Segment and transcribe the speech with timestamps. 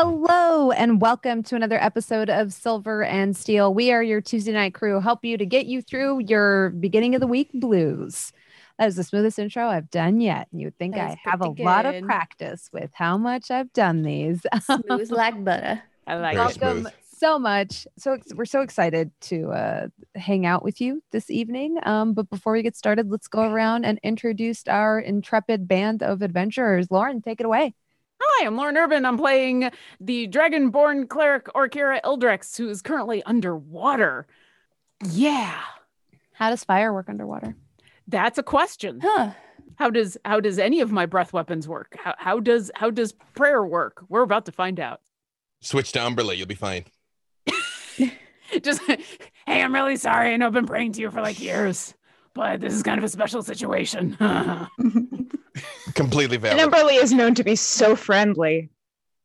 [0.00, 3.74] Hello and welcome to another episode of Silver and Steel.
[3.74, 7.20] We are your Tuesday night crew, help you to get you through your beginning of
[7.20, 8.32] the week blues.
[8.78, 10.46] That is the smoothest intro I've done yet.
[10.52, 14.02] You would think I have a pretty lot of practice with how much I've done
[14.02, 14.40] these.
[14.62, 15.82] Smooth like butter.
[16.06, 16.60] I like Very it.
[16.60, 16.92] welcome smooth.
[17.16, 17.88] so much.
[17.96, 21.76] So ex- we're so excited to uh, hang out with you this evening.
[21.82, 26.22] Um, but before we get started, let's go around and introduce our intrepid band of
[26.22, 26.88] adventurers.
[26.88, 27.74] Lauren, take it away.
[28.20, 29.04] Hi, I'm Lauren Urban.
[29.04, 29.70] I'm playing
[30.00, 34.26] the Dragonborn cleric Orkira Eldrex, who is currently underwater.
[35.10, 35.58] Yeah,
[36.32, 37.54] How does fire work underwater?
[38.08, 39.00] that's a question.
[39.02, 39.32] Huh.
[39.76, 41.96] How does how does any of my breath weapons work?
[42.02, 44.02] How, how does how does prayer work?
[44.08, 45.00] We're about to find out.
[45.60, 46.84] Switch to Umberlee, you'll be fine.
[48.62, 48.80] Just
[49.46, 50.32] hey, I'm really sorry.
[50.32, 51.94] I know I've been praying to you for like years,
[52.38, 54.16] but this is kind of a special situation.
[55.94, 56.60] Completely valid.
[56.60, 58.70] And Umberlee is known to be so friendly.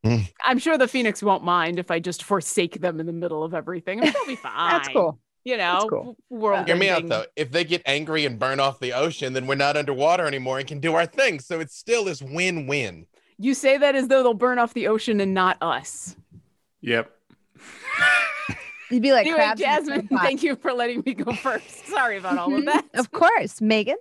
[0.04, 0.22] Hmm.
[0.44, 3.54] I'm sure the Phoenix won't mind if I just forsake them in the middle of
[3.54, 4.00] everything.
[4.00, 4.72] I'm sure it'll be fine.
[4.72, 5.20] That's cool.
[5.46, 6.18] You know, cool.
[6.32, 6.66] world.
[6.66, 7.26] Hear me out though.
[7.36, 10.68] If they get angry and burn off the ocean, then we're not underwater anymore and
[10.68, 11.40] can do our thing.
[11.40, 13.06] So it still is win-win.
[13.38, 16.16] You say that as though they'll burn off the ocean and not us.
[16.82, 17.12] Yep.
[18.94, 21.88] You'd be like anyway, crabs in a Jasmine, thank you for letting me go first.
[21.88, 22.86] Sorry about all of that.
[22.94, 23.98] Of course, Megan.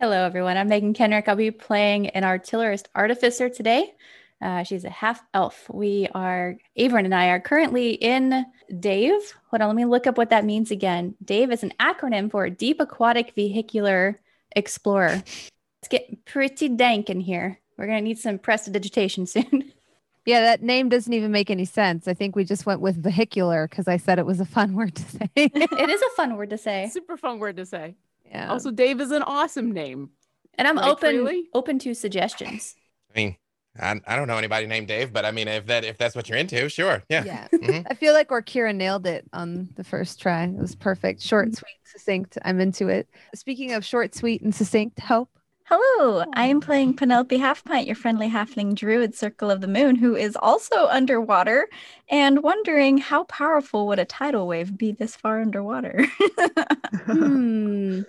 [0.00, 0.56] Hello, everyone.
[0.56, 1.28] I'm Megan Kenreck.
[1.28, 3.92] I'll be playing an artillerist artificer today.
[4.40, 5.68] Uh, she's a half elf.
[5.68, 8.46] We are, Avron and I are currently in
[8.78, 9.20] Dave.
[9.50, 11.16] Hold on, let me look up what that means again.
[11.22, 14.22] Dave is an acronym for Deep Aquatic Vehicular
[14.56, 15.22] Explorer.
[15.82, 17.60] It's getting pretty dank in here.
[17.76, 19.70] We're going to need some prestidigitation soon.
[20.26, 22.06] Yeah, that name doesn't even make any sense.
[22.06, 24.94] I think we just went with vehicular because I said it was a fun word
[24.96, 25.30] to say.
[25.34, 26.88] it is a fun word to say.
[26.92, 27.96] Super fun word to say.
[28.26, 28.50] yeah.
[28.50, 30.10] Also, Dave is an awesome name.
[30.58, 31.48] And I'm Right, open freely?
[31.54, 32.74] open to suggestions.
[33.14, 33.36] I mean,
[33.80, 36.28] I, I don't know anybody named Dave, but I mean, if that if that's what
[36.28, 37.02] you're into, sure.
[37.08, 37.24] Yeah.
[37.24, 37.48] yeah.
[37.54, 37.86] Mhm.
[37.90, 40.42] I feel like Orkira nailed it on the first try.
[40.44, 41.22] It was perfect.
[41.22, 42.36] Short, sweet, succinct.
[42.44, 43.08] I'm into it.
[43.34, 45.30] Speaking of short, sweet, and succinct, hope.
[45.72, 50.16] Hello, I am playing Penelope Halfpint, your friendly halfling druid Circle of the Moon, who
[50.16, 51.68] is also underwater
[52.08, 56.04] and wondering how powerful would a tidal wave be this far underwater?
[57.06, 58.00] Hmm.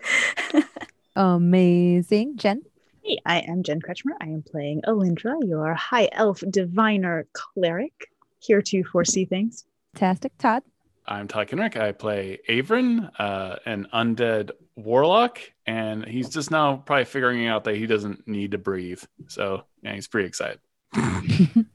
[1.16, 2.38] Amazing.
[2.38, 2.64] Jen.
[3.04, 4.16] Hey, I am Jen Kretchmer.
[4.20, 9.66] I am playing Alindra, your high elf diviner cleric, here to foresee things.
[9.94, 10.36] Fantastic.
[10.40, 10.64] Todd.
[11.06, 11.78] I'm Todd Kenreck.
[11.78, 14.52] I play Avron, uh, an undead
[14.84, 19.02] warlock, and he's just now probably figuring out that he doesn't need to breathe.
[19.28, 20.60] So yeah, he's pretty excited.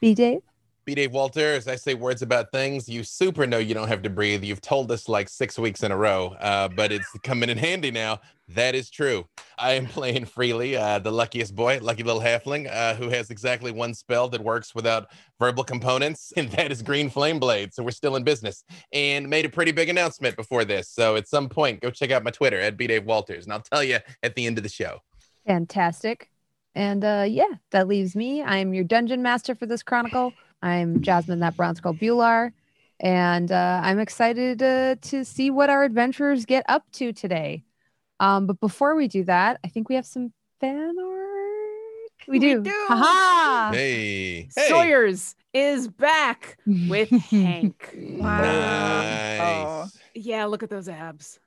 [0.00, 0.14] B.
[0.14, 0.42] Dave.
[0.84, 0.94] B.
[0.94, 2.88] Dave Walters, I say words about things.
[2.88, 4.44] You super know you don't have to breathe.
[4.44, 7.90] You've told us like six weeks in a row, uh, but it's coming in handy
[7.90, 8.20] now.
[8.48, 9.26] That is true.
[9.56, 13.72] I am playing freely, uh, the luckiest boy, lucky little halfling, uh, who has exactly
[13.72, 17.72] one spell that works without verbal components, and that is Green Flame Blade.
[17.72, 20.90] So we're still in business and made a pretty big announcement before this.
[20.90, 22.86] So at some point, go check out my Twitter at B.
[22.86, 24.98] Dave Walters, and I'll tell you at the end of the show.
[25.46, 26.30] Fantastic.
[26.74, 28.42] And uh, yeah, that leaves me.
[28.42, 30.32] I'm your dungeon master for this chronicle.
[30.64, 32.52] I'm Jasmine, that bronze skull Bhullar.
[32.98, 37.64] And uh, I'm excited uh, to see what our adventurers get up to today.
[38.18, 42.26] Um, but before we do that, I think we have some fan art.
[42.26, 42.46] We do.
[42.46, 42.62] We do.
[42.62, 42.84] do.
[42.88, 44.68] Ha Hey, hey.
[44.68, 47.90] Sawyer's is back with Hank.
[47.94, 49.98] Nice.
[50.14, 51.40] Yeah, look at those abs.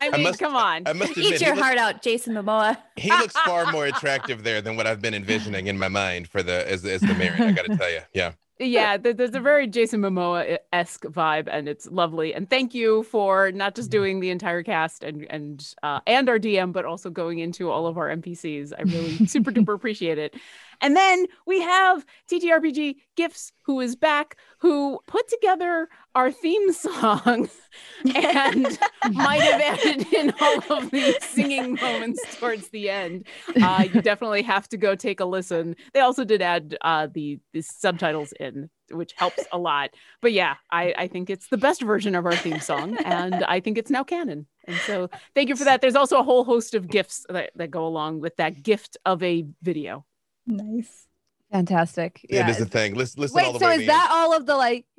[0.00, 0.82] I I must- come on.
[0.86, 2.76] I must admit, Eat your looks- heart out, Jason Momoa.
[2.96, 6.42] he looks far more attractive there than what I've been envisioning in my mind for
[6.42, 7.40] the as as the Marin.
[7.42, 8.32] I got to tell you, yeah.
[8.58, 12.32] yeah, there's a very Jason Momoa esque vibe, and it's lovely.
[12.34, 16.38] And thank you for not just doing the entire cast and and uh, and our
[16.38, 18.72] DM, but also going into all of our NPCs.
[18.78, 20.34] I really super duper appreciate it.
[20.80, 27.48] And then we have TTRPG Gifts, who is back, who put together our theme song
[28.14, 28.78] and
[29.12, 33.26] might have added in all of the singing moments towards the end.
[33.62, 35.76] Uh, you definitely have to go take a listen.
[35.94, 39.90] They also did add uh, the, the subtitles in, which helps a lot.
[40.20, 43.60] But yeah, I, I think it's the best version of our theme song, and I
[43.60, 44.46] think it's now canon.
[44.66, 45.80] And so thank you for that.
[45.80, 49.22] There's also a whole host of gifts that, that go along with that gift of
[49.22, 50.04] a video.
[50.46, 51.06] nice.
[51.52, 52.24] Fantastic.
[52.28, 52.48] Yeah.
[52.48, 52.94] It is a thing.
[52.94, 54.86] Listen, listen all Wait, the so way is to the that all of the like?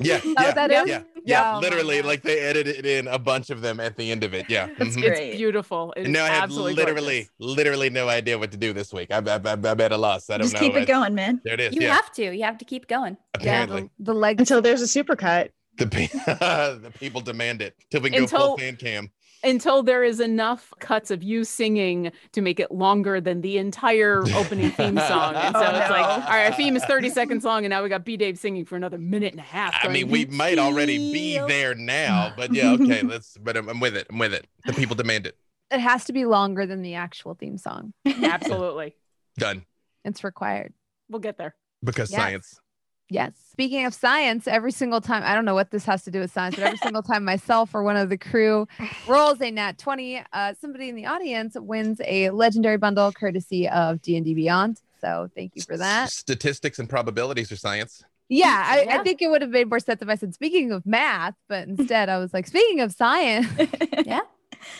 [0.00, 0.88] Yeah, Yeah, yeah, that yeah, is?
[0.88, 4.22] Yeah, yeah, Oh literally, like they edited in a bunch of them at the end
[4.22, 4.46] of it.
[4.48, 4.68] Yeah.
[4.78, 5.02] That's mhm.
[5.02, 5.28] great.
[5.30, 5.92] It's beautiful.
[5.96, 7.56] It And is now I have absolutely literally, gorgeous.
[7.56, 9.08] literally no idea what to do this week.
[9.10, 10.30] I'm, I'm, I'm I'm at a loss.
[10.30, 10.60] I don't Just know.
[10.60, 11.40] keep I- it going, man.
[11.44, 11.74] There it is.
[11.74, 11.94] You yeah.
[11.96, 12.32] have to.
[12.36, 13.16] You have to keep going.
[13.40, 14.40] Yeah, Apparently, the, the legs.
[14.40, 15.50] Until there's a supercut.
[15.78, 19.10] the pe- the people demand it till we can go full Until- fan cam.
[19.44, 24.22] Until there is enough cuts of you singing to make it longer than the entire
[24.34, 25.34] opening theme song.
[25.34, 26.08] And so Oh, it's like, no.
[26.08, 28.64] all right, our theme is 30 seconds long, and now we got B Dave singing
[28.64, 29.74] for another minute and a half.
[29.82, 33.02] I mean, we might already be there now, but yeah, okay.
[33.02, 33.36] Let's.
[33.38, 34.06] But I'm, I'm with it.
[34.10, 34.46] I'm with it.
[34.66, 35.36] The people demand it.
[35.70, 37.92] It has to be longer than the actual theme song.
[38.06, 38.94] Absolutely.
[39.36, 39.64] Done
[40.04, 40.72] It's required.
[41.10, 41.54] We'll get there.
[41.84, 42.20] because Yes.
[42.20, 42.60] science.
[43.10, 43.32] Yes.
[43.52, 46.30] Speaking of science, every single time, I don't know what this has to do with
[46.30, 48.68] science, but every single time myself or one of the crew
[49.08, 54.02] rolls a nat 20, uh, somebody in the audience wins a legendary bundle courtesy of
[54.02, 54.80] D&D Beyond.
[55.00, 56.10] So thank you for that.
[56.10, 58.04] Statistics and probabilities are science.
[58.28, 60.84] Yeah, I, I think it would have made more sense if I said speaking of
[60.84, 63.46] math, but instead I was like, speaking of science.
[64.04, 64.20] Yeah.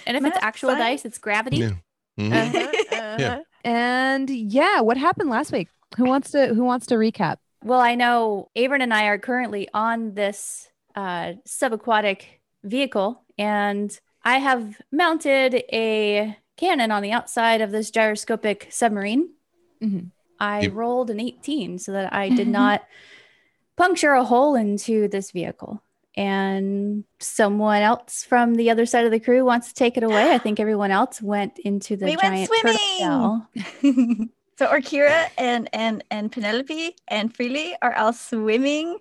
[0.06, 1.02] And if Math, it's actual science.
[1.02, 1.58] dice, it's gravity.
[1.58, 1.70] Yeah.
[2.19, 2.32] Mhm.
[2.32, 3.42] Uh-huh, uh-huh.
[3.64, 5.69] And yeah, what happened last week?
[5.96, 7.36] Who wants to who wants to recap?
[7.64, 12.22] Well, I know Avron and I are currently on this uh, subaquatic
[12.64, 19.31] vehicle, and I have mounted a cannon on the outside of this gyroscopic submarine.
[19.82, 20.10] Mhm.
[20.40, 22.84] I You- rolled an 18 so that I did not
[23.76, 25.82] puncture a hole into this vehicle.
[26.16, 30.32] And someone else from the other side of the crew wants to take it away.
[30.32, 33.49] I think everyone else went into the We went giant turtle shell.
[34.58, 38.99] so Orkira and and and Penelope and Freely are all swimming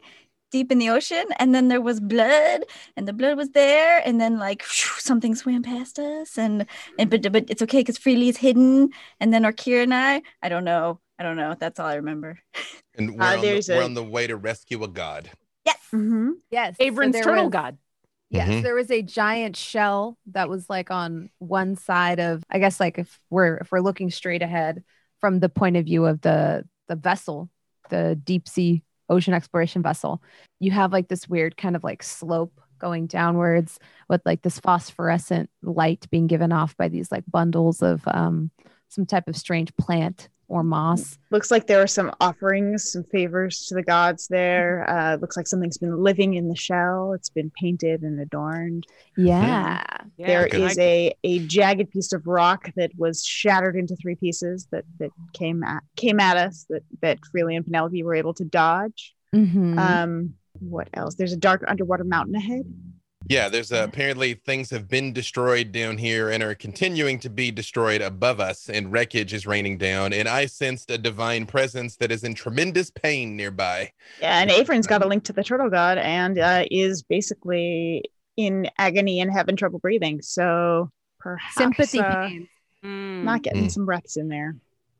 [0.50, 2.64] deep in the ocean, and then there was blood,
[2.96, 6.66] and the blood was there, and then like something swam past us, and
[7.00, 8.90] and but but it's okay because Freely is hidden,
[9.20, 11.56] and then Orkira and I, I don't know, I don't know.
[11.60, 12.40] That's all I remember.
[12.98, 15.30] And we're, Uh, on the, there's we're on the way to rescue a god.
[15.66, 15.80] Yes.
[15.94, 16.30] Mm-hmm.
[16.50, 16.78] Yes.
[16.80, 17.78] so Avron's there turtle was- god.
[18.30, 18.62] Yes, Mhm.
[18.64, 22.98] there was a giant shell that was like on one side of I guess like
[23.00, 24.84] if we're if we're looking straight ahead
[25.20, 27.50] from the point of view of the the vessel,
[27.90, 30.22] the deep sea ocean exploration vessel,
[30.60, 33.80] you have like this weird kind of like slope going downwards
[34.10, 38.52] with like this phosphorescent light being given off by these like bundles of um
[38.90, 41.18] some type of strange plant or moss.
[41.30, 44.90] Looks like there are some offerings, some favors to the gods there.
[44.90, 47.12] Uh, looks like something's been living in the shell.
[47.14, 48.86] It's been painted and adorned.
[49.18, 49.84] Yeah.
[50.18, 50.64] Yeah, There Okay.
[50.64, 55.12] is a, a jagged piece of rock that was shattered into three pieces that, that
[55.34, 59.14] came at came at us that that Freely and Penelope were able to dodge.
[59.36, 59.78] Mhm.
[59.78, 61.16] Um, what else?
[61.16, 62.64] There's a dark underwater mountain ahead.
[63.30, 67.52] Yeah, there's uh, apparently things have been destroyed down here and are continuing to be
[67.52, 70.14] destroyed above us, and wreckage is raining down.
[70.14, 73.92] And I sensed a divine presence that is in tremendous pain nearby.
[74.22, 78.04] Yeah, and Avron's got a link to the turtle god and uh, is basically
[78.38, 80.22] in agony and having trouble breathing.
[80.22, 80.90] So
[81.20, 82.48] perhaps Sympathy uh, pains.
[82.86, 83.24] Mm.
[83.24, 83.72] not getting Mm.
[83.72, 84.56] some breaths in there.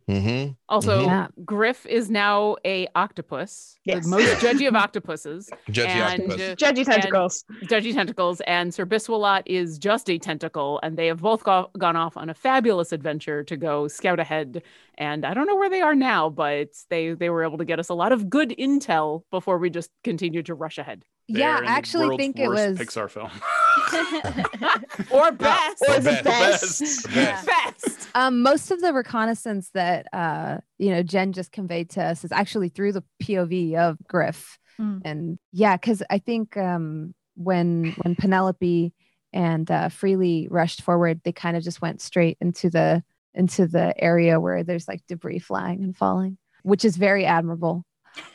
[0.10, 0.52] Mm-hmm.
[0.70, 1.28] Also, Yeah.
[1.44, 4.06] Griff is now a octopus, Yes.
[4.06, 6.42] the most judgy of octopuses, Judgy And, octopus.
[6.42, 7.44] uh, Judgy tentacles.
[7.64, 11.98] judgy tentacles, and Sir Biswalot is just a tentacle, and they have both go- gone
[11.98, 14.64] off on a fabulous adventure to go scout ahead.
[14.98, 17.80] And I don't know where they are now, but they they were able to get
[17.80, 21.04] us a lot of good intel before we just continued to rush ahead.
[21.28, 23.30] Yeah, I actually world's think it was Pixar film.
[25.12, 26.80] or best, Or Or the best.
[26.80, 27.06] best.
[27.08, 27.48] Or best.
[27.48, 28.08] best.
[28.16, 32.32] Um, most of the reconnaissance that uh, you know Jen just conveyed to us is
[32.32, 35.02] actually through the POV of Griff, Mm.
[35.06, 38.94] and yeah, because I think um, when when Penelope
[39.34, 43.04] and uh, Freely rushed forward, they kind of just went straight into the
[43.34, 47.86] into the area where there's like debris flying and falling, which is very admirable.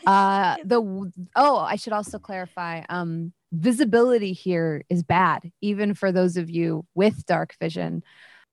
[0.06, 0.80] Uh, the
[1.36, 2.82] oh, I should also clarify.
[2.88, 8.02] Um, visibility here is bad, even for those of you with dark vision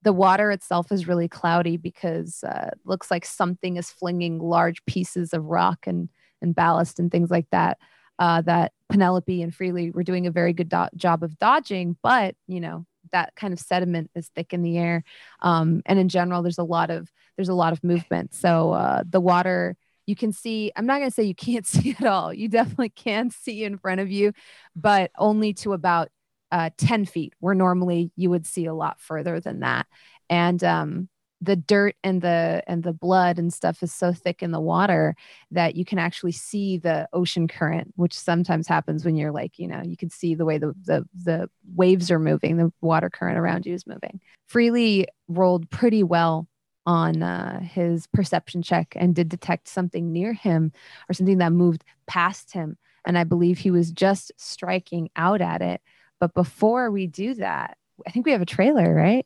[0.04, 4.84] the water itself is really cloudy because uh, it looks like something is flinging large
[4.86, 6.10] pieces of rock and
[6.42, 7.78] and ballast and things like that
[8.18, 12.36] uh, that Penelope and Freely were doing a very good do- job of dodging but
[12.48, 15.04] you know that kind of sediment is thick in the air
[15.42, 19.04] um, and in general there's a lot of there's a lot of movement so uh,
[19.08, 19.76] the water
[20.10, 22.90] you can see i'm not going to say you can't see at all you definitely
[22.90, 24.34] can see in front of you
[24.76, 26.10] but only to about
[26.52, 29.88] uh, 10 feet where normally you would see a lot further than that.
[30.30, 31.10] And um,
[31.42, 35.16] the dirt and the and the blood and stuff is so thick in the water
[35.52, 39.66] that you can actually see the ocean current which sometimes happens when you're like you
[39.66, 43.38] know you can see the way the the, the waves are moving the water current
[43.38, 44.20] around you is moving.
[44.48, 46.49] Freely rolled pretty well
[46.90, 50.72] on uh, his perception check and did detect something near him
[51.08, 55.62] or something that moved past him and i believe he was just striking out at
[55.62, 55.82] it
[56.20, 59.26] but before we do that, I think we have a trailer, right?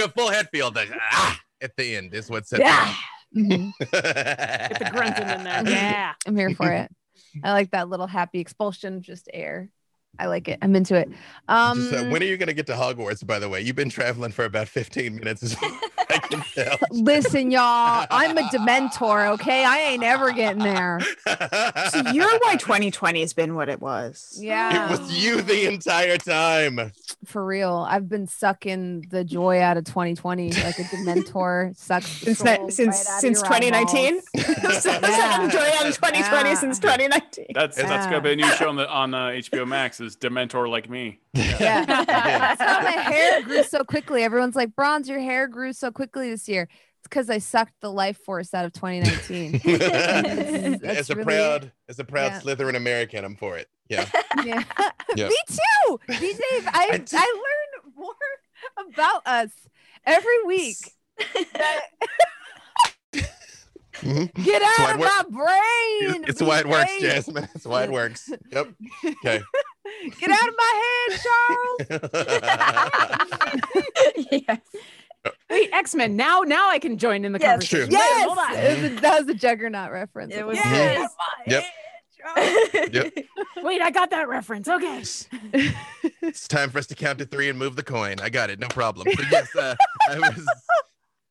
[0.00, 0.74] Like a full Hetfield.
[0.74, 2.94] Like, ah, at the end is what sets Yeah.
[3.36, 3.72] Mhm.
[3.78, 5.62] Get the grunting in there.
[5.66, 6.12] Yeah.
[6.26, 6.90] I'm here for it.
[7.44, 9.70] I like that little happy expulsion just air.
[10.18, 10.58] I like it.
[10.62, 11.08] I'm into it.
[11.48, 13.60] Um, Just, uh, when are you going to get to Hogwarts, by the way?
[13.60, 15.54] You've been traveling for about 15 minutes.
[16.10, 16.40] Is all I can
[16.78, 16.88] tell.
[16.90, 19.30] listen, y'all, I'm a Dementor.
[19.34, 21.00] Okay, I ain't ever getting there.
[21.90, 24.36] So you're why 2020 has been what it was.
[24.40, 26.92] Yeah, It was you the entire time.
[27.24, 27.86] for real.
[27.88, 32.60] I've been sucking the joy out of 2020 like a Dementor sucks the Since that,
[32.60, 34.20] right since out since 2019.
[34.36, 34.82] eyeballs.
[34.82, 35.44] so Yeah.
[35.44, 36.54] enjoy on 2020 Yeah.
[36.54, 37.46] since 2019.
[37.54, 40.00] That's that's gonna be a new show on the on uh, HBO Max.
[40.00, 41.18] Is Dementor like me?
[41.34, 44.22] Yeah, that's how my hair grew so quickly.
[44.24, 45.99] Everyone's like, "Bronze, your hair grew so quickly
[46.30, 49.54] this year." It's because I sucked the life force out of 2019.
[49.80, 52.40] as That's a really proud, as a proud Yeah.
[52.40, 53.68] Slytherin American, I'm for it.
[53.88, 54.06] Yeah.
[54.44, 54.62] Yeah.
[55.16, 55.28] Yeah.
[55.28, 55.98] Me too.
[56.08, 56.38] DJ,
[56.68, 58.14] I, I I, just- learn more
[58.92, 59.50] about us
[60.06, 60.76] every week.
[63.94, 64.32] Mhm.
[64.44, 66.24] Get out of work- my brain.
[66.28, 67.48] It's why it works, Jasmine.
[67.54, 68.30] It's why it works.
[68.52, 68.68] Yep.
[69.04, 69.40] Okay.
[70.20, 71.20] Get out of my head,
[71.90, 72.00] Charles.
[74.48, 74.60] yes.
[75.50, 76.16] Wait, X Men.
[76.16, 77.66] Now, now I can join in the Yes.
[77.66, 77.80] True.
[77.80, 77.98] conversation.
[78.00, 78.54] Wait, yes, hold on.
[78.54, 80.34] it was that was a Juggernaut reference.
[80.34, 81.10] It was Yes.
[81.46, 81.64] Yep.
[82.92, 83.12] Yep.
[83.62, 84.68] Wait, I got that reference.
[84.68, 85.02] Okay.
[86.22, 88.16] it's time for us to count to three and move the coin.
[88.20, 88.58] I got it.
[88.58, 89.08] No problem.
[89.14, 89.74] So yes, uh,
[90.10, 90.46] I was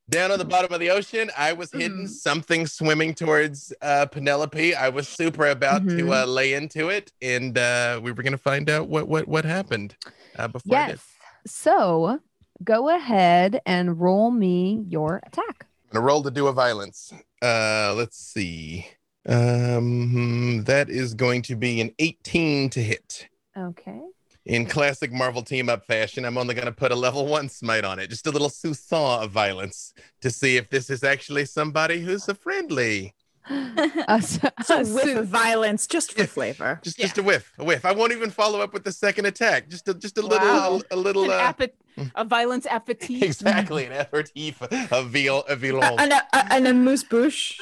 [0.10, 1.30] down on the bottom of the ocean.
[1.38, 2.10] I was hitting Mhm.
[2.10, 4.74] something swimming towards uh, Penelope.
[4.76, 6.24] I was super about to Mhm.
[6.24, 9.96] uh, lay into it, and uh, we were gonna find out what what what happened
[10.38, 10.92] uh, before I did.
[10.94, 11.06] Yes.
[11.46, 12.20] So
[12.64, 15.66] go ahead and roll me your attack.
[15.92, 17.14] I'm gonna roll to do a violence.
[17.42, 18.86] Uh, let's see.
[19.28, 23.28] Um, that is going to be an 18 to hit.
[23.58, 24.02] Okay.
[24.46, 27.84] In classic Marvel team up fashion, I'm only going to put a level one smite
[27.84, 32.00] on it, just a little soupçon of violence to see if this is actually somebody
[32.02, 33.14] who's a friendly.
[34.08, 36.80] A s- So a whiff su- of violence just for flavor.
[36.84, 37.84] Just, just a whiff, a whiff.
[37.86, 39.70] I won't even follow up with the second attack.
[39.70, 40.82] Just a, just a little, Wow.
[40.92, 41.24] a, little.
[41.26, 43.24] An Uh, appet- a violence appetit.
[43.32, 45.96] exactly an aperitif of viol, of violence.
[46.00, 47.60] And a, a- and a moose bouche.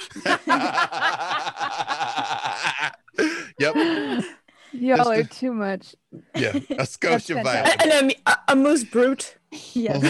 [3.59, 3.75] yep.
[4.73, 5.95] Y'all are too much.
[6.35, 6.57] Yeah.
[6.77, 7.75] A Scotia violence.
[7.83, 9.37] And a, a, a moose brute.
[9.73, 10.03] Yes.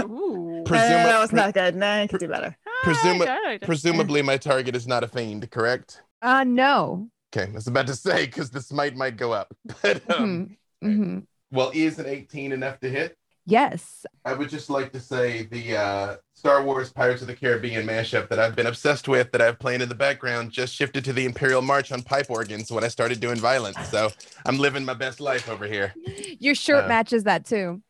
[0.00, 0.62] Ooh.
[0.64, 1.74] Pre- Presuma- Uh, that was pre- not good.
[1.76, 2.56] No, I could do better.
[2.84, 3.62] Presuma- Alright, alright.
[3.62, 6.02] Presumably, my target is not a fiend, correct?
[6.22, 7.08] Uh no.
[7.36, 9.54] Okay, I was about to say because the smite might go up.
[9.82, 10.88] But um, Mhm.
[10.96, 11.26] Mhm.
[11.50, 13.16] well, is an 18 enough to hit?
[13.46, 14.06] Yes.
[14.24, 18.30] I would just like to say the uh, Star Wars Pirates of the Caribbean mashup
[18.30, 21.26] that I've been obsessed with, that I've playing in the background, just shifted to the
[21.26, 23.76] Imperial March on pipe organs when I started doing violence.
[23.90, 24.10] So
[24.46, 25.92] I'm living my best life over here.
[26.38, 27.82] Your shirt Uh, matches that too.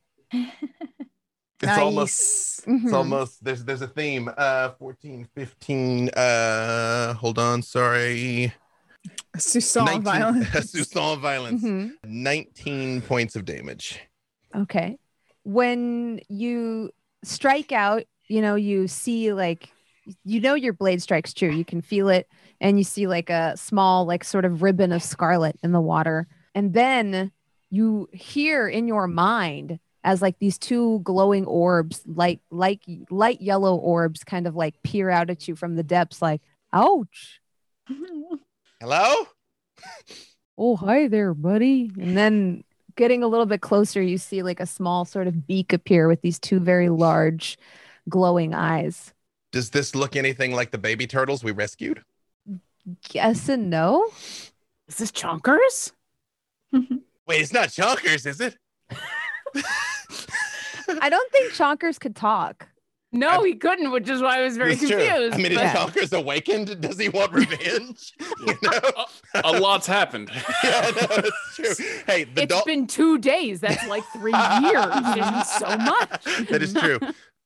[1.68, 2.84] It's almost Mhm.
[2.84, 4.30] It's almost there's there's a theme.
[4.36, 8.52] Uh 14, 15, uh hold on, sorry.
[9.36, 10.46] Soussault violence.
[10.48, 11.62] Soussault violence.
[11.62, 11.92] Mhm.
[12.04, 14.00] 19 points of damage.
[14.54, 14.98] Okay.
[15.42, 16.90] When you
[17.22, 19.70] strike out, you know, you see like
[20.24, 21.50] you know your blade strikes true.
[21.50, 22.28] You can feel it
[22.60, 26.26] and you see like a small like sort of ribbon of scarlet in the water.
[26.54, 27.32] And then
[27.70, 33.74] you hear in your mind as like these two glowing orbs, like like light yellow
[33.76, 36.40] orbs kind of like peer out at you from the depths like,
[36.72, 37.40] "Ouch."
[38.80, 39.14] Hello?
[40.58, 42.62] oh hi there buddy and then
[42.96, 46.22] getting a little bit closer you see like a small sort of beak appear with
[46.22, 47.58] these two very large
[48.08, 49.12] glowing eyes
[49.50, 52.02] Does this look anything like the baby turtles we rescued?
[53.10, 54.06] yes and no
[54.86, 55.92] Is this Chonkers?
[56.72, 58.56] Wait, it's not Chonkers, is it?
[61.00, 62.68] I don't think chonkers could talk
[63.12, 64.98] No, he couldn't, which is why I was very It's true.
[64.98, 65.34] confused.
[65.34, 65.74] I mean, is but- Yeah.
[65.86, 66.80] Chonkers awakened?
[66.80, 68.12] Does he want revenge?
[68.48, 69.04] you know?
[69.44, 70.30] A lot's happened.
[70.64, 71.86] yeah, no, it's true.
[72.08, 72.64] Hey, the it's dog.
[72.64, 73.60] been two days.
[73.60, 75.48] That's like three years.
[75.60, 76.24] So much.
[76.50, 76.98] that is true.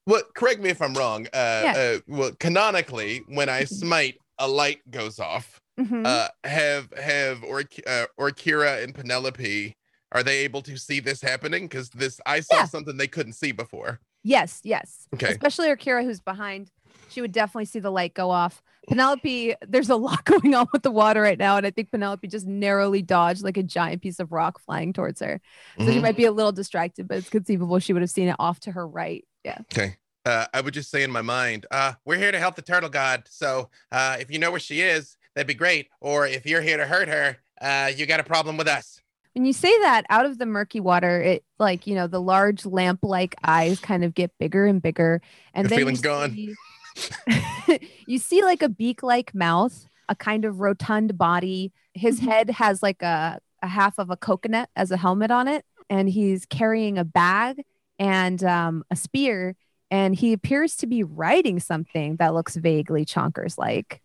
[0.07, 1.26] Well, correct me if I'm wrong.
[1.35, 1.75] Uh, Yeah.
[1.76, 5.61] uh, well, canonically, when I smite, a light goes off.
[5.78, 6.07] Mhm.
[6.07, 9.76] Uh, have have or uh, Orkira and Penelope
[10.12, 11.65] are they able to see this happening?
[11.69, 12.65] Because this I saw Yeah.
[12.65, 14.00] something they couldn't see before.
[14.25, 15.31] yes yes Okay.
[15.31, 16.71] especially Orkira who's behind
[17.07, 20.83] she would definitely see the light go off penelope there's a lot going on with
[20.83, 24.19] the water right now and i think penelope just narrowly dodged like a giant piece
[24.19, 25.41] of rock flying towards her
[25.79, 26.03] so she Mhm.
[26.03, 28.73] might be a little distracted but it's conceivable she would have seen it off to
[28.73, 29.97] her right yeah Okay.
[30.27, 32.91] Uh, I would just say in my mind, uh, we're here to help the turtle
[32.91, 33.23] god.
[33.31, 35.88] So uh, if you know where she is, that'd be great.
[36.03, 39.00] Or if you're here to hurt her, uh, you got a problem with us.
[39.38, 42.66] When you say that out of the murky water, it like, you know, the large
[42.66, 45.23] lamp like eyes kind of get bigger and bigger.
[45.54, 46.33] And The then feeling's you gone.
[46.35, 47.78] see-
[48.09, 51.73] you see like a beak like mouth, a kind of rotund body.
[51.95, 52.25] His Mhm.
[52.25, 55.64] head has like a, a half of a coconut as a helmet on it.
[55.88, 57.62] And he's carrying a bag
[57.97, 59.54] and um, a spear.
[59.88, 64.02] And he appears to be riding something that looks vaguely chonkers like.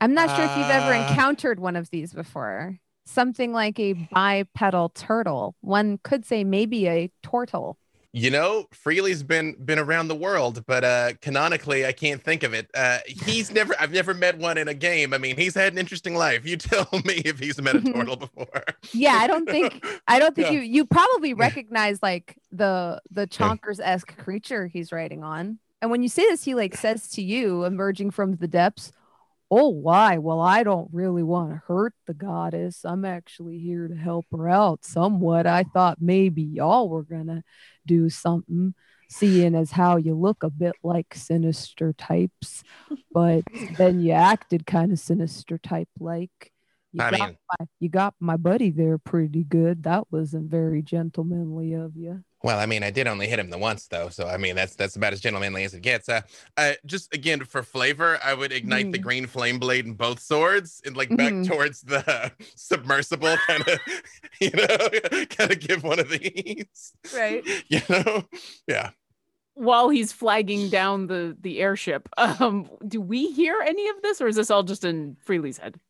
[0.00, 1.08] I'm not sure if you've ever Ah.
[1.10, 2.78] encountered one of these before.
[3.06, 5.54] Something like a bipedal turtle.
[5.60, 7.78] One could say maybe a turtle.
[8.12, 12.54] You know, Freely's been been around the world, but uh canonically I can't think of
[12.54, 12.68] it.
[12.74, 15.12] Uh he's never I've never met one in a game.
[15.14, 16.46] I mean, he's had an interesting life.
[16.46, 18.62] You tell me if he's met a turtle before.
[18.92, 20.52] Yeah, I don't think I don't think Yeah.
[20.54, 25.58] you you probably recognize like the the chonkers esque creature he's riding on.
[25.82, 28.92] And when you say this, he like says to you, emerging from the depths,
[29.50, 30.18] "Oh, why?
[30.18, 32.84] Well, I don't really want to hurt the goddess.
[32.84, 35.46] I'm actually here to help her out somewhat.
[35.46, 37.42] I thought maybe y'all were gonna
[37.86, 38.74] do something."
[39.08, 42.64] Seeing as how you look a bit like sinister types,
[43.12, 43.44] but
[43.78, 46.52] then you acted kind of sinister type like.
[46.92, 49.82] You I got mean, my, you got my buddy there pretty good.
[49.84, 52.24] That wasn't very gentlemanly of you.
[52.46, 54.76] Well, I mean, I did only hit him the once though, so I mean that's
[54.76, 56.08] that's about as gentlemanly as it gets.
[56.08, 56.20] Uh,
[56.56, 59.02] uh just again for flavor, I would ignite the Mhm.
[59.02, 61.48] green flame blade in both swords and like back Mhm.
[61.48, 63.78] towards the submersible, kind of,
[64.40, 66.92] you know, kind of give one of these.
[67.12, 67.42] Right.
[67.68, 68.24] You know?
[68.68, 68.90] Yeah.
[69.54, 74.28] While he's flagging down the the airship, um, do we hear any of this, or
[74.28, 75.80] is this all just in Freely's head?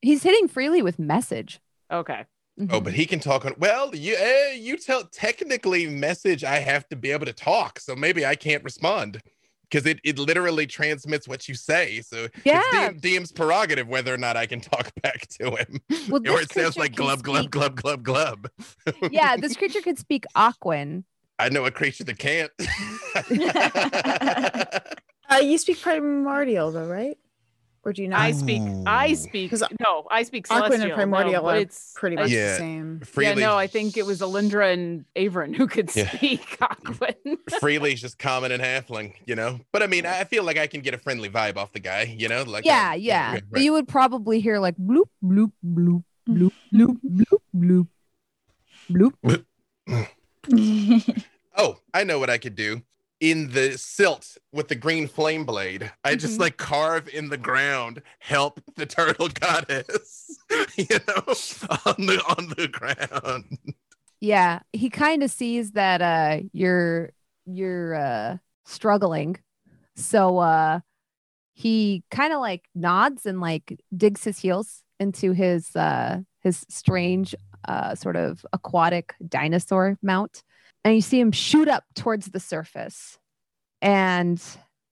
[0.00, 1.60] He's hitting freely with message.
[1.90, 2.24] Okay.
[2.58, 2.84] Oh, Mhm.
[2.84, 3.54] but he can talk on.
[3.58, 6.42] Well, you eh, you tell technically message.
[6.42, 9.20] I have to be able to talk, so maybe I can't respond
[9.68, 12.00] because it, it literally transmits what you say.
[12.00, 12.60] So Yeah.
[12.90, 16.40] it's DM, DM's prerogative whether or not I can talk back to him, Well, or
[16.40, 18.48] it sounds creature like can glub glub glub glub glub.
[19.10, 21.04] Yeah, this creature could speak Aquan.
[21.38, 22.50] I know a creature that can't.
[25.28, 27.18] Uh, you speak primordial though, right?
[27.86, 28.18] Or do you not?
[28.18, 28.60] I speak.
[28.84, 29.28] I speak.
[29.30, 29.50] speak.
[29.52, 30.82] 'Cause No, I speak Aquan celestial.
[30.86, 32.50] and primordial no, are it's pretty much Yeah.
[32.54, 32.98] the same.
[33.00, 36.10] Yeah, Freely, no, I think it was Alindra and Avron who could Yeah.
[36.10, 37.38] speak Aquan.
[37.60, 39.60] Freely's just common and halfling, you know.
[39.70, 42.02] But I mean, I feel like I can get a friendly vibe off the guy,
[42.18, 42.42] you know.
[42.42, 43.32] Like Yeah, uh, yeah.
[43.34, 46.98] right, But you would probably hear like bloop, bloop, bloop, bloop, bloop,
[47.54, 47.86] bloop,
[48.90, 49.12] bloop,
[49.86, 50.16] bloop.
[51.58, 52.82] Oh, I know what I could do.
[53.18, 56.40] In the silt with the green flame blade, I just Mhm.
[56.40, 60.38] like carve in the ground, help the turtle goddess,
[60.76, 61.22] you know,
[61.86, 63.58] on the on the ground.
[64.20, 67.10] Yeah, he kind of sees that uh you're
[67.44, 69.36] you're uh struggling.
[69.96, 70.80] So uh
[71.54, 77.34] he kind of like nods and like digs his heels into his uh his strange
[77.68, 80.42] uh sort of aquatic dinosaur mount
[80.86, 83.18] and you see him shoot up towards the surface.
[83.82, 84.40] And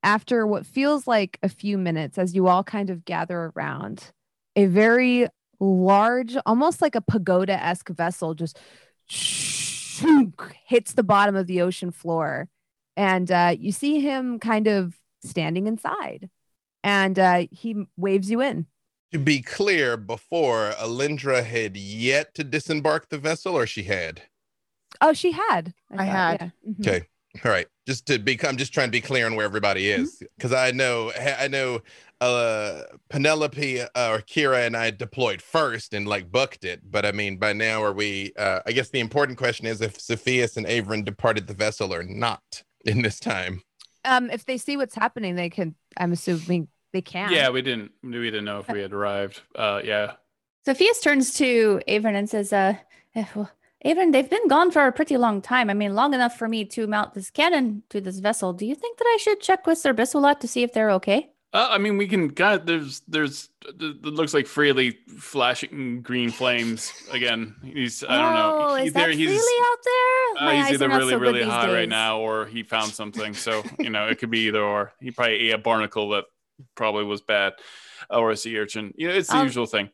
[0.03, 4.11] after what feels like a few minutes as you all kind of gather around,
[4.57, 5.29] a very
[5.61, 8.59] large, almost like a pagoda-esque vessel just
[9.07, 12.49] shook, hits the bottom of the ocean floor
[12.97, 16.29] and uh, you see him kind of standing inside
[16.83, 18.67] and uh, he waves you in
[19.13, 24.23] To be clear, before Alindra had yet to disembark the vessel, or she had.
[25.01, 26.53] Oh she had I thought, had.
[26.67, 26.73] yeah.
[26.73, 26.81] Mhm.
[26.81, 27.07] Okay.
[27.45, 27.67] All right.
[27.87, 30.71] Just to be, I'm just trying to be clear on where everybody is because I
[30.71, 31.81] know, I know,
[32.21, 36.81] uh, Penelope uh, Orkira and I deployed first and like booked it.
[36.91, 38.33] But I mean, by now, are we?
[38.39, 42.03] Uh, I guess the important question is if Sophias and Avron departed the vessel or
[42.05, 43.63] not in this time.
[44.05, 47.91] um if they see what's happening they can i'm assuming they can Yeah, we didn't
[48.03, 49.41] we didn't know if we had arrived.
[49.57, 50.13] Uh, yeah.
[50.67, 52.75] Sophia's turns to Avon and says, uh,
[53.85, 55.69] Avon, they've been gone for a pretty long time.
[55.69, 58.53] I mean, long enough for me to mount this cannon to this vessel.
[58.55, 61.31] Do you think that I should check with Sir Biswalat to see if they're okay?
[61.53, 62.29] Uh, I mean, we can.
[62.29, 63.49] God, there's, there's.
[63.65, 67.55] It looks like freely flashing green flames again.
[67.63, 68.03] He's.
[68.03, 68.59] I don't know.
[68.71, 70.43] Oh, is Either that freely out there?
[70.43, 73.35] Uh, My he's eyes either really, so really high right now, or he found something.
[73.35, 74.95] So you know, it could be either or.
[75.01, 76.25] He probably ate a barnacle that
[76.75, 77.53] probably was bad,
[78.11, 78.93] or a sea urchin.
[78.97, 79.91] You know, it's the Um, usual thing.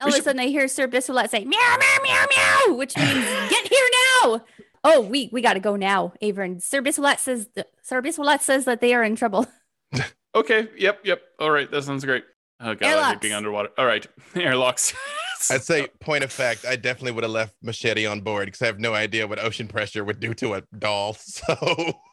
[0.00, 3.24] All of a sudden, I hear Sir Biswalat say, meow, meow, meow, meow, which means,
[3.50, 3.88] get here
[4.22, 4.44] now.
[4.84, 6.60] Oh, we we got to go now, Avon.
[6.60, 7.48] Sir Biswalat says,
[7.82, 9.46] Sir Biswalat says that they are in trouble.
[10.34, 10.68] Okay.
[10.76, 11.00] Yep.
[11.04, 11.22] Yep.
[11.40, 11.68] All right.
[11.70, 12.22] That sounds great.
[12.60, 13.70] Oh god, I hate being underwater.
[13.78, 14.06] All right,
[14.36, 14.94] airlocks.
[15.50, 18.66] I'd say, point of fact, I definitely would have left Machete on board because I
[18.66, 21.14] have no idea what ocean pressure would do to a doll.
[21.14, 21.54] So,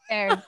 [0.07, 0.41] fair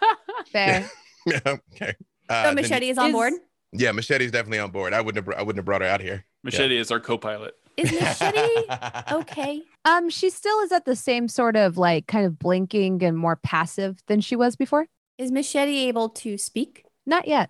[0.51, 0.89] fair
[1.25, 1.95] yeah, okay.
[2.29, 3.33] Uh, So then- Machete is on board.
[3.73, 4.93] yeah, Machete's definitely on board.
[4.93, 6.25] I wouldn't have, I wouldn't have brought her out here.
[6.47, 7.55] Machete is our co-pilot.
[7.75, 8.65] Is Machete
[9.11, 9.61] okay?
[9.85, 13.35] Um, she still is at the same sort of like kind of blinking and more
[13.35, 14.87] passive than she was before.
[15.17, 16.85] Is Machete able to speak?
[17.05, 17.49] Not yet.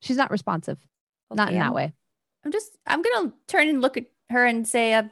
[0.00, 0.78] She's not responsive.
[1.30, 1.92] Not in that way.
[2.44, 5.02] I'm just, I'm going to turn and look at her and say, uh,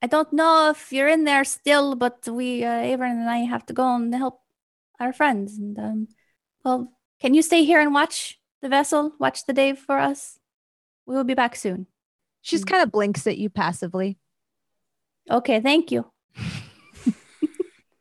[0.00, 3.66] I don't know if you're in there still, but we, uh, Avon and I have
[3.66, 4.40] to go and help
[5.00, 5.58] our friends.
[5.58, 6.08] And, um,
[6.64, 10.38] well, can you stay here and watch the vessel, watch the Dave for us?
[11.06, 11.86] We will be back soon.
[12.42, 12.68] She's Mm.
[12.68, 14.18] kind of blinks at you passively.
[15.30, 16.10] Okay, thank you.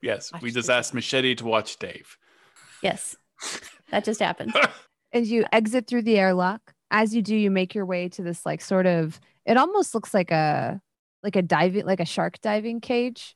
[0.02, 2.18] Yes, I we just just asked Machete to watch Dave.
[2.82, 3.16] Yes,
[3.92, 4.54] that just happened.
[5.14, 8.44] As you exit through the airlock, as you do, you make your way to this
[8.46, 10.82] like sort of it almost looks like a
[11.22, 13.36] like a diving like a shark diving cage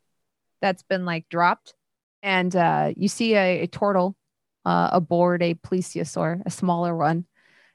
[0.62, 1.76] that's been like dropped.
[2.24, 4.16] And uh you see a, a turtle
[4.66, 7.26] uh aboard a plesiosaur, a smaller one,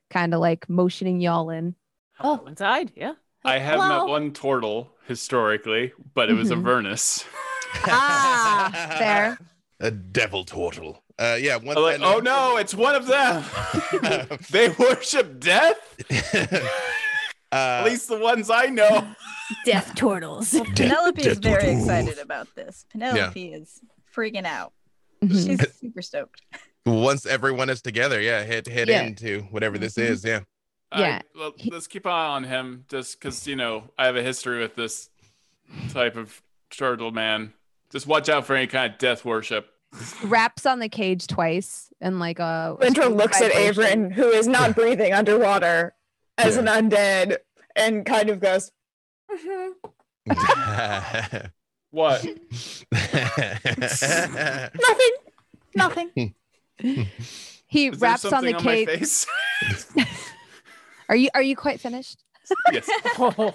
[0.09, 1.77] kind of like motioning y'all in.
[2.20, 2.92] I'll inside.
[2.96, 3.14] Yeah.
[3.44, 4.04] I have Hello?
[4.04, 6.59] met one turtle historically, but it was Mhm.
[6.59, 7.24] Avernus.
[7.87, 9.38] Ah, fair.
[9.78, 11.02] A devil turtle.
[11.18, 11.56] Uh, yeah.
[11.56, 13.44] Once I'm I like, know- oh no, it's one of them.
[14.50, 15.78] they worship death.
[17.52, 19.06] uh, At least the ones I know.
[19.64, 20.50] Death turtles.
[20.74, 21.80] Penelope is very turtles.
[21.83, 22.85] excited about this.
[22.90, 23.80] Penelope is
[24.14, 24.72] freaking out.
[25.22, 25.46] Mhm.
[25.61, 26.42] She's super stoked.
[26.87, 29.02] once everyone is together, yeah, head head Yeah.
[29.02, 30.11] into whatever this Mhm.
[30.11, 30.24] is.
[30.24, 30.40] Yeah.
[30.96, 31.22] Yeah.
[31.22, 34.22] I, well, let's keep an eye on him, just because you know I have a
[34.22, 35.11] history with this
[35.90, 37.53] type of turtle man.
[37.90, 39.68] Just watch out for any kind of death worship.
[40.24, 44.11] Raps on the cage twice and like a Winter looks at vibration.
[44.11, 45.94] Avron, who is not breathing underwater,
[46.38, 47.38] as an undead,
[47.76, 48.72] and kind of goes,
[49.31, 49.72] "Mhm."
[51.92, 52.24] What?
[52.92, 55.11] "Nothing,
[55.74, 56.35] nothing."
[57.66, 59.26] He Is raps on something the on my cage.
[61.11, 62.23] Are you are you quite finished?
[62.73, 62.88] yes.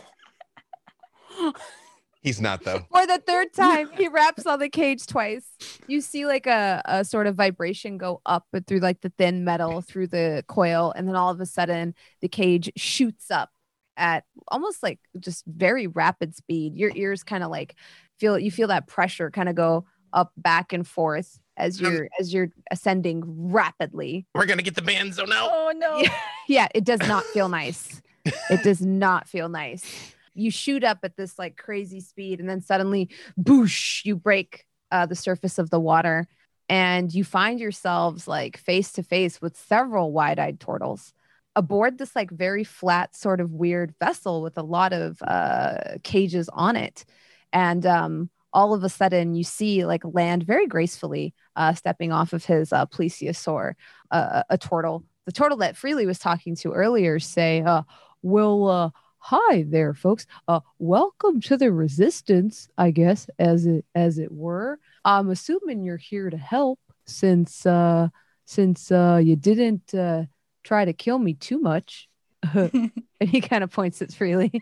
[2.22, 2.86] He's not though.
[2.92, 5.46] For the third time, he raps on the cage twice.
[5.88, 9.46] You see like a, a sort of vibration go up but through like the thin
[9.46, 13.52] metal through the coil, and then all of a sudden the cage shoots up
[13.96, 16.76] at almost like just very rapid speed.
[16.76, 17.76] Your ears kind of like
[18.20, 22.10] feel you feel that pressure kind of go up back and forth as Um, you're
[22.20, 24.26] as you're ascending rapidly.
[24.34, 25.48] We're gonna get the benzo now.
[25.52, 26.00] Oh no.
[26.00, 26.14] Yeah.
[26.48, 28.02] Yeah, it does not feel nice.
[28.24, 30.14] It does not feel nice.
[30.36, 35.08] You shoot up at this like crazy speed, and then suddenly, boosh, you break uh,
[35.08, 36.28] the surface of the water,
[36.70, 41.14] and you find yourselves like face to face with several wide eyed turtles
[41.56, 46.50] aboard this like very flat, sort of weird vessel with a lot of uh, cages
[46.50, 47.06] on it.
[47.54, 52.34] And um, all of a sudden, you see like land very gracefully uh, stepping off
[52.34, 53.74] of his uh, plesiosaur,
[54.12, 57.82] uh, a turtle the turtle that Freely was talking to earlier say, uh,
[58.22, 60.28] well, uh, hi there, folks.
[60.48, 64.80] Uh, welcome to the resistance, I guess, as it as it were.
[65.04, 68.10] I'm assuming you're here to help since uh
[68.46, 70.24] since uh you didn't uh
[70.64, 72.08] try to kill me too much.
[72.54, 74.62] and he kind of points it Freely.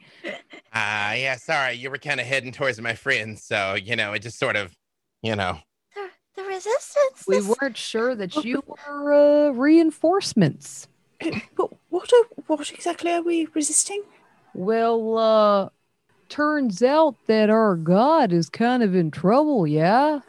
[0.73, 1.35] Ah, yeah.
[1.35, 4.55] Sorry, you were kind of heading towards my friends, so you know it just sort
[4.55, 4.75] of,
[5.21, 5.57] you know.
[5.95, 7.25] The, the resistance.
[7.27, 10.87] We this- weren't sure that you were uh, reinforcements.
[11.55, 14.03] But what are, what exactly are we resisting?
[14.53, 15.69] Well, uh,
[16.29, 20.21] turns out that our god is kind of in trouble, yeah?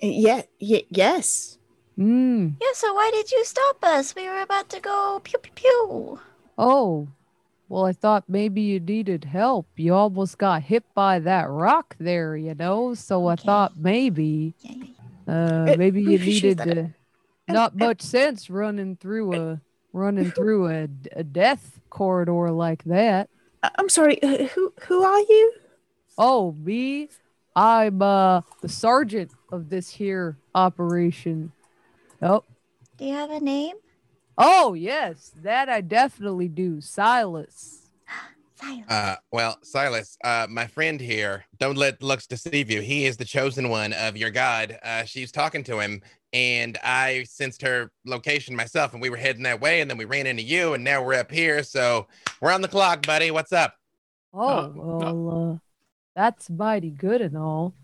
[0.00, 1.58] Yeah, y- yes.
[1.98, 2.54] Mm.
[2.60, 4.14] Yeah, so why did you stop us?
[4.14, 6.20] We were about to go pew pew pew.
[6.58, 7.08] Oh,
[7.68, 9.68] well, I thought maybe you needed help.
[9.76, 12.94] You almost got hit by that rock there, you know?
[12.94, 13.44] So I Okay.
[13.46, 14.86] thought maybe, Yeah, yeah,
[15.34, 16.68] uh, Uh, maybe you needed that.
[16.68, 16.94] to,
[17.48, 19.60] not much sense running through a,
[19.92, 23.30] running through a, a death corridor like that.
[23.62, 24.22] I- I'm sorry.
[24.22, 25.52] Uh, who who are you?
[26.16, 27.08] Oh, me?
[27.54, 31.52] I'm, uh, the sergeant of this here operation.
[32.22, 32.44] Oh,
[32.98, 33.76] Do you have a name?
[34.40, 36.80] Oh, yes, that I definitely do.
[36.80, 37.90] Silas.
[38.54, 38.84] Silas.
[38.88, 42.80] Uh, well, Silas, uh, my friend here, don't let looks deceive you.
[42.80, 44.78] He is the chosen one of your god.
[44.82, 49.42] Uh, she's talking to him, and I sensed her location myself, and we were heading
[49.44, 51.62] that way, and then we ran into you, and now we're up here.
[51.64, 52.06] So
[52.40, 53.30] we're on the clock, buddy.
[53.30, 53.74] What's up?
[54.32, 55.58] Oh, Uh, well, uh,
[56.14, 57.74] that's mighty good and all.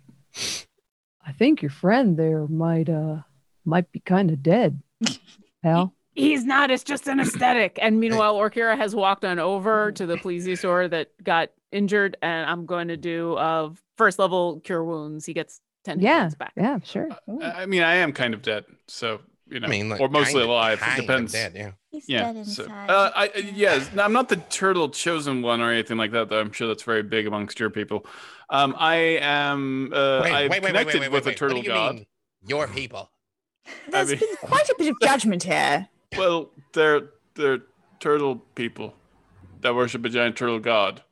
[1.26, 3.18] I think your friend there might, uh,
[3.64, 4.80] might be kind of dead,
[5.62, 5.94] pal.
[6.14, 6.70] He's not.
[6.70, 7.78] It's just an aesthetic.
[7.82, 12.66] And meanwhile, Orkira has walked on over to the plesiosaur that got injured, and I'm
[12.66, 15.26] going to do uh first level cure wounds.
[15.26, 16.52] He gets ten Yeah, points back.
[16.56, 17.08] yeah, sure.
[17.42, 20.08] I I mean, I am kind of dead, so you know, I mean, like, or
[20.08, 20.78] mostly kinda- alive.
[20.80, 21.32] kind It depends.
[21.32, 21.72] dead, yeah.
[21.90, 22.32] He's Yeah.
[22.32, 25.96] dead So, uh, I, I- yes, no, I'm not the turtle chosen one or anything
[25.98, 26.28] like that.
[26.30, 28.06] Though I'm sure that's very big amongst your people.
[28.50, 29.92] Um, I am.
[29.92, 31.34] Uh, wait, I've wait, wait, wait, connected wait, wait, with wait.
[31.34, 31.94] a turtle you god.
[31.96, 32.06] mean,
[32.46, 33.10] your people?
[33.90, 35.88] There's mean- been quite a bit of judgment here.
[36.16, 37.62] Well, they're they're
[38.00, 38.94] turtle people
[39.60, 41.02] that worship a giant turtle god.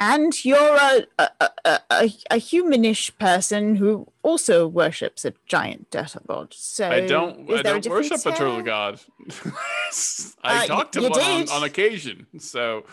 [0.00, 1.50] And you're a a, a,
[1.90, 6.54] a, a humanish person who also worships a giant turtle god.
[6.54, 7.50] So I don't.
[7.50, 9.00] I don't worship a turtle god.
[10.44, 12.84] I Uh, y- talked to you one on, on occasion, so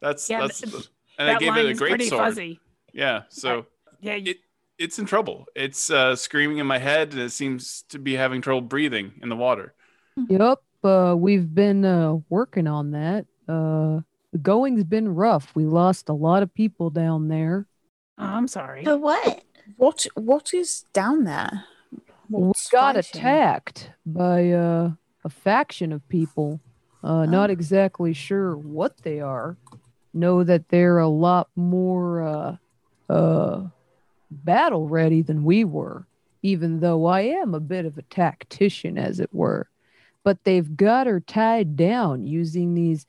[0.00, 0.60] that's Yeah, that's.
[0.60, 0.88] th-
[1.18, 2.22] and I gave line it a great pretty sword.
[2.24, 2.60] fuzzy.
[2.92, 3.66] Yeah, so
[4.00, 4.36] Yeah, you- it
[4.78, 5.46] it's in trouble.
[5.54, 9.28] It's uh, screaming in my head, and it seems to be having trouble breathing in
[9.28, 9.74] the water.
[10.28, 13.26] Yup, uh, we've been uh, working on that.
[13.48, 14.00] Uh,
[14.32, 15.52] the going's been rough.
[15.54, 17.66] We lost a lot of people down there.
[18.18, 18.84] oh, I'm sorry.
[18.84, 19.42] For what?
[19.76, 21.64] What what is down there?
[22.28, 22.98] we got fighting?
[23.20, 24.90] attacked by uh,
[25.24, 26.60] a faction of people.
[27.04, 27.52] Uh, Not Oh.
[27.52, 29.56] exactly sure what they are.
[30.14, 32.56] Know that they're a lot more uh,
[33.12, 33.66] uh,
[34.30, 36.06] battle ready than we were,
[36.42, 39.68] even though I am a bit of a tactician, as it were.
[40.24, 43.06] But they've got her tied down using these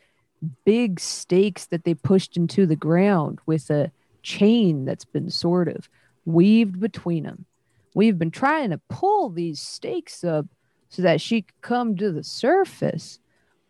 [0.65, 3.91] big stakes that they pushed into the ground with a
[4.23, 5.89] chain that's been sort of
[6.25, 7.45] weaved between them.
[7.93, 10.47] We've been trying to pull these stakes up
[10.89, 13.19] so that she could come to the surface,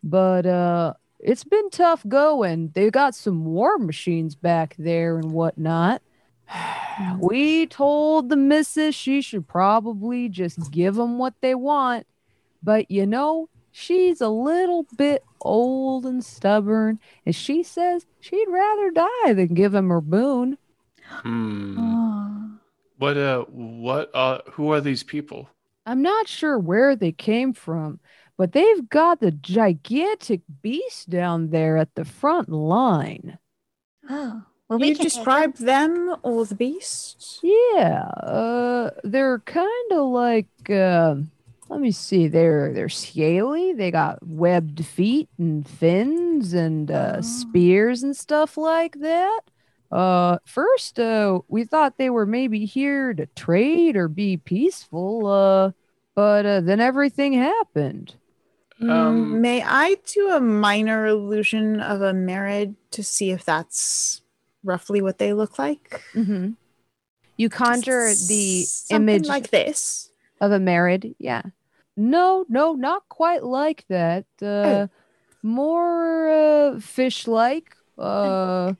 [0.02, 2.70] but uh, it's been tough going.
[2.74, 6.02] They got some war machines back there and whatnot.
[7.18, 12.06] We told the missus she should probably just give them what they want,
[12.64, 18.90] but you know, she's a little bit old and stubborn, and she says she'd rather
[18.90, 20.58] die than give him her boon.
[21.02, 21.76] Hmm.
[21.78, 22.58] Oh.
[22.98, 23.44] What uh?
[23.48, 24.38] What uh?
[24.52, 25.48] Who are these people?
[25.86, 28.00] I'm not sure where they came from,
[28.38, 33.38] but they've got the gigantic beast down there at the front line.
[34.08, 34.42] Oh.
[34.68, 37.40] Well, Can we you describe them or the beast?
[37.42, 41.16] Yeah, uh, they're kind of like, uh,
[41.68, 43.72] let me see, they're they're scaly.
[43.72, 47.20] They got webbed feet and fins and uh, Oh.
[47.22, 49.40] spears and stuff like that.
[49.90, 55.26] Uh, first, uh, we thought they were maybe here to trade or be peaceful.
[55.26, 55.70] Uh,
[56.14, 58.14] but uh, then everything happened.
[58.80, 64.22] Mm, Um, May I do a minor illusion of a merid to see if that's
[64.64, 66.02] roughly what they look like?
[66.14, 66.52] Mm-hmm.
[67.36, 70.10] You conjure the Something image like this.
[70.40, 71.42] Of a married, yeah.
[71.96, 74.26] No, no, not quite like that.
[74.42, 74.88] Uh,
[75.42, 77.76] more uh, fish-like.
[77.98, 78.74] Uh,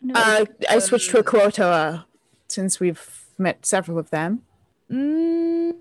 [0.00, 2.04] No, Uh, I switched to a Kuotoa
[2.48, 4.42] since we've met several of them.
[4.90, 5.72] mm,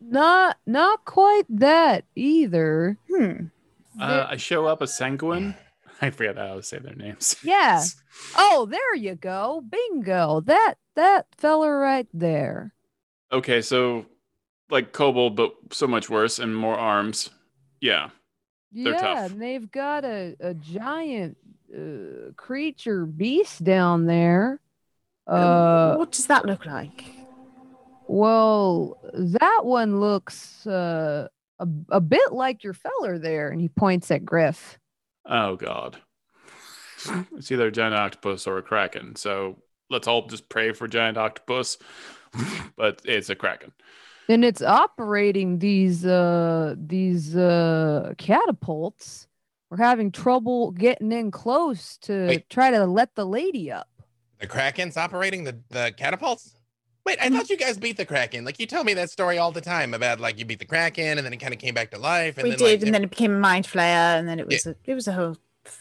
[0.00, 2.96] not not quite that either.
[3.08, 3.46] Hmm.
[4.00, 5.56] Uh, I show up a Sahuagin.
[6.02, 7.36] I forget how to say their names.
[7.42, 7.84] Yeah.
[8.36, 9.62] Oh, there you go.
[9.66, 10.40] Bingo.
[10.40, 12.74] That that fella right there.
[13.32, 14.04] Okay, so
[14.70, 17.30] like kobold, but so much worse and more arms.
[17.80, 18.10] Yeah.
[18.72, 19.32] They're yeah, tough.
[19.32, 21.36] and they've got a, a giant
[21.74, 24.60] uh, creature beast down there.
[25.26, 27.04] Uh, what does that look like?
[28.06, 31.28] Well, that one looks uh,
[31.58, 33.50] a, a bit like your feller there.
[33.50, 34.78] And he points at Griff.
[35.26, 35.98] Oh god.
[37.36, 39.16] It's either a giant octopus or a kraken.
[39.16, 39.56] So
[39.88, 41.78] let's all just pray for giant octopus.
[42.76, 43.72] but it's a kraken.
[44.30, 49.26] And it's operating these uh, these uh, catapults.
[49.70, 52.48] We're having trouble getting in close to Wait.
[52.48, 53.88] try to let the lady up.
[54.38, 56.54] The Kraken's operating the, the catapults?
[57.04, 58.44] Wait, I thought you guys beat the Kraken.
[58.44, 61.18] Like you tell me that story all the time about like you beat the Kraken
[61.18, 62.38] and then it kind of came back to life.
[62.38, 64.46] And we then, did, like, and then it became a mind flayer, and then it
[64.48, 64.56] Yeah.
[64.56, 65.36] was a, it was a whole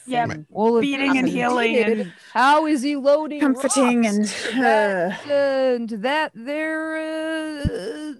[0.07, 0.45] Yeah, thing.
[0.49, 5.27] Well, Beating and healing did, and- how is he loading comforting rocks and into that,
[5.29, 8.13] uh, into that there uh,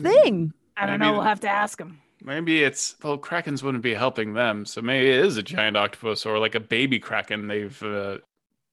[0.00, 0.52] thing?
[0.76, 1.12] I don't Maybe know.
[1.14, 2.00] We'll have to ask him.
[2.22, 6.24] Maybe it's well, krakens wouldn't be helping them, so maybe it is a giant octopus
[6.24, 8.18] or like a baby kraken they've uh,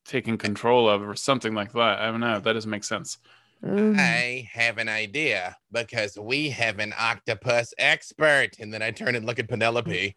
[0.06, 2.00] taken control of or something like that.
[2.00, 2.40] I don't know.
[2.40, 3.18] That doesn't make sense.
[3.64, 8.50] Um, I have an idea because we have an octopus expert.
[8.60, 10.16] And then I turn and look at Penelope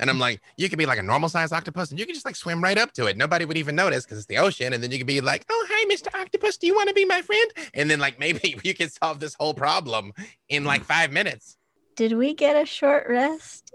[0.00, 2.26] and I'm like, you could be like a normal sized octopus and you could just
[2.26, 3.16] like swim right up to it.
[3.16, 4.72] Nobody would even notice because it's the ocean.
[4.72, 6.08] And then you could be like, oh, hi, Mr.
[6.20, 6.56] Octopus.
[6.56, 7.50] Do you want to be my friend?
[7.74, 10.12] And then like maybe you could solve this whole problem
[10.48, 11.56] in like five minutes.
[11.96, 13.72] Did we get a short rest?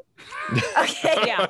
[0.78, 1.24] okay.
[1.26, 1.48] Yeah.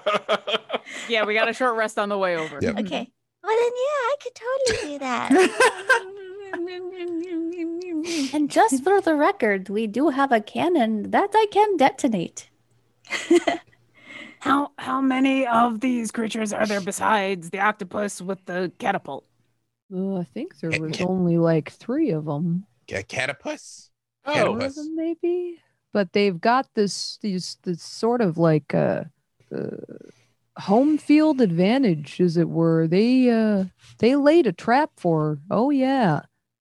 [1.07, 2.59] Yeah, we got a short rest on the way over.
[2.61, 2.79] Yep.
[2.79, 3.11] Okay.
[3.43, 6.11] Well then, yeah, I could totally do that.
[8.33, 12.49] And just for the record, we do have a cannon that I can detonate.
[14.39, 19.25] How how many of these creatures are there besides the octopus with the catapult?
[19.91, 22.67] Uh, I think there was ca- only like three of them.
[22.91, 23.89] A catapus?
[24.23, 24.75] Oh, Four of Catapus.
[24.75, 25.57] them maybe.
[25.93, 29.05] But they've got this these this sort of like uh,
[29.51, 29.77] uh
[30.57, 32.87] home field advantage, as it were.
[32.87, 33.65] They uh
[33.97, 35.39] they laid a trap for her.
[35.49, 36.21] Oh yeah.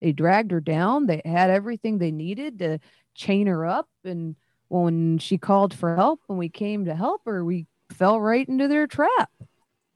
[0.02, 1.08] They dragged her down.
[1.08, 2.80] They had everything they needed to
[3.16, 3.88] chain her up.
[4.04, 4.36] And
[4.70, 8.68] when she called for help, when we came to help her, we fell right into
[8.68, 9.30] their trap.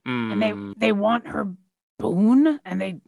[0.04, 1.48] And they mm, they want her
[1.98, 3.00] boon, and they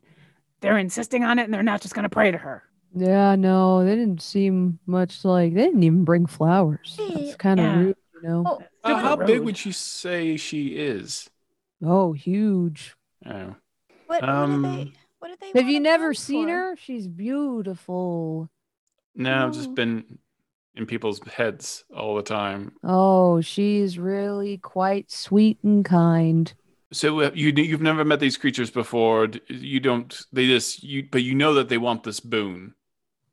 [0.61, 2.63] they're insisting on it, and they're not just gonna pray to her.
[2.95, 6.97] Yeah, no, they didn't seem much like they didn't even bring flowers.
[6.99, 7.09] Yeah.
[7.15, 7.79] That's kind of Yeah.
[7.79, 8.43] rude, you know.
[8.47, 11.29] Oh, uh, Super how big would you say she is?
[11.85, 12.97] Oh, huge.
[13.23, 13.57] what, Oh.
[14.07, 14.93] what are Um, they?
[15.27, 15.59] What do they?
[15.59, 16.53] Have you never seen for?
[16.53, 16.77] her?
[16.77, 18.49] She's beautiful.
[19.17, 20.19] No, I've just been
[20.77, 22.73] in people's heads all the time.
[22.85, 26.53] Oh, she's really quite sweet and kind.
[26.93, 29.29] So uh, you you've never met these creatures before.
[29.49, 30.17] You don't.
[30.33, 32.75] They just you, but you know that they want this boon.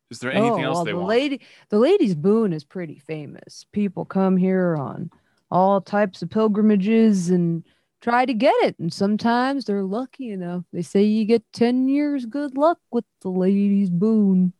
[0.09, 1.09] Is there anything oh, else well, they the want?
[1.09, 3.67] lady, the lady's boon is pretty famous.
[3.71, 5.11] People come here on
[5.51, 7.63] all types of pilgrimages and
[8.03, 10.65] try to get it, and sometimes they're lucky enough.
[10.71, 14.53] They say you get ten years good luck with the lady's boon.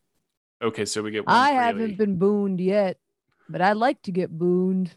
[0.62, 1.28] Okay, so we get.
[1.28, 1.64] One I freely.
[1.64, 2.98] haven't been booned yet,
[3.50, 4.96] but I'd like to get booned.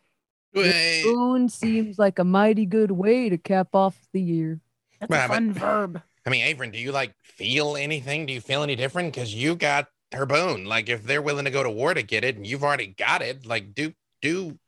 [0.54, 4.61] Wait, Boon seems like a mighty good way to cap off the year.
[5.00, 6.02] That's Well, a but- fun verb.
[6.24, 8.26] I mean, Avron, do you like feel anything?
[8.26, 9.12] Do you feel any different?
[9.12, 10.64] Because you got her boon.
[10.64, 13.20] Like, if they're willing to go to war to get it, and you've already got
[13.22, 14.59] it, like, do do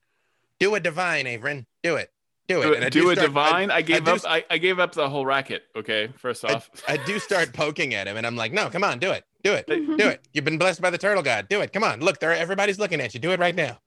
[0.60, 1.64] do a divine, Avron.
[1.82, 2.10] Do it.
[2.48, 2.64] Do it.
[2.64, 3.70] Do, And I do a start- divine.
[3.70, 4.16] I, gave do up.
[4.16, 5.64] s- I, I gave up the whole racket.
[5.76, 8.98] Okay, first off, I do start poking at him, and I'm like, no, come on,
[8.98, 10.26] do it, do it, do it.
[10.32, 11.48] You've been blessed by the turtle god.
[11.50, 11.72] Do it.
[11.74, 12.32] Come on, look, there.
[12.32, 13.20] Everybody's looking at you.
[13.20, 13.78] Do it right now.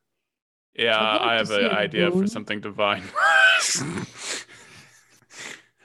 [0.75, 3.03] yeah, I'd like I to have an a idea for something divine.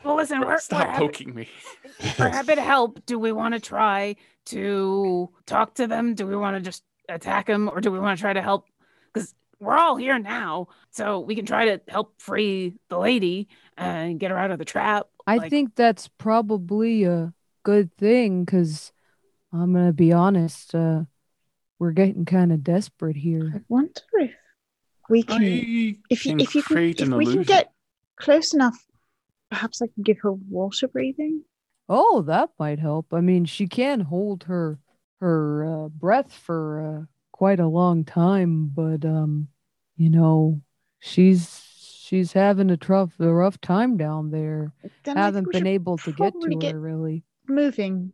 [0.04, 1.48] Well, listen, we're, we're, Stop happy, poking me.
[2.18, 3.04] we're happy to help.
[3.06, 4.14] Do we want to try
[4.46, 6.14] to talk to them?
[6.14, 8.66] Do we want to just attack them, or do we want to try to help?
[9.58, 14.18] Because we're all here now, so we can try to help free the lady and
[14.20, 15.06] get her out of the trap.
[15.26, 18.92] I Like- think that's probably a good thing because
[19.52, 20.74] I'm gonna be honest.
[20.74, 21.04] Uh,
[21.78, 23.52] we're getting kind of desperate here.
[23.54, 24.34] I wonder if
[25.10, 27.72] we can, I if you, can if you can, create if an we can get
[28.16, 28.86] close enough,
[29.50, 31.42] perhaps I can give her water breathing.
[31.88, 33.12] Oh, that might help.
[33.12, 34.78] I mean, she can hold her
[35.20, 37.04] her uh, breath for uh,
[37.36, 39.48] quite a long time, but um,
[39.96, 40.60] you know,
[41.00, 41.62] she's
[42.04, 44.72] she's having a tough a rough time down there.
[45.04, 47.24] Then I Haven't been able to get to get her really.
[47.48, 48.12] moving.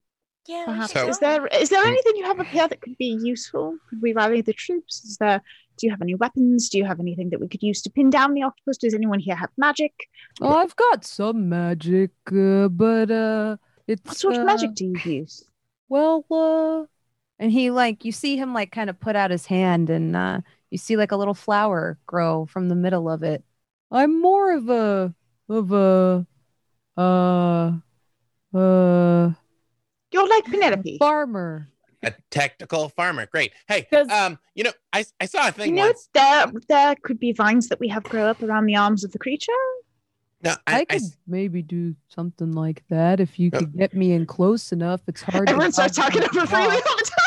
[0.48, 0.64] Yeah.
[0.66, 3.76] Perhaps So- is there is there anything you have up here that could be useful?
[3.88, 5.04] Could we rally the troops?
[5.04, 5.40] Is there?
[5.78, 6.68] Do you have any weapons?
[6.68, 8.76] Do you have anything that we could use to pin down the octopus?
[8.78, 9.92] Does anyone here have magic?
[10.40, 13.56] Oh, I've got some magic, uh, but uh,
[13.86, 15.44] it's What sort of uh, magic do you use?
[15.88, 16.86] Well, uh,
[17.42, 20.40] and he like you see him like kind of put out his hand, and uh,
[20.70, 23.42] you see like a little flower grow from the middle of it.
[23.90, 25.12] I'm more of a
[25.48, 26.26] of a
[26.96, 27.72] uh
[28.56, 29.30] uh
[30.12, 30.98] You're like Penelope.
[30.98, 31.68] farmer.
[32.04, 33.26] A technical farmer.
[33.26, 33.52] Great.
[33.68, 36.08] hey um, you know, I I saw a thing You thing know, once.
[36.14, 39.18] there there could be vines that we have grow up around the arms of the
[39.18, 39.52] creature.
[40.44, 43.58] No, I, I, I could s- maybe do something like that if you Oh.
[43.60, 45.00] could get me in close enough.
[45.06, 45.46] It's hard.
[45.46, 47.21] to Everyone starts talking over the freely all the time.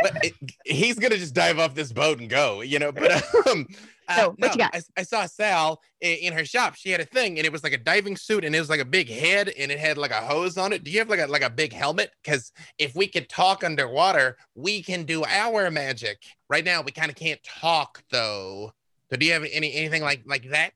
[0.00, 0.34] But it,
[0.64, 2.92] he's gonna just dive off this boat and go, you know.
[2.92, 3.66] But um,
[4.08, 4.74] uh, So, what you got?
[4.74, 6.74] I, I saw Sal in, in her shop.
[6.74, 8.80] She had a thing, and it was like a diving suit, and it was like
[8.80, 10.84] a big head, and it had like a hose on it.
[10.84, 12.10] Do you have like a like a big helmet?
[12.22, 16.22] Because if we could talk underwater, we can do our magic.
[16.48, 18.72] Right now, we kind of can't talk though.
[19.10, 20.72] So, do you have any anything like like that?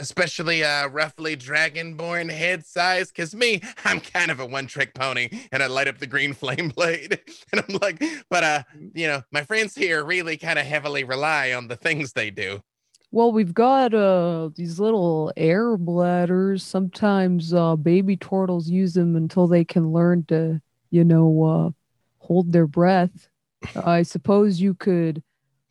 [0.00, 5.60] Especially uh roughly dragonborn head size, because me, I'm kind of a one-trick pony, and
[5.62, 7.18] I light up the green flame blade,
[7.52, 8.62] and I'm like, but uh,
[8.94, 12.62] you know, my friends here really kind of heavily rely on the things they do.
[13.10, 16.62] Well, we've got uh these little air bladders.
[16.62, 21.70] Sometimes uh baby turtles use them until they can learn to, you know, uh
[22.18, 23.28] hold their breath.
[23.74, 25.22] I suppose you could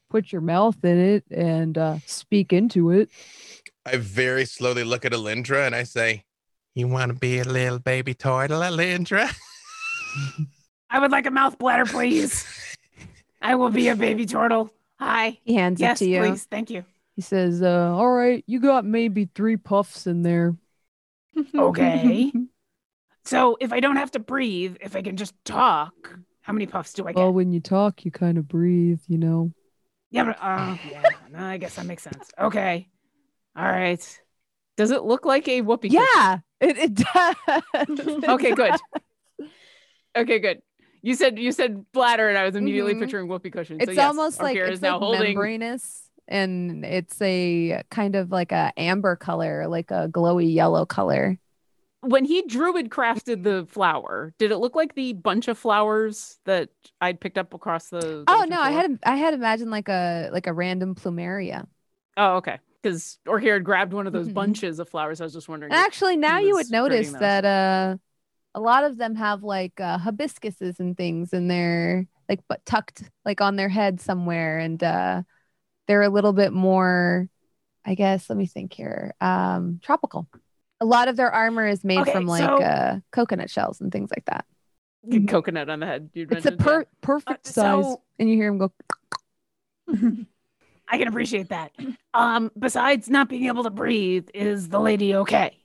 [0.09, 3.09] put your mouth in it and uh speak into it.
[3.85, 6.23] I very slowly look at Alindra and I say,
[6.75, 9.33] "You want to be a little baby turtle, Alindra?"
[10.89, 12.45] I would like a mouth bladder, please.
[13.41, 14.71] I will be a baby turtle.
[14.99, 15.39] Hi.
[15.43, 16.21] He hands Yes, it to you.
[16.21, 16.43] please.
[16.45, 16.85] Thank you.
[17.15, 20.55] He says, uh, all right, you got maybe three puffs in there.
[21.55, 22.31] Okay.
[23.25, 25.93] so if I don't have to breathe, if I can just talk,
[26.41, 27.19] how many puffs do I get?
[27.19, 29.51] Well, when you talk, you kind of breathe, you know.
[30.09, 32.31] yeah, but uh, yeah, no, I guess that makes sense.
[32.39, 32.87] Okay.
[33.57, 34.21] All right.
[34.77, 35.89] Does it look like a whoopee?
[35.89, 36.05] cushion?
[36.15, 38.23] Yeah, it, it does.
[38.29, 38.75] Okay, good.
[40.15, 40.61] Okay, good.
[41.01, 42.99] You said you said bladder, and I was immediately Mhm.
[43.01, 43.77] picturing whoopee cushion.
[43.79, 45.21] It's so yes, almost like it's is now like holding.
[45.35, 51.37] membranous, and it's a kind of like a amber color, like a glowy yellow color.
[52.01, 56.69] When he druid crafted the flower, did it look like the bunch of flowers that
[57.01, 58.23] I'd picked up across the?
[58.27, 61.67] Oh no, I had I had imagined like a like a random plumeria.
[62.15, 62.59] Oh, okay.
[62.87, 64.33] Because Orchid had grabbed one of those Mhm.
[64.33, 65.19] bunches of flowers.
[65.19, 65.71] I was just wondering.
[65.71, 67.97] if- Actually, now you would notice that uh,
[68.55, 73.03] a lot of them have like uh, hibiscuses and things in their like but tucked
[73.25, 75.23] like on their head somewhere, and uh,
[75.87, 77.27] they're a little bit more,
[77.85, 78.29] I guess.
[78.29, 79.13] Let me think here.
[79.19, 80.27] Um, tropical.
[80.79, 83.91] A lot of their armor is made Okay, from like so- uh, coconut shells and
[83.91, 84.45] things like that.
[85.27, 86.09] coconut on the head.
[86.13, 88.71] You It's a mentioned, per- perfect Uh, size, so- and you hear him go.
[90.87, 91.71] I can appreciate that.
[92.13, 95.57] Um, besides not being able to breathe, is the lady okay,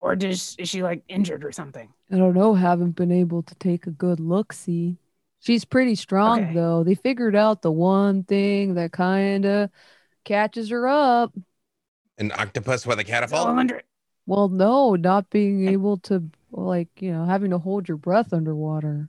[0.00, 1.92] or does is she like injured or something?
[2.10, 2.54] I don't know.
[2.54, 4.52] Haven't been able to take a good look.
[4.52, 4.96] See,
[5.40, 6.54] she's pretty strong Okay.
[6.54, 6.82] though.
[6.82, 9.70] They figured out the one thing that kind of
[10.24, 11.32] catches her up.
[12.18, 13.48] An octopus with a So catapult?
[13.48, 13.80] Alindra,
[14.26, 16.22] Well, no, not being able to
[16.52, 19.08] like you know having to hold your breath underwater.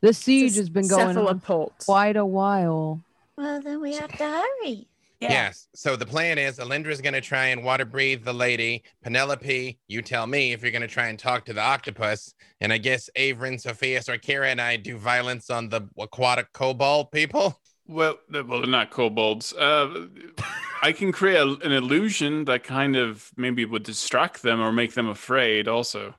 [0.00, 1.42] This siege has been going on
[1.86, 3.00] quite a while.
[3.38, 4.88] Well, then we have to hurry.
[5.20, 5.30] yeah.
[5.30, 5.68] Yes.
[5.72, 8.82] So the plan is Alindra's going to try and water breathe the lady.
[9.04, 12.34] Penelope, you tell me if you're going to try and talk to the octopus.
[12.60, 17.56] And I guess Avron, Sophia, Sarkira, and I do violence on the aquatic kobold people.
[17.86, 19.54] Well, well, they're not kobolds.
[19.54, 20.08] Uh,
[20.82, 24.92] I can create a, an illusion that kind of maybe would distract them or make
[24.94, 25.68] them afraid.
[25.68, 26.14] Also,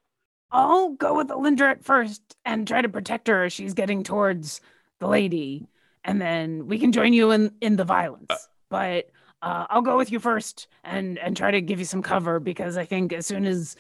[0.52, 4.62] I'll go with Alindra at first and try to protect her as she's getting towards
[5.00, 5.68] the lady,
[6.04, 8.48] and then we can join you in in the violence.
[8.70, 9.10] but
[9.42, 12.78] uh, I'll go with you first and and try to give you some cover because
[12.78, 13.76] I think as soon as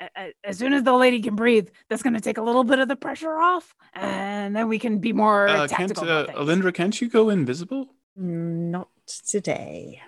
[0.00, 2.64] a- a- as soon as the lady can breathe, that's going to take a little
[2.64, 6.26] bit of the pressure off, and then we can be more uh, can't uh.
[6.34, 6.74] Alindra?
[6.74, 7.86] Can't you go invisible?
[8.18, 8.88] Mm, Not
[9.30, 10.02] today.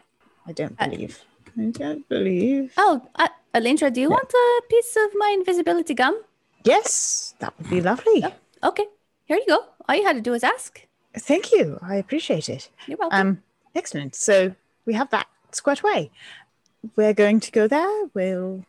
[0.46, 1.24] I don't believe.
[1.58, 2.72] I don't believe.
[2.76, 4.16] Oh, uh, Alindra, do you Yeah.
[4.18, 6.20] want a piece of my invisibility gum?
[6.64, 8.24] Yes, that would be lovely.
[8.62, 8.86] Okay,
[9.24, 9.60] here you go.
[9.88, 10.85] All you had to do was ask.
[11.18, 11.78] Thank you.
[11.82, 12.68] I appreciate it.
[12.86, 13.20] You're welcome.
[13.28, 13.42] Um,
[13.74, 14.14] excellent.
[14.14, 14.54] So
[14.84, 16.10] we have that squared away.
[16.96, 18.06] We're going to go there.
[18.14, 18.64] We'll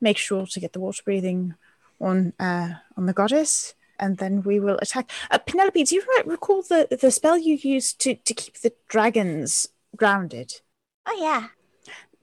[0.00, 1.54] make sure to get the water breathing
[2.00, 5.10] on uh, on the goddess, and then we will attack.
[5.30, 9.68] Uh, Penelope, do you recall the the spell you used to to keep the dragons
[9.96, 10.60] grounded?
[11.06, 11.48] Oh yeah.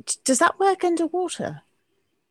[0.06, 1.62] D- does that work underwater?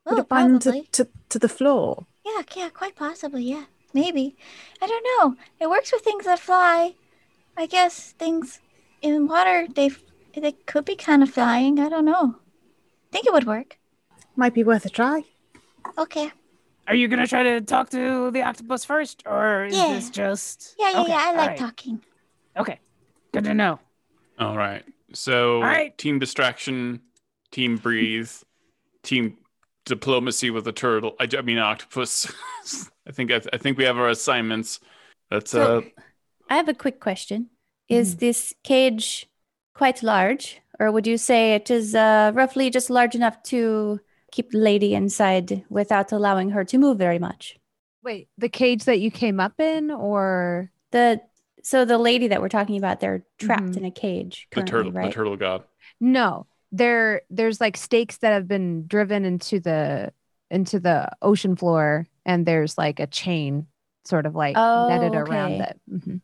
[0.07, 0.88] Would Oh, it bind to, probably.
[0.92, 2.07] to, to the floor?
[2.26, 3.44] Yeah, yeah, quite possibly.
[3.44, 3.64] Yeah,
[3.95, 4.36] maybe.
[4.80, 5.36] I don't know.
[5.61, 6.95] It works with things that fly.
[7.57, 8.61] I guess things
[9.03, 9.90] in water they
[10.34, 11.78] they could be kind of flying.
[11.78, 12.36] I don't know.
[13.11, 13.78] think it would work.
[14.36, 15.24] Might be worth a try.
[15.99, 16.30] Okay.
[16.88, 19.88] Are you going to try to talk to the octopus first, or is Yeah.
[19.88, 20.74] this just?
[20.78, 21.20] Yeah, yeah, Okay, yeah.
[21.20, 21.59] I like right.
[21.59, 22.03] talking.
[22.57, 22.80] Okay,
[23.32, 23.78] good to know.
[24.38, 24.82] All right.
[25.12, 25.97] So, All right.
[25.99, 27.01] team distraction,
[27.51, 28.30] team breathe,
[29.03, 29.36] team
[29.84, 31.14] diplomacy with the turtle.
[31.20, 32.32] I, I mean, octopus.
[33.09, 34.80] I think I, I think we have our assignments.
[35.30, 35.80] That's So- uh,
[36.50, 37.48] I have a quick question.
[37.88, 39.26] Is this cage
[39.74, 44.00] quite large, or would you say it is uh, roughly just large enough to
[44.30, 47.59] keep the lady inside without allowing her to move very much?
[48.03, 51.20] Wait, the cage that you came up in, or The
[51.62, 53.76] so the lady that we're talking about, they're trapped Mhm.
[53.78, 55.07] in a cage the turtle, right?
[55.07, 55.64] the turtle god.
[56.00, 56.46] no?
[56.74, 60.12] There, there's like stakes that have been driven into the
[60.50, 63.66] into the ocean floor, and there's like a chain,
[64.05, 65.61] sort of like netted Oh, around okay.
[65.61, 65.81] it.
[65.91, 66.20] Mhm.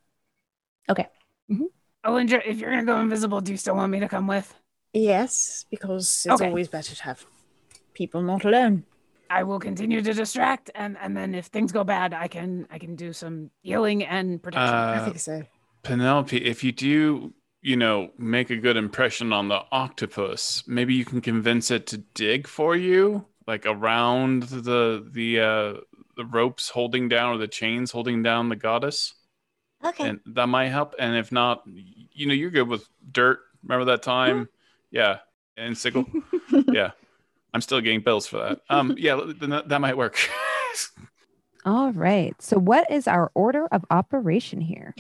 [2.05, 4.55] Alindra, if you're going to go invisible, do you still want me to come with?
[4.93, 6.49] Yes, because it's Okay.
[6.49, 7.25] always better to have
[7.95, 8.85] people not alone.
[9.31, 12.79] I will continue to distract, and and then if things go bad, I can I
[12.79, 14.81] can do some healing and protection.
[14.91, 15.45] I Uh, think so.
[15.83, 21.05] Penelope, if you do, you know, make a good impression on the octopus, maybe you
[21.05, 25.75] can convince it to dig for you, like around the the uh,
[26.19, 29.14] the ropes holding down or the chains holding down the goddess,
[29.85, 30.09] Okay.
[30.09, 30.95] and that might help.
[30.99, 31.62] And if not,
[32.12, 33.39] you know, you're good with dirt.
[33.62, 34.49] Remember that time?
[34.91, 35.19] Yeah,
[35.57, 36.05] and sickle.
[36.73, 36.91] yeah,
[37.55, 38.61] I'm still getting bills for that.
[38.69, 40.19] Um, yeah, then that, that might work.
[41.64, 42.35] All right.
[42.41, 44.95] So, what is our order of operation here?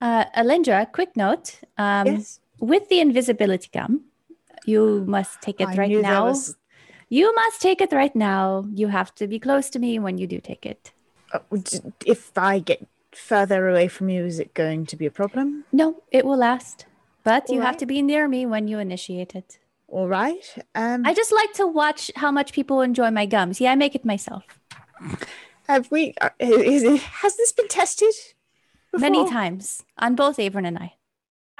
[0.00, 1.60] Uh, Alindra, quick note.
[1.76, 2.40] Um, yes.
[2.60, 4.04] With the invisibility gum,
[4.66, 6.26] you must take it I right knew there now.
[6.26, 6.56] was-
[7.10, 8.64] You must take it right now.
[8.72, 10.92] You have to be close to me when you do take it.
[11.34, 11.40] uh,
[12.06, 15.64] if I get further away from you, is it going to be a problem?
[15.72, 16.86] No, it will last.
[17.22, 19.58] But you have to be near me when you initiate it.
[19.88, 20.46] All right.
[20.74, 23.60] Um, I just like to watch how much people enjoy my gums.
[23.60, 24.44] Yeah, I make it myself
[25.70, 26.14] have we?
[26.20, 28.14] Uh, is it, has this been tested?
[28.92, 30.94] many times on both Avron and I.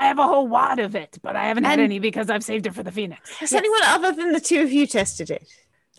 [0.00, 2.42] I have a whole wad of it, but I haven't had And- any because I've
[2.42, 3.30] saved it for the Phoenix.
[3.38, 5.46] Has anyone other than the two of you tested it?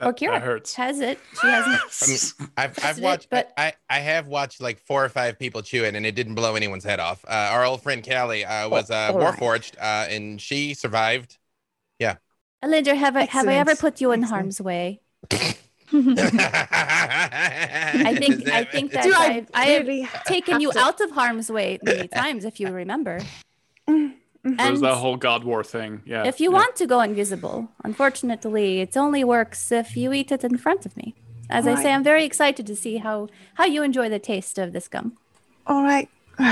[0.02, 0.74] Or That, Kira that hurts.
[0.76, 1.20] has it.
[1.40, 1.76] She hasn't.
[1.76, 5.10] I mean, I've, I've Tested it, watched, but- I, I have watched like four or
[5.10, 7.24] five people chew it, and it didn't blow anyone's head off.
[7.26, 9.36] Uh, our old friend Callie uh, was uh, all right.
[9.38, 11.38] warforged, uh, and she survived.
[12.64, 13.96] Alindra, have I have I ever Excellent.
[13.96, 14.40] put you in Excellent.
[14.42, 15.02] harm's way?
[15.32, 15.56] I
[18.06, 21.02] I think I think that Do I I've, I have really taken you to- out
[21.02, 23.20] of harm's way many times, if you remember.
[23.92, 26.02] Mm, There's And that whole God War thing.
[26.06, 26.26] Yeah.
[26.26, 26.58] if you yeah.
[26.60, 30.98] want to go invisible, unfortunately, it only works if you eat it in front of
[30.98, 31.16] me.
[31.50, 34.72] As I say, I'm very excited to see how how you enjoy the taste of
[34.72, 35.18] this gum.
[35.68, 36.10] All right.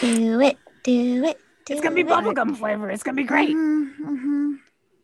[0.00, 1.40] Do it, do it.
[1.64, 2.90] Do It's gonna be bubblegum flavor.
[2.90, 3.56] It's gonna be great.
[3.56, 4.54] Mm-hmm.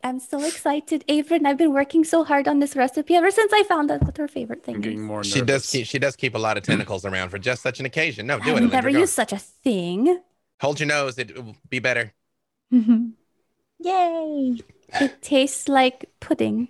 [0.05, 1.47] I'm so excited, Avron.
[1.47, 4.27] I've been working so hard on this recipe ever since I found out what her
[4.27, 5.05] favorite thing I'm getting is.
[5.05, 7.79] more She does keep she does keep a lot of tentacles around for just such
[7.79, 8.27] an occasion.
[8.27, 8.63] No, do it.
[8.65, 8.99] I've never go.
[8.99, 10.21] used such a thing.
[10.61, 11.19] Hold your nose.
[11.19, 12.13] It will be better.
[12.71, 14.59] Yay.
[15.01, 16.69] It tastes like pudding.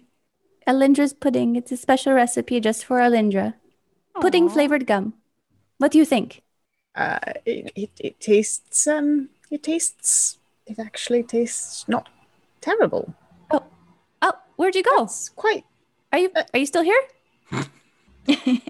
[0.67, 1.57] Alindra's pudding.
[1.57, 3.55] It's a special recipe just for Alindra.
[4.21, 4.49] Pudding Aw.
[4.51, 5.15] flavored gum.
[5.79, 6.43] What do you think?
[6.95, 12.09] Uh, it, it, it tastes um it tastes it actually tastes not
[12.61, 13.15] terrible.
[14.53, 15.05] Oh, where'd you go?
[15.05, 15.65] It's quite
[16.13, 17.01] Are you uh, are you still here?
[18.27, 18.61] Can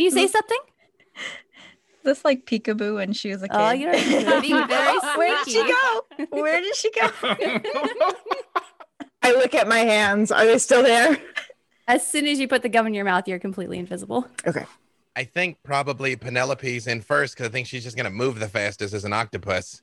[0.00, 0.58] you say something?
[2.04, 3.56] This like peekaboo when she was a oh, kid.
[3.58, 6.02] Oh, you're being very Where did she go?
[6.30, 7.10] Where did she go?
[9.22, 10.30] I look at my hands.
[10.30, 11.18] Are they still there?
[11.88, 14.28] As soon as you put the gum in your mouth, you're completely invisible.
[14.46, 14.66] Okay.
[15.16, 18.94] I think probably Penelope's in first because I think she's just gonna move the fastest
[18.94, 19.82] as an octopus,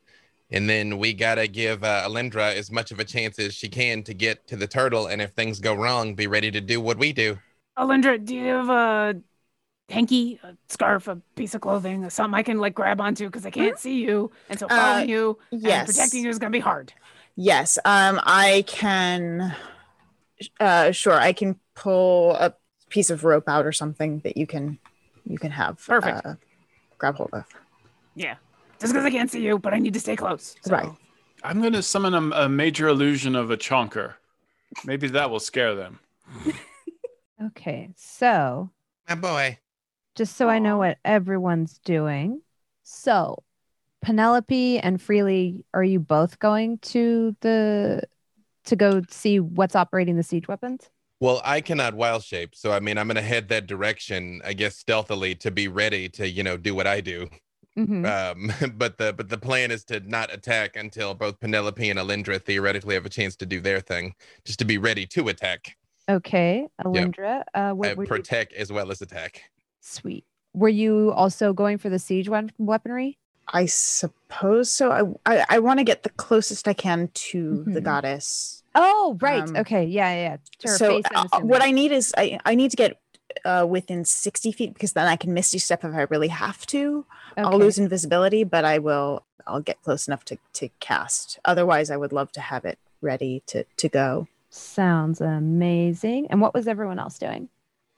[0.54, 4.04] and then we gotta give uh, Alindra as much of a chance as she can
[4.04, 5.08] to get to the turtle.
[5.08, 7.40] And if things go wrong, be ready to do what we do.
[7.78, 9.16] Alindra, do you have a
[9.90, 13.50] hanky, a scarf, a piece of clothing, something I can like grab onto because I
[13.50, 16.94] can't see you, and so following you and protecting you is gonna be hard.
[17.36, 17.80] Yes.
[17.84, 19.56] Um, I can.
[20.60, 21.14] Uh, sure.
[21.14, 22.54] I can pull a
[22.90, 24.78] piece of rope out or something that you can,
[25.26, 25.84] you can have.
[25.84, 26.24] Perfect.
[26.24, 26.36] Uh,
[27.00, 27.46] grab hold of.
[28.16, 28.36] Yeah,
[28.84, 30.56] just because I can't see you, but I need to stay close.
[30.62, 30.74] So.
[30.74, 30.90] Right.
[31.42, 34.16] I'm going to summon a, a major illusion of a chonker.
[34.84, 36.00] Maybe that will scare them.
[37.44, 38.70] Okay, so
[39.10, 39.58] My boy.
[40.16, 42.42] just so I know what everyone's doing.
[42.84, 43.44] So,
[44.02, 48.04] Penelope and Freely, are you both going to the
[48.66, 50.90] to go see what's operating the siege weapons?
[51.20, 54.78] Well, I cannot wild shape, so I mean, I'm gonna head that direction, I guess,
[54.78, 57.28] stealthily to be ready to, you know, do what I do.
[57.78, 58.06] Mhm.
[58.06, 62.40] Um, but the but the plan is to not attack until both Penelope and Alindra
[62.42, 64.14] theoretically have a chance to do their thing,
[64.46, 65.76] just to be ready to attack,
[66.10, 69.44] Okay, Alindra, uh, what uh, were you- protect as well as attack.
[69.82, 70.26] Sweet.
[70.54, 73.18] Were you also going for the siege wep- weaponry?
[73.48, 74.92] I suppose so.
[75.26, 77.84] I I, I want to get the closest I can to the Mhm.
[77.84, 78.64] goddess.
[78.76, 79.44] Oh, right.
[79.50, 79.84] Um, okay.
[79.86, 80.22] Yeah, yeah.
[80.22, 80.38] yeah.
[80.60, 81.62] To her so face, uh, what.
[81.64, 83.00] I need is I I need to get
[83.46, 87.06] uh within sixty feet because then I can misty step if I really have to.
[87.38, 89.24] I'll lose invisibility, but I will.
[89.46, 91.40] I'll get close enough to to cast.
[91.46, 94.28] Otherwise, I would love to have it ready to to go.
[94.50, 96.28] Sounds amazing.
[96.30, 97.50] And what was everyone else doing?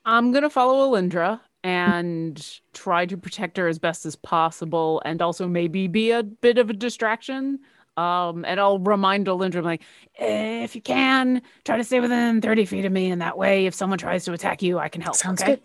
[0.05, 5.47] I'm gonna follow Alindra and try to protect her as best as possible, and also
[5.47, 7.59] maybe be a bit of a distraction.
[7.97, 9.81] Um, and I'll remind Alindra, I'm like,
[10.17, 13.65] "Eh, if you can, try to stay within 30 feet of me, and that way,
[13.65, 15.15] if someone tries to attack you, I can help.
[15.15, 15.61] Sounds okay?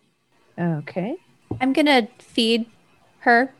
[0.56, 0.62] good.
[0.62, 1.16] Okay.
[1.60, 2.66] I'm gonna feed
[3.20, 3.52] her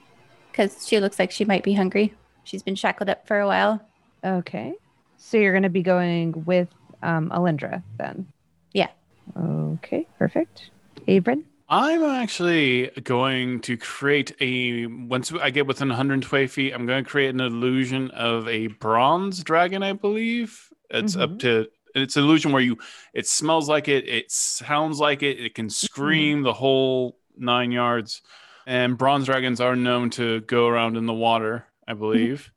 [0.50, 2.14] because she looks like she might be hungry.
[2.44, 3.80] She's been shackled up for a while.
[4.24, 4.74] Okay.
[5.16, 6.68] So you're going to be going with
[7.02, 8.26] um, Alindra then?
[8.72, 8.88] Yeah.
[9.36, 10.06] Okay.
[10.18, 10.70] Perfect.
[11.06, 11.44] Abram?
[11.72, 17.08] I'm actually going to create a once I get within 120 feet, I'm going to
[17.08, 20.68] create an illusion of a bronze dragon, I believe.
[20.90, 21.38] It's up mm-hmm.
[21.38, 22.76] to it's an illusion where you
[23.14, 25.86] it smells like it, it sounds like it, it can mm-hmm.
[25.86, 28.20] scream the whole nine yards.
[28.66, 32.00] And bronze dragons are known to go around in the water, I mm-hmm.
[32.00, 32.50] believe.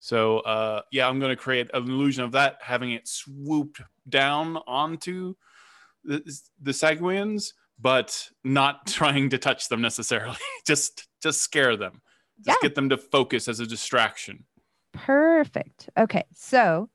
[0.00, 4.56] So uh yeah, I'm going to create an illusion of that, having it swooped down
[4.66, 5.36] onto
[6.02, 6.20] the,
[6.60, 10.36] the Sahuagins, but not trying to touch them necessarily.
[10.66, 12.00] just just scare them.
[12.44, 12.68] Just Yeah.
[12.68, 14.44] get them to focus as a distraction.
[14.92, 15.88] Perfect.
[15.96, 16.24] Okay.
[16.34, 16.88] So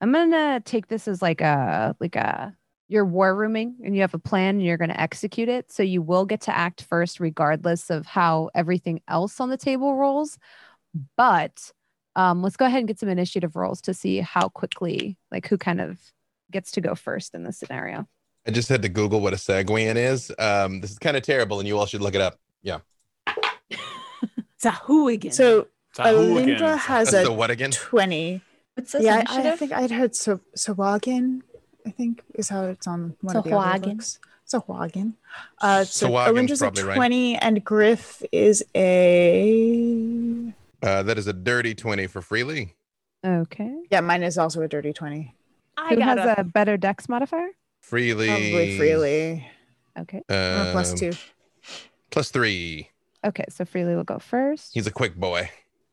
[0.00, 2.56] I'm going to take this as like a, like a,
[2.88, 5.70] you're war rooming and you have a plan and you're going to execute it.
[5.70, 9.94] So you will get to act first, regardless of how everything else on the table
[9.96, 10.38] rolls.
[11.16, 11.72] But
[12.16, 15.56] Um, let's go ahead and get some initiative rolls to see how quickly, like who
[15.56, 16.00] kind of
[16.50, 18.08] gets to go first in this scenario.
[18.50, 20.32] I just had to Google what a Sahuagin is.
[20.36, 22.40] Um, this is kind of terrible, and you all should look it up.
[22.62, 22.78] Yeah.
[24.56, 25.30] It's a hooligan.
[25.30, 26.56] So It's a hooligan.
[26.56, 27.70] Alindra has That's a the what again?
[27.70, 28.42] 20.
[28.74, 29.58] What's this yeah, I, I initiative?
[29.60, 31.40] think I'd heard so Sawagin,
[31.86, 33.96] I think is how it's on one of the other Sahuagin.
[33.96, 34.18] books.
[34.52, 35.14] Sawagin.
[35.62, 36.96] Uh, so Sahuagin's Alindra's a probably right.
[36.96, 40.52] 20 and Griff is a.
[40.82, 42.74] Uh, that is a dirty 20 for Freely.
[43.24, 43.74] Okay.
[43.90, 45.34] Yeah, mine is also a dirty 20.
[45.78, 47.48] I Who got has a better dex modifier?
[47.80, 48.26] Freely.
[48.28, 49.46] Probably freely.
[49.98, 50.18] Okay.
[50.28, 51.12] Or plus um, two.
[52.10, 52.88] Plus three.
[53.24, 53.44] Okay.
[53.48, 54.70] So Freely will go first.
[54.74, 55.50] He's a quick boy.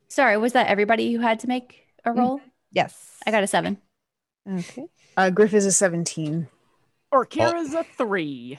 [0.10, 2.40] Sorry, was that everybody who had to make a roll?
[2.72, 3.18] yes.
[3.26, 3.78] I got a seven.
[4.50, 4.86] Okay.
[5.18, 6.48] Uh, Griff is a 17.
[7.14, 8.58] Orkira's a three.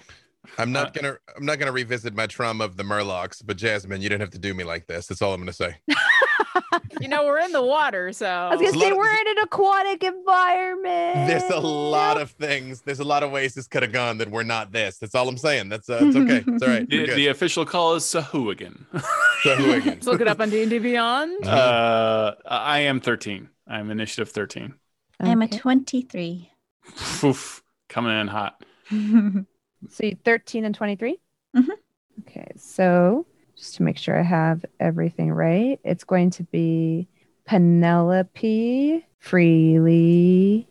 [0.59, 1.16] I'm Uh, not gonna.
[1.37, 4.39] I'm not gonna revisit my trauma of the Murlocs, but Jasmine, you didn't have to
[4.39, 5.07] do me like this.
[5.07, 5.76] That's all I'm gonna say.
[7.01, 10.03] You know, we're in the water, so I was gonna say we're in an aquatic
[10.03, 11.28] environment.
[11.28, 12.80] There's a lot of things.
[12.80, 14.99] There's a lot of ways this could have gone that we're not this.
[14.99, 15.68] That's all I'm saying.
[15.68, 16.43] That's uh, it's okay.
[16.47, 16.89] It's all right.
[16.89, 18.84] The, the official call is Sahuagin.
[19.43, 19.82] So again?
[19.86, 21.47] let's look it up on D and D Beyond.
[21.47, 23.49] uh, I am 13.
[23.68, 24.74] I'm initiative 13.
[25.20, 26.51] I'm a 23.
[27.22, 28.64] Oof, coming in hot.
[29.91, 31.20] So you 13 and 23?
[31.57, 31.68] Mhm.
[32.26, 33.26] Okay, so
[33.59, 37.09] just to make sure I have everything right, it's going to be
[37.45, 40.69] Penelope, Freely,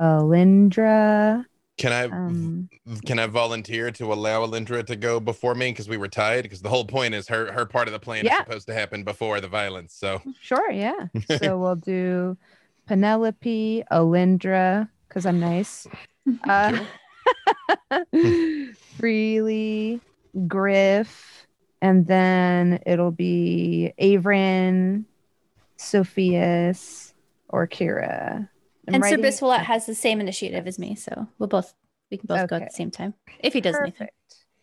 [0.00, 1.44] Alindra.
[1.76, 2.68] Can I Um,
[3.06, 6.42] can I volunteer to allow Alindra to go before me because we were tied?
[6.42, 8.32] Because the whole point is her her part of the plan Yeah.
[8.32, 9.94] is supposed to happen before the violence.
[9.94, 11.06] So sure, yeah.
[11.38, 12.36] so we'll do
[12.86, 15.86] Penelope, Alindra, because I'm nice.
[16.48, 16.84] Uh,
[18.96, 20.00] Freely,
[20.48, 21.37] Griff,
[21.80, 25.04] and then it'll be Avron,
[25.76, 27.12] Sophias,
[27.52, 28.48] Orkira.
[28.88, 31.74] I'm and Sir writing- Biswalat has the same initiative as me, so we'll both
[32.10, 33.92] we can both go at the same time if he does anything.
[33.92, 34.14] Perfect.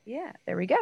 [0.04, 0.78] Yeah, there we go.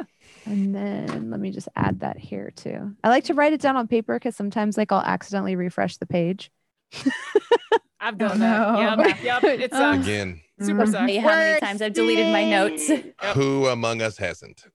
[0.46, 2.94] And then let me just add that here too.
[3.04, 6.06] I like to write it down on paper because sometimes like I'll accidentally refresh the
[6.06, 6.52] page.
[8.00, 8.98] I've done Oh, that.
[8.98, 9.04] no.
[9.06, 9.44] Yep, yep.
[9.46, 10.04] It sucks.
[10.06, 10.96] again, Super sucks.
[10.98, 12.92] How many times I've deleted my notes.
[13.34, 14.66] Who among us hasn't?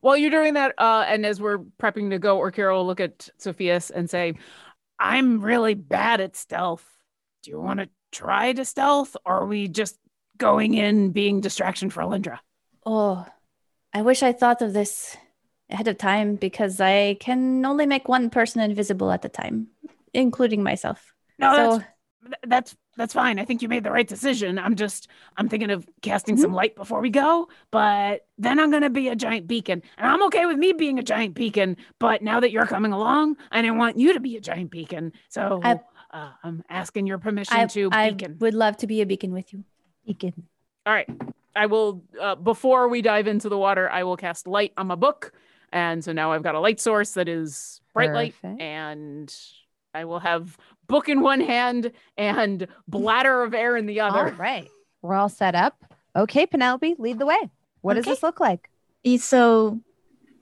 [0.00, 3.28] While you're doing that, uh, and as we're prepping to go, Orkira will look at
[3.38, 4.34] Sophias and say,
[4.98, 6.84] I'm really bad at stealth.
[7.42, 9.98] Do you want to try to stealth, or are we just
[10.36, 12.38] going in being distraction for Alindra?
[12.86, 13.26] Oh,
[13.92, 15.16] I wish I thought of this
[15.70, 19.68] ahead of time because I can only make one person invisible at a time,
[20.14, 21.12] including myself.
[21.38, 21.84] No, so
[22.22, 23.38] that's that's that's fine.
[23.38, 24.58] I think you made the right decision.
[24.58, 28.90] I'm just I'm thinking of casting some light before we go, but then I'm gonna
[28.90, 31.76] be a giant beacon, and I'm okay with me being a giant beacon.
[32.00, 35.12] But now that you're coming along, I didn't want you to be a giant beacon,
[35.28, 35.80] so I-
[36.10, 38.36] uh, I'm asking your permission I, to I beacon.
[38.40, 39.62] would love to be a beacon with you.
[40.06, 40.32] Beacon.
[40.86, 41.08] All right,
[41.54, 42.02] I will.
[42.20, 45.32] Uh, before we dive into the water, I will cast light on my book,
[45.70, 49.32] and so now I've got a light source that is bright light, and
[49.94, 50.56] I will have
[50.88, 54.26] book in one hand and bladder of air in the other.
[54.26, 54.68] All right.
[55.02, 55.84] We're all set up.
[56.16, 57.38] Okay, Penelope, lead the way.
[57.82, 58.68] What does this look like?
[59.18, 59.80] So,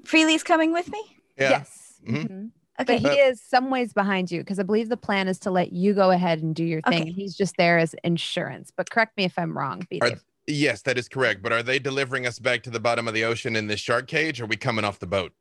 [0.04, 1.02] Freely's coming with me?
[1.38, 1.50] Yeah.
[1.50, 2.00] Yes.
[2.06, 2.28] Mhm.
[2.28, 2.50] Mhm.
[2.80, 2.98] Okay.
[3.00, 5.72] But he is some ways behind you because I believe the plan is to let
[5.72, 7.02] you go ahead and do your thing.
[7.02, 7.10] Okay.
[7.12, 8.70] He's just there as insurance.
[8.74, 9.98] But correct me if I'm wrong, B.
[10.00, 10.12] Are-
[10.48, 11.42] Yes, that is correct.
[11.42, 14.06] But are they delivering us back to the bottom of the ocean in this shark
[14.06, 14.40] cage?
[14.40, 15.32] Or are we coming off the boat?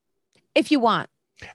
[0.56, 1.10] If you want,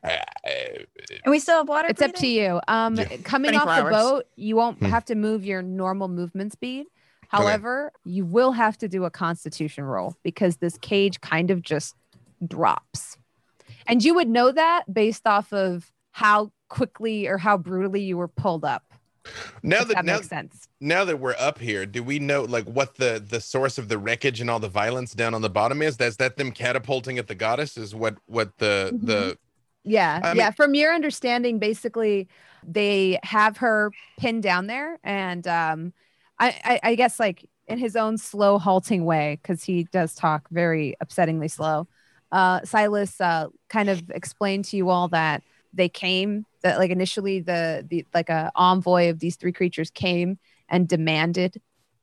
[0.04, 2.60] Uh, and we still have water it's up to you.
[2.68, 3.16] Um, Yeah.
[3.24, 4.04] coming off 24 the hours.
[4.04, 4.86] boat, you won't Hmm.
[4.86, 6.86] have to move your normal movement speed.
[7.28, 11.94] However, you will have to do a constitution roll because this cage kind of just
[12.46, 13.16] drops.
[13.86, 18.28] And you would know that based off of how quickly or how brutally you were
[18.28, 18.82] pulled up.
[19.62, 20.66] now that that now, makes sense.
[20.80, 23.98] now that we're up here, do we know like what the the source of the
[23.98, 25.96] wreckage and all the violence down on the bottom is?
[25.98, 29.06] That's that them catapulting at the goddess is what what the Mm-hmm.
[29.06, 29.38] the
[29.84, 30.50] Yeah, I yeah.
[30.50, 32.28] From your understanding, basically,
[32.66, 35.92] they have her pinned down there, and um,
[36.38, 40.48] I, I, I guess like in his own slow, halting way, because he does talk
[40.50, 41.88] very upsettingly slow.
[42.32, 47.40] Uh, Silas uh, kind of explained to you all that they came that like initially
[47.40, 51.60] the the like a envoy of these three creatures came and demanded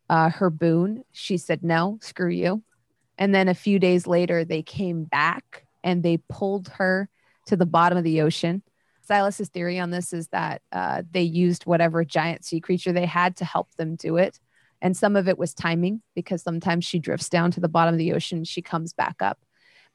[0.09, 1.03] uh, her boon.
[1.11, 2.63] She said no, screw you.
[3.17, 7.09] And then a few days later, they came back and they pulled her
[7.47, 8.61] to the bottom of the ocean.
[9.01, 13.35] Silas's theory on this is that uh, they used whatever giant sea creature they had
[13.37, 14.39] to help them do it.
[14.81, 17.99] And some of it was timing because sometimes she drifts down to the bottom of
[17.99, 19.39] the ocean, she comes back up.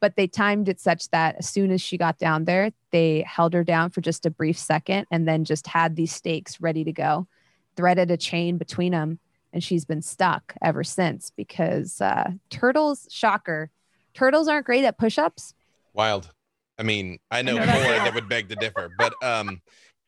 [0.03, 3.55] but they timed it such that as soon as she got down there, they held
[3.55, 6.93] her down for just a brief second and then just had these stakes ready to
[6.93, 7.29] go,
[7.77, 9.21] threaded a chain between them,
[9.53, 13.71] and she's been stuck ever since because uh, turtles, shocker,
[14.13, 15.55] turtles aren't great at push-ups.
[15.95, 16.33] Wild.
[16.79, 18.05] I mean, I know know more that.
[18.05, 19.61] that would beg to differ, but um,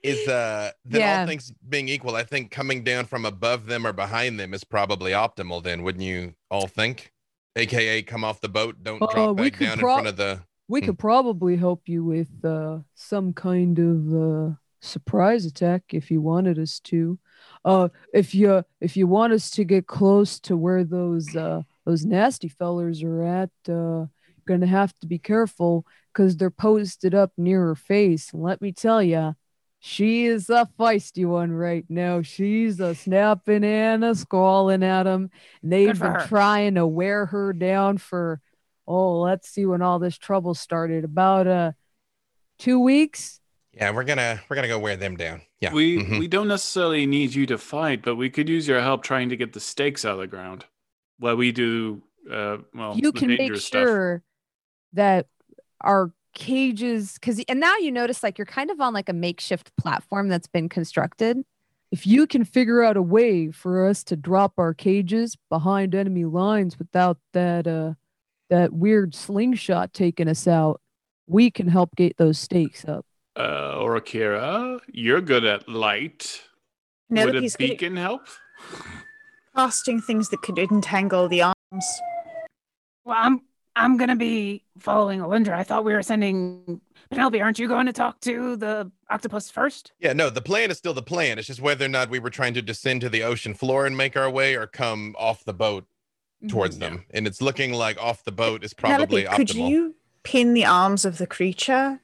[0.03, 1.21] is uh, then Yeah.
[1.21, 4.65] all things being equal, I think coming down from above them or behind them is
[4.65, 5.63] probably optimal.
[5.63, 7.13] Then wouldn't you all think?
[7.57, 10.43] AKA, come off the boat, don't Uh, drop back down pro- in front of the.
[10.67, 10.87] We Hmm.
[10.87, 16.59] could probably help you with uh, some kind of uh, surprise attack if you wanted
[16.59, 17.19] us to.
[17.65, 22.05] Uh, if you if you want us to get close to where those uh, those
[22.05, 24.07] nasty fellers are at, uh,
[24.47, 28.33] you're gonna have to be careful because they're posted up near her face.
[28.33, 29.35] And let me tell you,
[29.81, 32.23] she is a feisty one right now.
[32.23, 35.31] She's a snapping and a squalling at them.
[35.63, 36.27] And they've been her.
[36.27, 38.41] trying to wear her down for
[38.87, 41.05] oh, let's see when all this trouble started.
[41.05, 41.73] About uh
[42.59, 43.41] two weeks.
[43.73, 45.43] Yeah, we're gonna we're gonna go wear them down.
[45.61, 45.73] Yeah.
[45.73, 46.19] We mhm.
[46.19, 49.37] we don't necessarily need you to fight, but we could use your help trying to
[49.37, 50.65] get the stakes out of the ground.
[51.19, 54.23] While we do, uh, well, you the can make dangerous stuff.
[54.95, 55.27] Sure that
[55.81, 59.71] our cages because and now you notice like you're kind of on like a makeshift
[59.77, 61.45] platform that's been constructed
[61.93, 66.25] if you can figure out a way for us to drop our cages behind enemy
[66.25, 67.95] lines without that uh
[68.51, 70.81] that weird slingshot taking us out
[71.29, 76.43] we can help get those stakes up Uh, or Akira, you're good at light.
[77.11, 78.23] Would a Penelope's good at beacon help?
[79.57, 81.87] casting things that could entangle the arms.
[83.05, 83.41] Well, I'm
[83.77, 85.55] I'm gonna be following Alindra.
[85.55, 87.41] I thought we were sending Penelope.
[87.41, 89.93] Aren't you going to talk to the octopus first?
[89.99, 91.39] Yeah, no, the plan is still the plan.
[91.39, 93.97] It's just whether or not we were trying to descend to the ocean floor and
[93.97, 95.85] make our way or come off the boat
[96.49, 96.89] towards Yeah.
[96.91, 97.05] them.
[97.11, 99.69] And it's looking like off the boat is probably Penelope, could optimal.
[99.69, 102.01] you pin the arms of the creature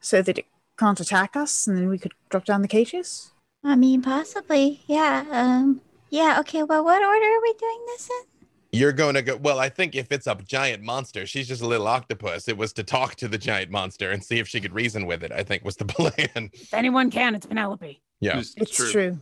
[0.00, 0.46] so that it
[0.78, 3.32] can't attack us, and then we could drop down the cages?
[3.62, 4.80] I mean, possibly.
[4.86, 5.24] Yeah.
[5.30, 5.82] Um.
[6.08, 6.38] Yeah.
[6.40, 6.62] Okay.
[6.62, 8.29] Well, what order are we doing this in?
[8.72, 9.36] You're going to go.
[9.36, 12.46] Well, I think if it's a giant monster, she's just a little octopus.
[12.48, 15.24] It was to talk to the giant monster and see if she could reason with
[15.24, 16.50] it, I think was the plan.
[16.52, 18.00] If anyone can, it's Penelope.
[18.20, 18.38] Yeah.
[18.38, 19.18] It's, It's true.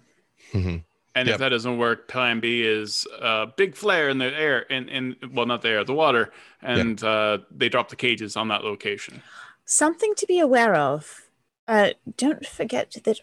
[0.52, 0.84] Mhm.
[1.14, 1.34] And Yep.
[1.34, 5.16] if that doesn't work, plan B is uh, big flare in the air, in, in
[5.32, 6.30] well, not the air, the water,
[6.62, 9.22] and uh, they drop the cages on that location.
[9.64, 11.22] Something to be aware of.
[11.66, 13.20] Uh, don't forget that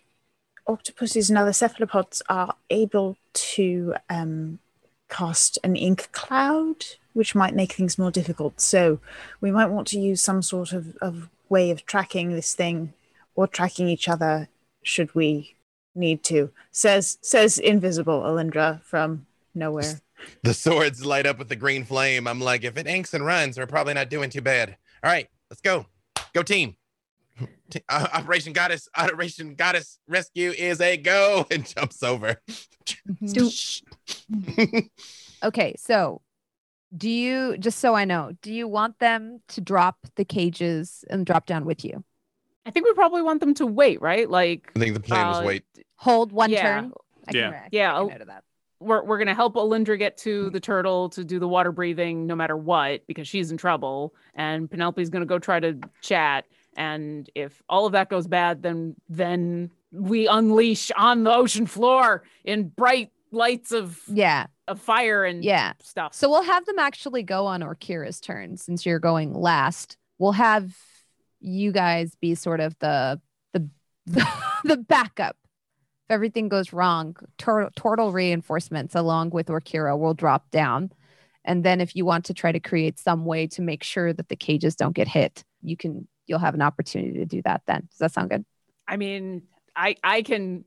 [0.68, 4.60] octopuses and other cephalopods are able to um,
[5.10, 8.60] cast an ink cloud, which might make things more difficult.
[8.60, 9.00] So
[9.42, 12.94] we might want to use some sort of, of way of tracking this thing
[13.36, 14.50] or tracking each other
[14.84, 15.56] should we
[15.96, 16.52] need to.
[16.72, 20.02] Says says invisible Alindra from nowhere.
[20.44, 22.28] The swords light up with the green flame.
[22.28, 24.78] I'm like, if it inks and runs, we're probably not doing too bad.
[25.04, 25.86] All right, let's go.
[26.34, 26.76] Go team.
[27.70, 32.42] T- uh, Operation Goddess, Operation Goddess Rescue is a go and jumps over.
[35.44, 36.22] Okay, so
[36.96, 41.26] do you just so I know, do you want them to drop the cages and
[41.26, 42.04] drop down with you?
[42.66, 44.30] I think we probably want them to wait, right?
[44.30, 45.64] Like I think the plan was Uh, wait.
[45.98, 46.62] Hold one Yeah.
[46.64, 46.92] turn.
[47.28, 47.48] I can, Yeah.
[47.50, 48.44] I can Yeah, make a I'll- note of that.
[48.80, 52.36] we're we're gonna help Alindra get to the turtle to do the water breathing no
[52.36, 56.46] matter what because she's in trouble, and Penelope's gonna go try to chat.
[56.78, 62.24] And if all of that goes bad, then then we unleash on the ocean floor
[62.44, 65.74] in bright lights of Yeah, of fire and yeah.
[65.82, 66.14] stuff.
[66.14, 69.98] So we'll have them actually go on Orkira's turn since you're going last.
[70.18, 70.76] We'll have
[71.40, 73.22] you guys be sort of the
[73.54, 73.70] the
[74.08, 74.28] the,
[74.64, 75.36] the backup.
[76.08, 80.92] If everything goes wrong, tur- turtle reinforcements along with Orkira will drop down.
[81.44, 84.30] And then if you want to try to create some way to make sure that
[84.30, 87.88] the cages don't get hit, you can you'll have an opportunity to do that then.
[87.92, 88.46] Does that sound good?
[88.88, 89.44] I mean,
[89.76, 90.66] I I can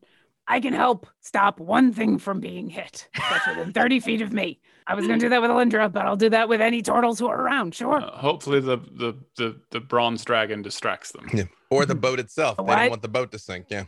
[0.51, 4.61] I can help stop one thing from being hit that's within 30 feet of me.
[4.87, 7.27] I was gonna do that with Alindra, but I'll do that with any turtles who
[7.29, 7.75] are around.
[7.75, 7.97] Sure.
[8.01, 11.29] Uh, hopefully, the, the the the bronze dragon distracts them.
[11.35, 11.45] Yeah.
[11.71, 12.57] Or the boat itself.
[12.59, 12.77] They What?
[12.77, 13.67] don't want the boat to sink.
[13.69, 13.85] Yeah.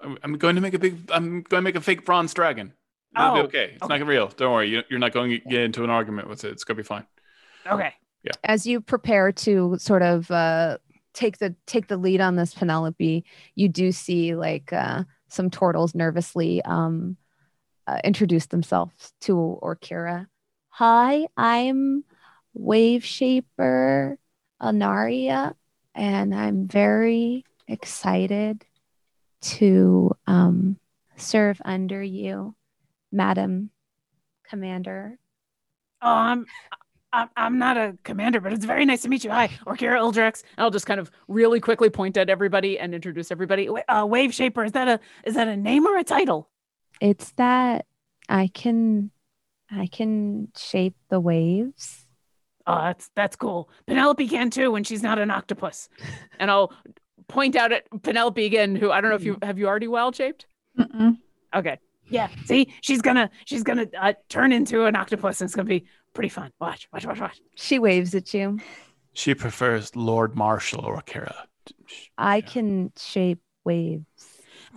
[0.00, 1.08] I'm, I'm going to make a big.
[1.12, 2.72] I'm going to make a fake bronze dragon.
[3.16, 3.70] It'll be Oh, okay.
[3.74, 3.98] It's okay.
[3.98, 4.28] not real.
[4.28, 4.68] Don't worry.
[4.70, 6.50] You, you're not going to get into an argument with it.
[6.52, 7.06] It's going to be fine.
[7.66, 7.92] Okay.
[8.24, 8.32] Yeah.
[8.44, 10.78] as you prepare to sort of uh,
[11.14, 15.94] take the take the lead on this Penelope, you do see like uh, some turtles
[15.94, 17.16] nervously um,
[17.86, 18.00] uh,
[18.46, 20.26] themselves to Orkira.
[20.70, 22.04] Hi, I'm
[22.54, 24.18] Wave Shaper
[24.60, 25.54] Anaria,
[25.94, 28.64] and I'm very excited
[29.42, 30.78] to um,
[31.16, 32.54] serve under you,
[33.10, 33.70] Madam
[34.48, 35.18] Commander.
[36.02, 36.46] Oh, I'm
[37.12, 39.30] I'm, I'm not a commander, but it's very nice to meet you.
[39.30, 40.42] Hi, Orkira Ildrex.
[40.56, 43.68] And I'll just kind of really quickly point at everybody and introduce everybody.
[43.68, 46.48] Uh, Wave Shaper, is that a is that a name or a title?
[47.00, 47.86] It's that
[48.28, 49.10] I can
[49.70, 52.06] I can shape the waves.
[52.66, 53.70] Oh, that's that's cool.
[53.86, 55.88] Penelope can too when she's not an octopus.
[56.38, 56.72] And I'll
[57.28, 60.16] point out at Penelope again, who I don't know if you have you already wild
[60.16, 60.46] shaped.
[61.54, 61.78] Okay.
[62.08, 62.28] Yeah.
[62.46, 65.84] See, she's gonna she's gonna uh, turn into an octopus, and it's gonna be
[66.14, 66.50] pretty fun.
[66.60, 67.40] Watch, watch, watch, watch.
[67.56, 68.58] She waves at you.
[69.12, 71.34] She prefers Lord Marshall Orkira.
[72.16, 72.42] I Yeah.
[72.42, 74.04] can shape waves.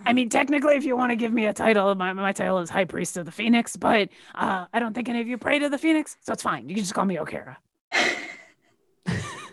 [0.05, 2.69] I mean, technically, if you want to give me a title, my, my title is
[2.69, 5.69] High Priest of the Phoenix, but uh, I don't think any of you pray to
[5.69, 6.67] the Phoenix, so it's fine.
[6.67, 7.57] You can just call me Orkira.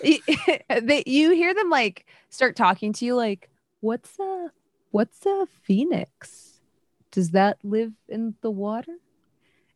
[0.02, 3.50] they, you hear them like start talking to you like
[3.80, 4.52] what's a
[4.92, 6.60] what's a phoenix
[7.12, 8.94] does that live in the water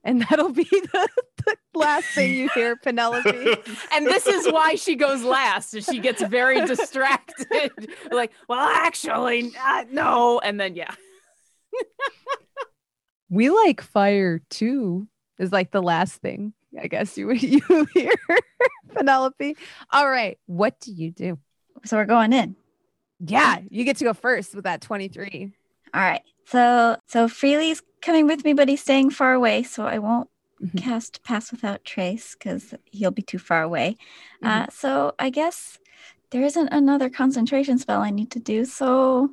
[0.04, 1.10] and that'll be the,
[1.46, 3.30] the last thing you hear penelope
[3.94, 5.74] And this is why she goes last.
[5.74, 7.72] is She gets very distracted.
[8.12, 10.40] like, well, actually, uh, no.
[10.40, 10.94] And then, yeah.
[13.30, 18.12] we like fire too is like the last thing i guess you you hear
[18.96, 19.56] penelope
[19.92, 21.38] all right what do you do
[21.86, 22.56] So we're going in.
[23.20, 25.52] yeah you get to go first with that 23
[25.94, 26.22] All right.
[26.50, 30.30] So so Freely's coming with me, but he's staying far away, so I won't
[30.62, 30.82] Mhm.
[30.82, 33.98] cast Pass Without Trace because he'll be too far away.
[34.44, 35.78] Uh, so I guess
[36.32, 39.30] there isn't another concentration spell I need to do, so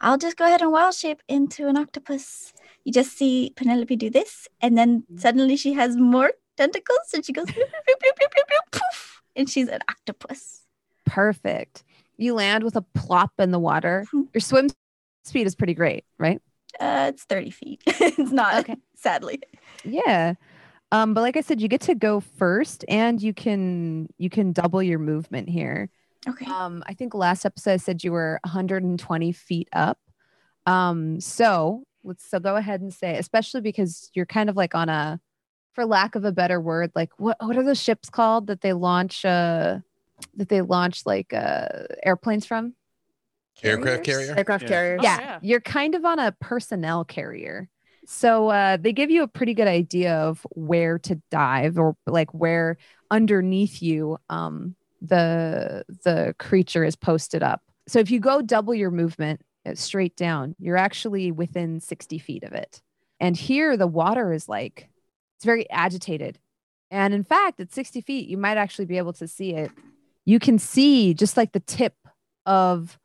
[0.00, 2.52] I'll just go ahead and wild shape into an octopus.
[2.84, 7.32] You just see Penelope do this, and then suddenly she has more tentacles, and she
[7.32, 10.62] goes bloop, bloop, bloop, poof, and she's an octopus.
[11.04, 11.84] perfect
[12.16, 14.26] you land with a plop in the water Mhm.
[14.34, 14.66] your swim
[15.22, 16.42] speed is pretty great right
[16.80, 17.82] Uh, it's 30 feet.
[17.86, 18.76] it's not, Okay.
[18.94, 19.40] sadly.
[19.84, 20.34] Yeah.
[20.92, 24.52] Um, but like I said, you get to go first and you can you can
[24.52, 25.90] double your movement here.
[26.28, 26.46] Okay.
[26.46, 29.98] Um, I think last episode I said you were 120 feet up.
[30.64, 34.88] Um, so let's so go ahead and say, especially because you're kind of like on
[34.88, 35.20] a
[35.74, 38.72] for lack of a better word, like what what are those ships called that they
[38.72, 39.78] launch uh
[40.36, 41.68] that they launch like uh
[42.04, 42.74] airplanes from?
[43.62, 44.34] Aircraft carrier.
[44.36, 44.68] Aircraft Yeah.
[44.68, 45.00] carriers.
[45.00, 45.38] Oh, yeah, yeah.
[45.42, 47.68] you're kind of on a personnel carrier.
[48.06, 52.32] So uh, they give you a pretty good idea of where to dive or like
[52.32, 52.76] where
[53.10, 57.62] underneath you um, the the creature is posted up.
[57.88, 62.44] So if you go double your movement uh, straight down, you're actually within 60 feet
[62.44, 62.80] of it.
[63.18, 64.88] And here the water is like
[65.36, 66.38] it's very agitated.
[66.92, 69.72] And in fact, at 60 feet, you might actually be able to see it.
[70.24, 71.94] You can see just like the tip
[72.46, 72.98] of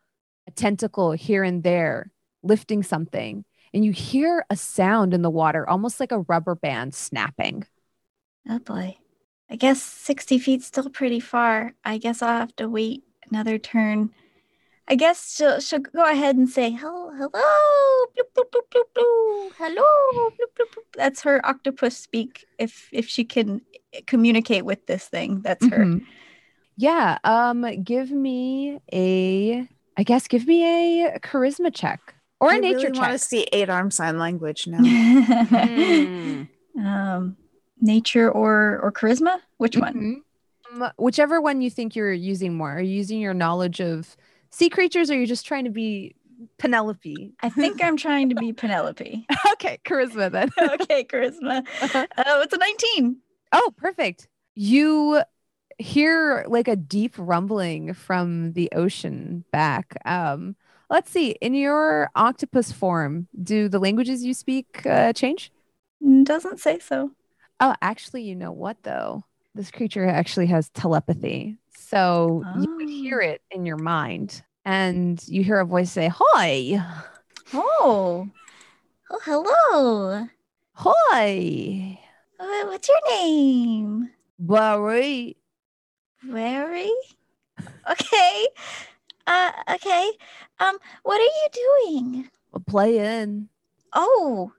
[0.51, 2.11] a tentacle here and there
[2.43, 6.93] lifting something and you hear a sound in the water almost like a rubber band
[6.93, 7.65] snapping
[8.49, 8.97] Oh boy.
[9.51, 11.73] I guess 60 feet still pretty far.
[11.85, 14.09] I guess I'll have to wait another turn.
[14.87, 17.29] I guess she'll, she'll go ahead and say, hello, hello,
[18.17, 20.83] bloop, bloop, bloop, bloop, bloop, hello, bloop, bloop, bloop.
[20.95, 22.45] That's her octopus speak.
[22.57, 23.61] If if she can
[24.07, 25.85] communicate with this thing, that's her.
[25.85, 26.05] Mhm.
[26.77, 29.67] yeah um give me a
[30.01, 33.47] i guess give me a charisma check or a I nature really want to see
[33.53, 34.79] eight arm sign language now.
[34.79, 36.47] Mm.
[36.79, 37.37] um,
[37.79, 39.39] nature or or charisma?
[39.57, 39.93] Which one?
[39.93, 40.81] Mhm.
[40.83, 44.17] Um, whichever one you think you're using more are you using your knowledge of
[44.49, 46.15] sea creatures or are you just trying to be
[46.57, 49.27] penelope I think I'm trying to be Penelope.
[49.53, 50.49] okay charisma then
[50.81, 51.63] okay, charisma.
[51.81, 52.07] Uh-huh.
[52.25, 53.17] Oh, it's a 19.
[53.51, 54.27] Oh, perfect.
[54.55, 55.21] You
[55.81, 59.97] hear like a deep rumbling from the ocean back.
[60.05, 60.55] Um,
[60.89, 61.31] let's see.
[61.41, 65.51] In your octopus form, do the languages you speak uh, change?
[66.23, 67.11] Doesn't say so.
[67.59, 69.23] Oh, actually, you know what though?
[69.53, 71.57] This creature actually has telepathy.
[71.75, 73.27] So you would hear Oh.
[73.29, 74.41] it in your mind.
[74.63, 76.83] And you hear a voice say, Hi,
[77.53, 78.29] Oh.
[79.09, 80.27] Oh, hello.
[80.73, 81.99] hi,
[82.39, 84.09] Uh, what's your name?
[84.39, 85.35] Barry.
[86.23, 86.91] Very.
[87.89, 88.47] Okay.
[89.27, 90.11] Uh, okay.
[90.59, 92.29] Um, what are you doing?
[92.67, 93.49] Playing.
[93.93, 94.51] Oh,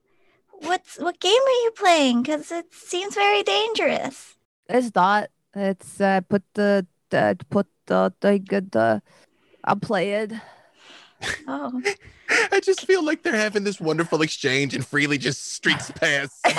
[0.51, 2.23] what's what game are you playing?
[2.23, 4.35] Because it seems very dangerous.
[4.69, 5.29] It's not.
[5.55, 8.39] It's uh, put the, the put the the
[8.71, 9.03] the.
[9.65, 10.41] I'm playing.
[11.47, 11.83] Oh,
[12.53, 16.33] I just feel like they're having this wonderful exchange and freely just streaks past.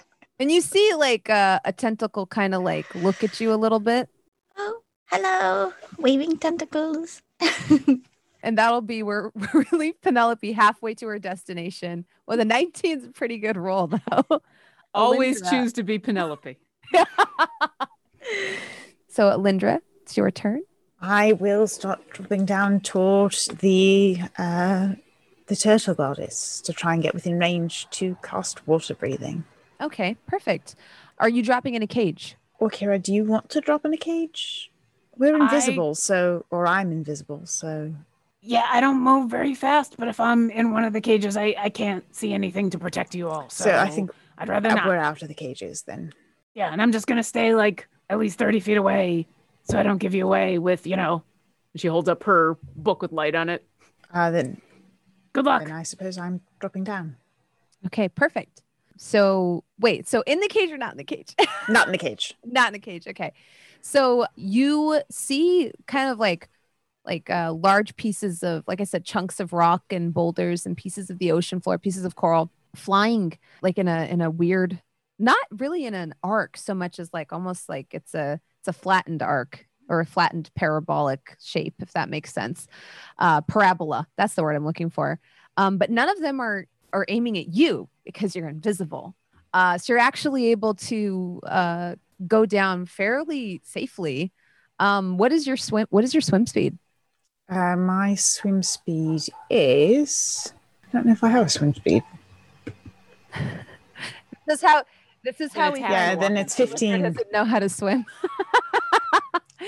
[0.38, 3.80] And you see like uh, a tentacle kind of like look at you a little
[3.80, 4.08] bit,
[4.56, 7.22] oh, hello, waving tentacles.
[8.42, 12.04] and that'll be where we leave Penelope halfway to her destination.
[12.26, 14.42] Well, the 19's a pretty good roll though.
[14.94, 15.50] Always Alindra.
[15.50, 16.58] choose to be Penelope.
[19.16, 20.60] So, Lindra, it's your turn.
[21.00, 24.88] I will start dropping down towards the uh,
[25.46, 29.44] the turtle goddess to try and get within range to cast water breathing.
[29.80, 30.74] Okay, perfect.
[31.18, 32.36] Are you dropping in a cage?
[32.60, 34.70] Orkira, do you want to drop in a cage?
[35.16, 37.94] We're I- invisible, so or I'm invisible, so
[38.40, 41.54] Yeah, I don't move very fast, but if I'm in one of the cages, I,
[41.58, 43.48] I can't see anything to protect you all.
[43.50, 44.86] So, so, I think I'd rather not.
[44.86, 46.12] we're out of the cages then.
[46.54, 49.26] Yeah, and I'm just gonna stay like at least thirty feet away,
[49.64, 51.22] so I don't give you away with you know.
[51.76, 53.62] She holds up her book with light on it.
[54.12, 54.62] Uh, then,
[55.34, 55.64] Good luck.
[55.64, 57.16] then I suppose I'm dropping down.
[57.86, 58.62] Okay, perfect.
[58.96, 61.34] So, wait, so in the cage or not in the cage?
[61.68, 62.34] Not in the cage.
[62.44, 63.06] not in the cage.
[63.08, 63.32] Okay.
[63.80, 66.48] So, you see kind of like
[67.04, 71.08] like uh, large pieces of like I said chunks of rock and boulders and pieces
[71.10, 74.80] of the ocean floor, pieces of coral flying like in a in a weird
[75.18, 78.72] not really in an arc so much as like almost like it's a it's a
[78.72, 82.66] flattened arc or a flattened parabolic shape if that makes sense.
[83.18, 85.18] Uh parabola, that's the word I'm looking for.
[85.56, 86.66] Um but none of them are
[86.96, 89.14] are aiming at you because you're invisible.
[89.52, 91.94] Uh, so you're actually able to uh,
[92.26, 94.32] go down fairly safely.
[94.78, 95.86] Um, what is your swim?
[95.90, 96.78] What is your swim speed?
[97.48, 100.52] Uh, my swim speed is.
[100.88, 102.02] I don't know if I have a swim speed.
[104.46, 104.84] This is how.
[105.24, 105.80] This is how it's we.
[105.82, 107.02] Yeah, then it's 15.
[107.02, 108.04] doesn't know how to swim.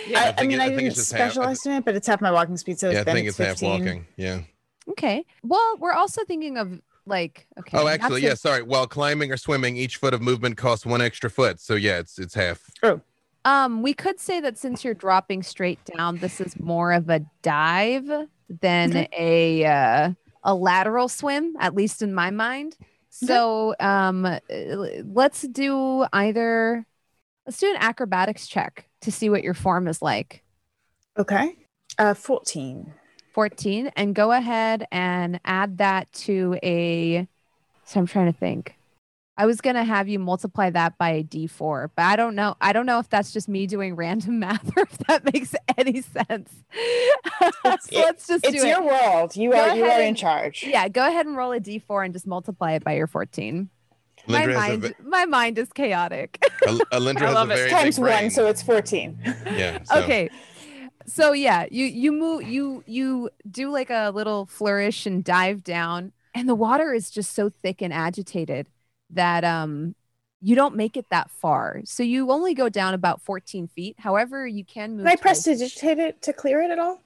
[0.06, 1.66] Yeah, I, I I, think mean, it- I, I didn't it's just half- I specialize
[1.66, 3.60] in it, but it's half my walking speed, so yeah, I then think it's it's
[3.60, 4.06] half walking.
[4.16, 4.42] Yeah.
[4.90, 5.24] Okay.
[5.42, 7.46] Well, we're also thinking of like.
[7.58, 7.76] Okay.
[7.78, 8.34] Oh, actually, to- yeah.
[8.34, 8.62] Sorry.
[8.62, 11.60] While climbing or swimming, each foot of movement costs one extra foot.
[11.60, 12.70] So yeah, it's it's half.
[13.44, 17.20] Um, we could say that since you're dropping straight down, this is more of a
[17.42, 18.10] dive
[18.60, 20.10] than a uh,
[20.44, 22.76] a lateral swim, at least in my mind.
[23.10, 24.38] So, um, uh,
[25.04, 26.86] let's do either.
[27.46, 30.44] Let's do an acrobatics check to see what your form is like.
[31.18, 31.56] Okay.
[31.96, 32.92] Uh, 14.
[33.42, 37.24] 14 and go ahead and add that to a
[37.84, 38.74] so i'm trying to think
[39.36, 42.56] i was going to have you multiply that by a d4 but i don't know
[42.60, 46.02] i don't know if that's just me doing random math or if that makes any
[46.02, 46.52] sense
[47.40, 47.50] so
[48.00, 49.36] let's just It's do your it world.
[49.36, 50.64] You Go are you are in and- charge.
[50.66, 53.68] yeah go ahead and roll a d4 and just multiply it by your 14
[54.26, 57.14] my Lindra has a, mind, ve- my mind is chaotic a, a I has a
[57.32, 57.70] love it.
[57.70, 59.16] Times big one, so it's 14.
[59.46, 59.78] yeah.
[59.84, 60.02] So.
[60.02, 60.28] okay
[61.08, 66.12] so yeah you you move you you do like a little flourish and dive down
[66.34, 68.68] and the water is just so thick and agitated
[69.10, 69.94] that um
[70.40, 74.46] you don't make it that far so you only go down about 14 feet however
[74.46, 77.00] you can move Can I press towards- to digitate it to clear it at all?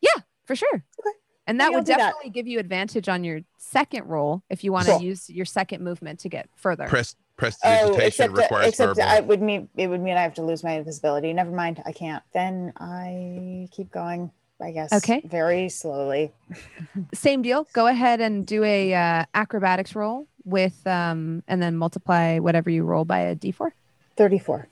[0.00, 1.16] Yeah, for sure Okay.
[1.46, 1.98] and that Maybe would do that.
[1.98, 5.02] definitely give you advantage on your second roll if you want to Cool.
[5.02, 9.02] use your second movement to get further Press prestidigitation except, requires except verbal.
[9.02, 11.32] I would mean it would mean I have to lose my invisibility.
[11.32, 12.22] Never mind, I can't.
[12.32, 14.30] Then I keep going.
[14.60, 14.92] I guess.
[14.92, 15.20] Okay.
[15.24, 16.32] Very slowly.
[17.14, 22.38] same deal go ahead and do a uh, acrobatics roll with um and then multiply
[22.38, 23.72] whatever you roll by a d4
[24.16, 24.68] Thirty-four.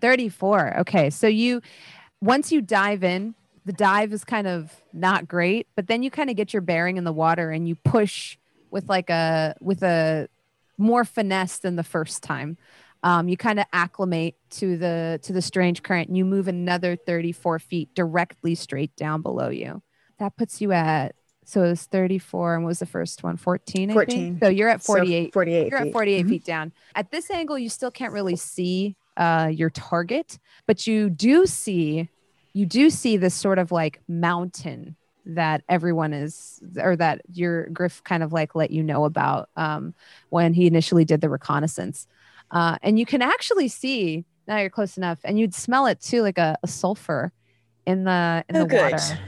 [0.00, 1.60] 34 okay so you
[2.20, 6.30] once you dive in the dive is kind of not great but then you kind
[6.30, 8.38] of get your bearing in the water and you push
[8.70, 10.28] with like a with a
[10.78, 12.56] more finesse than the first time
[13.04, 16.96] um, you kind of acclimate to the to the strange current and you move another
[16.96, 19.82] 34 feet directly straight down below you
[20.18, 21.14] that puts you at
[21.44, 24.06] so it was 34 and what was the first one 14 I think?
[24.06, 24.38] 14.
[24.42, 25.70] so you're at So 48 48.
[25.70, 25.92] you're at feet.
[25.92, 26.28] 48 Mhm.
[26.28, 26.72] feet down.
[26.94, 32.08] At this angle, you still can't really see uh, your target, but you do see,
[32.52, 34.94] you do see this sort of like mountain
[35.28, 39.94] that everyone is, or that your Griff kind of like let you know about um,
[40.30, 42.06] when he initially did the reconnaissance.
[42.50, 46.22] Uh, and you can actually see now you're close enough, and you'd smell it too,
[46.22, 47.32] like a, a sulfur
[47.86, 48.92] in the in Oh, the good.
[48.92, 49.18] water.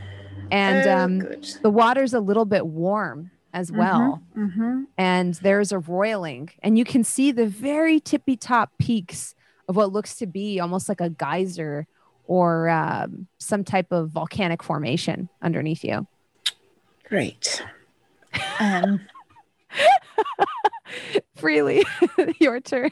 [0.51, 1.47] And Oh, um, good.
[1.63, 4.85] the water's a little bit warm as well Mm-hmm.
[4.97, 9.35] and there's a roiling and you can see the very tippy top peaks
[9.69, 11.87] of what looks to be almost like a geyser
[12.31, 16.07] or um, some type of volcanic formation underneath you
[17.05, 17.63] Great.
[18.61, 19.01] Um,
[21.35, 21.83] freely
[22.41, 22.91] your turn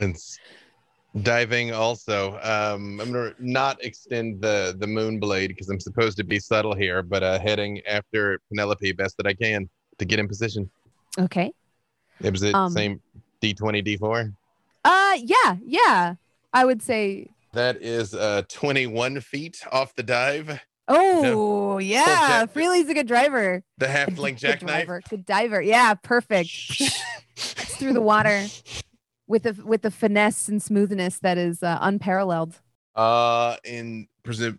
[0.00, 0.38] It's
[1.22, 2.38] diving also.
[2.42, 6.74] Um, I'm gonna not extend the the moon blade because I'm supposed to be subtle
[6.74, 9.68] here, but uh, heading after Penelope best that I can
[9.98, 10.68] to get in position.
[11.18, 11.52] okay
[12.20, 13.00] It was the Um, same
[13.42, 14.32] D20, D4.
[14.84, 16.14] uh yeah yeah
[16.52, 20.60] i would say That is uh 21 feet off the dive.
[20.88, 24.84] oh yeah jet- freely's a good driver The A halfling good jackknife.
[24.86, 26.50] driver, good diver yeah perfect
[27.36, 28.44] through the water
[29.26, 32.60] with the with the finesse and smoothness that is uh, unparalleled.
[32.94, 34.06] Uh, in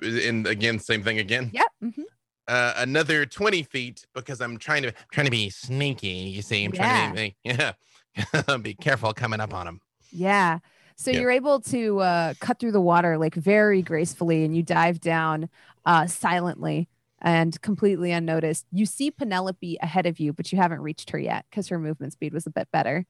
[0.02, 1.50] in again, same thing again.
[1.54, 1.68] Yep.
[1.84, 2.04] mhm.
[2.48, 6.08] Uh, another twenty feet because I'm trying to trying to be sneaky.
[6.36, 8.58] You see, I'm trying to be yeah.
[8.62, 9.82] be careful coming up on him.
[10.12, 10.60] Yeah.
[10.98, 11.20] So Yeah.
[11.22, 15.48] you're able to uh, cut through the water like very gracefully, and you dive down
[15.86, 16.90] uh, silently
[17.22, 18.66] and completely unnoticed.
[18.72, 22.14] You see Penelope ahead of you, but you haven't reached her yet because her movement
[22.14, 23.06] speed was a bit better.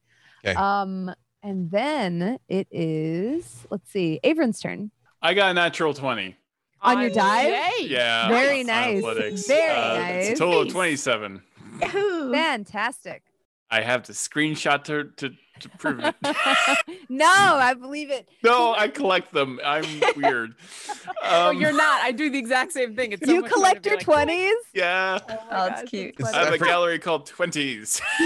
[0.45, 0.53] Okay.
[0.55, 4.91] Um, and then it is let's see, Avron's turn.
[5.21, 6.35] I got a natural 20.
[6.81, 7.47] On your dive?
[7.79, 7.87] Yay.
[7.87, 8.27] Yeah.
[8.27, 8.97] Very nice.
[8.97, 9.47] Athletics.
[9.47, 10.39] Very Uh, It's a nice.
[10.39, 11.41] total of 27.
[11.81, 12.31] Yahoo!
[12.33, 13.23] Fantastic.
[13.71, 16.15] I have to screenshot to, to, to prove it.
[17.09, 18.27] no, I believe it.
[18.43, 19.59] no, I collect them.
[19.63, 19.85] I'm
[20.15, 20.55] weird.
[21.23, 22.01] oh, Um, you're not.
[22.01, 23.11] I do the exact same thing.
[23.11, 24.55] It's so you much fun to collect be your like, twenties.
[24.73, 25.19] Yeah.
[25.27, 26.15] Oh, my Oh, it's cute.
[26.19, 26.37] funny.
[26.37, 28.01] I have a gallery called 20s.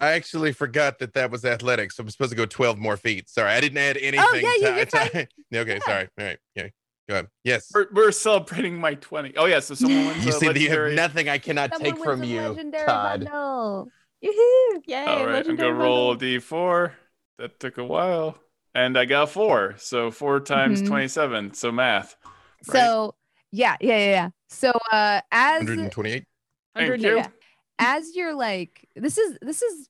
[0.00, 1.96] I actually forgot that that was athletics.
[1.96, 3.28] So I'm supposed to go 12 more feet.
[3.28, 4.20] Sorry, I didn't add anything.
[4.26, 6.08] Oh, yeah, you- to- you're to- okay, sorry.
[6.18, 6.38] All right.
[6.58, 6.72] Okay.
[7.08, 7.28] Go ahead.
[7.42, 7.70] Yes.
[7.74, 9.34] we're, we're celebrating my 20.
[9.38, 9.60] Oh, yeah.
[9.60, 12.54] So someone wins You a see, you have nothing I cannot take from you,
[12.86, 13.26] Todd.
[14.20, 14.82] Yoo-hoo!
[14.86, 15.04] Yay.
[15.04, 15.46] All right.
[15.46, 16.40] I'm going to roll a bundle.
[16.40, 16.92] d4.
[17.38, 18.38] That took a while.
[18.74, 19.74] And I got four.
[19.78, 20.86] So four times Mhm.
[20.88, 21.54] 27.
[21.54, 22.16] So math.
[22.66, 22.80] Right.
[22.80, 23.14] So
[23.52, 24.30] yeah, yeah, yeah, yeah.
[24.50, 26.24] So uh as 128.
[26.74, 27.16] Thank 100 you.
[27.16, 27.28] yeah,
[27.78, 29.88] as you're like this is this is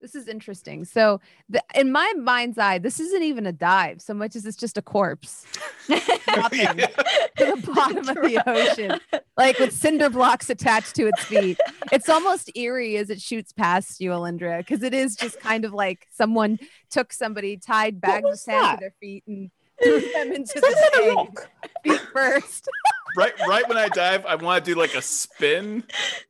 [0.00, 0.84] this is interesting.
[0.84, 4.56] So the, in my mind's eye, this isn't even a dive so much as it's
[4.56, 5.46] just a corpse
[5.86, 6.90] dropping to
[7.36, 9.00] the bottom of the ocean,
[9.36, 11.58] like with cinder blocks attached to its feet.
[11.92, 15.72] It's almost eerie as it shoots past you, Alindra, because it is just kind of
[15.72, 16.58] like someone
[16.90, 18.74] took somebody, tied bags of sand that?
[18.76, 19.50] to their feet, and
[19.82, 21.50] threw them into Is the a tank rock?
[21.82, 22.68] feet first.
[23.16, 25.84] right right when I dive, I want to do like a spin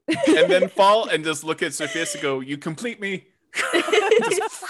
[0.09, 3.28] and then fall and just look at Sophia's and go, You complete me.
[3.55, 4.65] Just-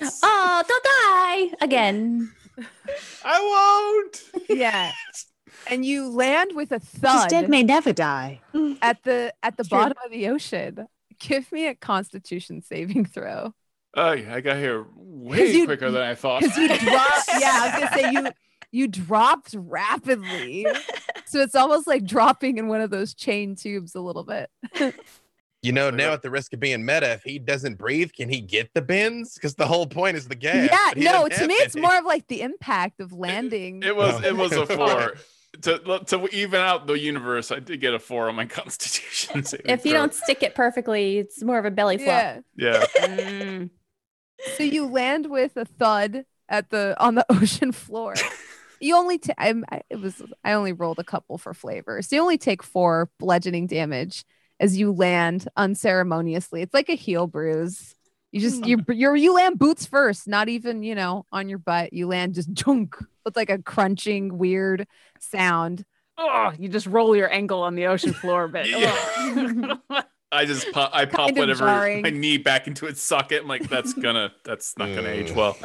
[0.22, 2.30] Oh, don't die again.
[3.24, 4.48] I won't.
[4.48, 4.92] yeah.
[5.66, 8.40] And you land with a Just thud dead may never die.
[8.80, 9.78] at the at the It's true.
[9.78, 10.86] bottom of the ocean.
[11.18, 13.52] Give me a constitution saving throw.
[13.94, 16.42] Oh, yeah, I got here way you- quicker than I thought.
[16.42, 16.78] Because you drop
[17.40, 18.28] yeah, I was gonna say you
[18.70, 20.64] you dropped rapidly.
[21.26, 24.48] So it's almost like dropping in one of those chain tubes a little bit.
[25.62, 28.40] You know, now at the risk of being meta, if he doesn't breathe, can he
[28.40, 29.34] get the bins?
[29.34, 30.70] Because the whole point is the gas.
[30.70, 33.82] yeah, no, to have me it's more of like the impact of landing.
[33.82, 34.26] It was Oh.
[34.28, 35.14] it was a four.
[35.62, 39.42] to to even out the universe, I did get a four on my Constitution.
[39.64, 40.00] If you throw.
[40.00, 42.06] don't stick it perfectly, it's more of a belly flop.
[42.06, 42.40] yeah.
[42.56, 43.70] yeah, Mm.
[44.56, 48.14] So you land with a thud at the on the ocean floor.
[48.80, 52.00] You only ta- I'm I, it was I only rolled a couple for flavor.
[52.02, 54.24] So you only take four bludgeoning damage
[54.60, 56.62] as you land unceremoniously.
[56.62, 57.94] It's like a heel bruise.
[58.32, 61.92] You just you you you land boots first, not even you know on your butt.
[61.92, 64.86] You land just junk with like a crunching weird
[65.18, 65.84] sound.
[66.18, 68.68] Oh, you just roll your ankle on the ocean floor but.
[68.68, 69.78] Yeah.
[70.30, 72.02] I just pop, I pop Kind whatever jarring.
[72.02, 73.42] my knee back into its socket.
[73.42, 75.56] I'm like, that's gonna that's not gonna age well.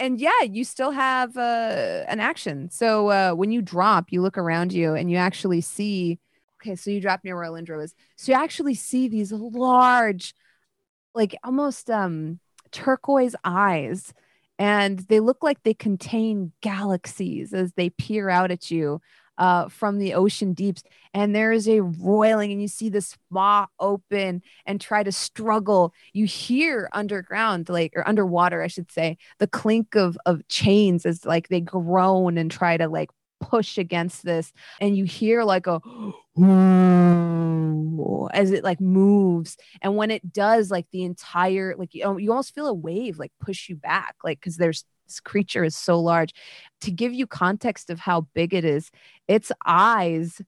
[0.00, 2.70] and yeah, you still have uh, an action.
[2.70, 6.18] So uh, when you drop, you look around you and you actually see.
[6.60, 7.94] Okay, so you drop near where Alindra was.
[8.16, 10.34] So you actually see these large,
[11.14, 12.40] like almost um
[12.72, 14.12] turquoise eyes,
[14.58, 19.00] and they look like they contain galaxies as they peer out at you
[19.38, 20.82] uh, from the ocean deeps.
[21.14, 25.94] And there is a roiling, and you see this maw open and try to struggle.
[26.12, 31.24] You hear underground, like or underwater, I should say, the clink of of chains as
[31.24, 33.10] like they groan and try to like
[33.40, 35.80] push against this and you hear like a
[38.32, 42.54] as it like moves and when it does like the entire like you, you almost
[42.54, 46.34] feel a wave like push you back like because there's this creature is so large.
[46.82, 48.90] To give you context of how big it is
[49.26, 50.40] its eyes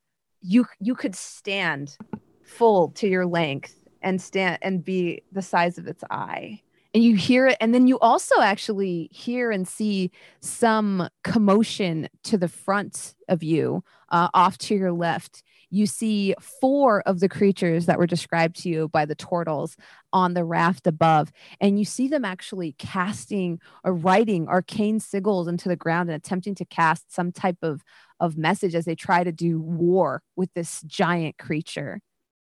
[0.43, 1.97] you you could stand
[2.45, 6.61] full to your length and stand and be the size of its eye
[6.95, 10.11] and you hear it and then you also actually hear and see
[10.41, 15.43] some commotion to the front of you uh, off to your left.
[15.73, 19.77] You see four of the creatures that were described to you by the turtles
[20.13, 21.31] on the raft above
[21.61, 26.57] and you see them actually casting or writing arcane sigils into the ground and attempting
[26.57, 27.85] to cast some type of
[28.19, 32.01] of message as they try to do war with this giant creature.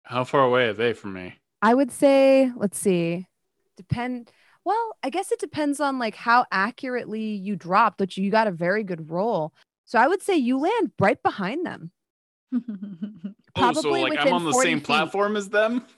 [0.04, 1.36] How far away are they from me?
[1.62, 3.26] I would say, let's see,
[3.76, 4.32] depend.
[4.66, 8.52] Well, I guess it depends on like how accurately you dropped, but you got a
[8.52, 9.54] very good roll.
[9.86, 11.92] So I would say you land right behind them.
[12.52, 12.62] probably
[13.56, 14.86] oh, so like I'm on the same feet.
[14.86, 15.86] platform as them.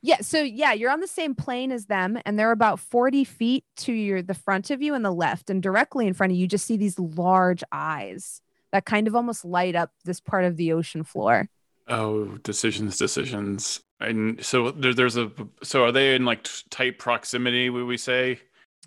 [0.00, 3.64] Yeah, so yeah, you're on the same plane as them, and they're about 40 feet
[3.78, 6.42] to your the front of you and the left, and directly in front of you,
[6.42, 8.40] you just see these large eyes
[8.72, 11.48] that kind of almost light up this part of the ocean floor.
[11.88, 13.80] Oh, decisions, decisions.
[14.00, 15.30] And so there, there's a.
[15.62, 17.70] So are they in like tight proximity?
[17.70, 18.40] Would we say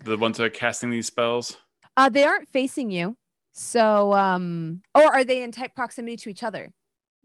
[0.04, 1.56] the ones that are casting these spells?
[1.96, 3.16] Uh, they aren't facing you,
[3.52, 6.72] so um, or are they in tight proximity to each other?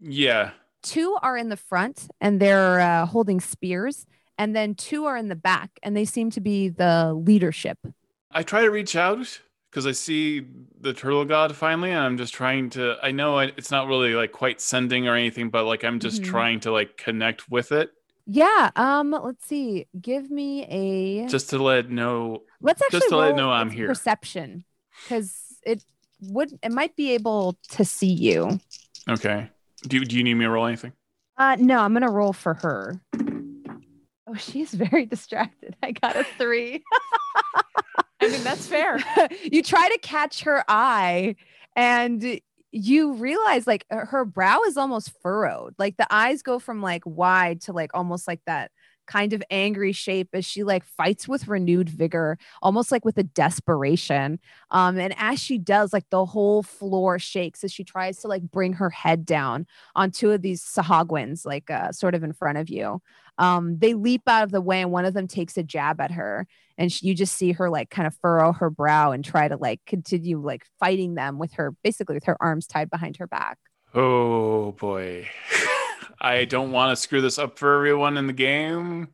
[0.00, 0.52] Yeah.
[0.82, 4.06] Two are in the front, and they're uh, holding spears,
[4.38, 7.78] and then two are in the back, and they seem to be the leadership.
[8.32, 9.40] I try to reach out
[9.72, 10.46] because I see
[10.80, 12.96] the turtle god finally, and I'm just trying to.
[13.02, 16.26] I know it's not really like quite sending or anything, but like I'm just Mhm.
[16.26, 17.90] trying to like connect with it,
[18.26, 18.70] Yeah.
[18.76, 19.10] Um.
[19.10, 19.86] Let's see.
[20.00, 21.26] Give me a.
[21.28, 22.42] just to let know.
[22.60, 23.88] Let's actually just to let know I'm here.
[23.88, 24.64] Perception,
[25.02, 25.34] because
[25.64, 25.82] it
[26.20, 28.60] would it might be able to see you.
[29.08, 29.48] Okay.
[29.88, 30.92] Do you, do you need me to roll anything?
[31.36, 33.00] Uh, no, I'm gonna roll for her.
[34.28, 35.74] Oh, she's very distracted.
[35.82, 36.84] I got a three.
[38.22, 38.98] I mean, that's fair.
[39.42, 41.36] you try to catch her eye,
[41.76, 42.40] and
[42.72, 45.74] you realize like her brow is almost furrowed.
[45.78, 48.70] Like the eyes go from like wide to like almost like that
[49.06, 53.22] kind of angry shape as she like fights with renewed vigor, almost like with a
[53.22, 54.38] desperation.
[54.70, 58.42] Um, and as she does, like the whole floor shakes as she tries to like
[58.42, 62.58] bring her head down on two of these Sahuagins, like uh, sort of in front
[62.58, 63.02] of you.
[63.38, 66.10] Um, they leap out of the way, and one of them takes a jab at
[66.12, 66.46] her,
[66.76, 69.56] and sh- you just see her like kind of furrow her brow and try to
[69.56, 73.58] like continue like fighting them with her basically with her arms tied behind her back.
[73.94, 75.28] Oh boy.
[76.20, 79.08] I don't want to screw this up for everyone in the game.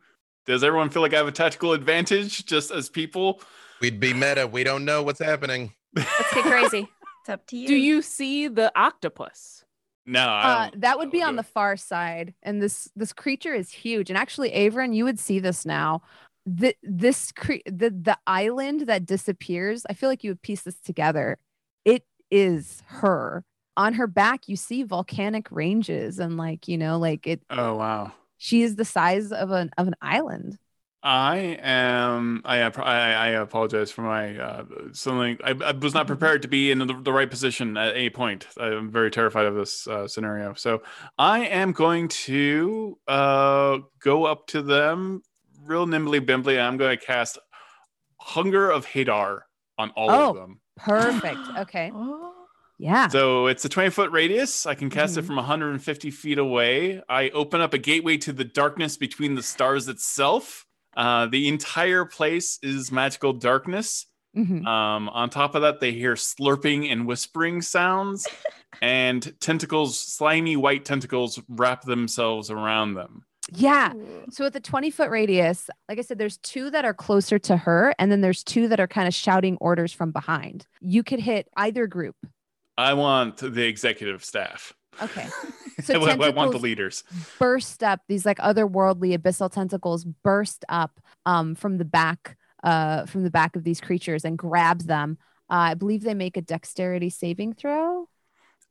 [0.44, 3.40] Does everyone feel like I have a tactical advantage just as people?
[3.80, 4.46] We'd be meta.
[4.46, 5.72] We don't know what's happening.
[5.94, 6.88] Let's get crazy.
[7.20, 7.68] It's up to you.
[7.68, 9.64] Do you see the octopus?
[10.09, 14.09] No, Uh, that would be on the far side, and this this creature is huge.
[14.09, 16.01] And actually, Avron, you would see this now.
[16.47, 19.85] The, this cre- the the island that disappears.
[19.90, 21.36] I feel like you would piece this together.
[21.85, 23.44] It is her.
[23.76, 27.43] On her back, you see volcanic ranges, and like you know, like it.
[27.51, 28.12] Oh wow.
[28.39, 30.59] She is the size of an of an island.
[31.02, 32.42] I am.
[32.44, 35.38] I I, I apologize for my uh, something.
[35.44, 38.46] I, I was not prepared to be in the, the right position at any point.
[38.58, 40.54] I'm very terrified of this uh, scenario.
[40.54, 40.82] So
[41.16, 45.22] I am going to uh, go up to them
[45.64, 46.60] real nimbly bimbly.
[46.60, 47.38] I'm going to cast
[48.20, 49.40] Hunger of Hadar
[49.78, 50.30] on all Oh.
[50.30, 50.60] of them.
[50.76, 51.40] Perfect.
[51.58, 51.92] Okay.
[52.80, 53.08] Yeah.
[53.08, 54.64] So it's a 20 foot radius.
[54.64, 55.26] I can cast it Mhm.
[55.26, 57.02] from 150 feet away.
[57.08, 60.64] I open up a gateway to the darkness between the stars itself.
[60.97, 64.06] Uh, the entire place is magical darkness.
[64.36, 64.66] Mhm.
[64.66, 68.27] Um, on top of that, they hear slurping and whispering sounds,
[68.82, 73.24] and tentacles, slimy white tentacles, wrap themselves around them.
[73.51, 73.94] Yeah.
[74.31, 77.56] So with a 20 foot radius, like I said, there's two that are closer to
[77.56, 80.66] her, and then there's two that are kind of shouting orders from behind.
[80.81, 82.16] You could hit either group.
[82.77, 84.74] I want the executive staff.
[85.02, 85.22] Okay.
[85.26, 85.28] I,
[85.82, 87.04] So I want the leaders.
[87.38, 93.22] Burst up, these like otherworldly abyssal tentacles burst up um, from the back, uh, from
[93.22, 95.18] the back of these creatures and grab them.
[95.48, 98.08] Uh, I believe they make a dexterity saving throw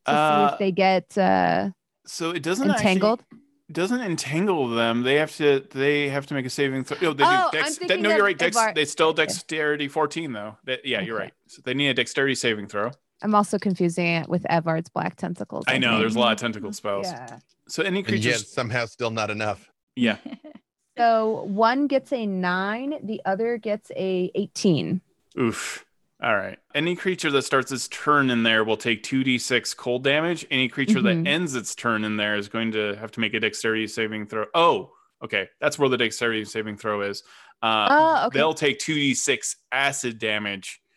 [0.04, 1.70] to see Uh, if they get uh,
[2.06, 3.24] So it doesn't actually- entangled.
[3.72, 5.02] doesn't entangle them.
[5.02, 5.60] They have to.
[5.72, 6.98] They have to make a saving throw.
[7.00, 7.58] No, they Oh, do.
[7.58, 8.36] I'm Dex, de- no, you're right.
[8.38, 10.58] Dex, they still dexterity 14 though.
[10.64, 11.32] They- yeah, you're right.
[11.46, 12.90] So they need a dexterity saving throw.
[13.22, 15.64] I'm also confusing it with Evard's black tentacles.
[15.66, 15.90] I know.
[15.92, 16.00] think.
[16.00, 17.06] There's a lot of tentacle spells.
[17.06, 17.38] Yeah.
[17.68, 18.48] So any And yet creatures.
[18.52, 19.70] somehow still not enough.
[19.96, 20.16] Yeah.
[20.96, 25.00] So one gets a nine, the other gets a 18.
[25.38, 25.84] Oof.
[26.20, 26.58] All right.
[26.74, 30.44] Any creature that starts its turn in there will take 2d6 cold damage.
[30.50, 31.22] Any creature Mhm.
[31.24, 34.26] that ends its turn in there is going to have to make a dexterity saving
[34.26, 34.46] throw.
[34.54, 34.90] Oh,
[35.22, 35.48] okay.
[35.60, 37.22] That's where the dexterity saving throw is.
[37.62, 38.38] Uh, Oh, okay.
[38.38, 40.87] They'll take 2d6 acid damage at,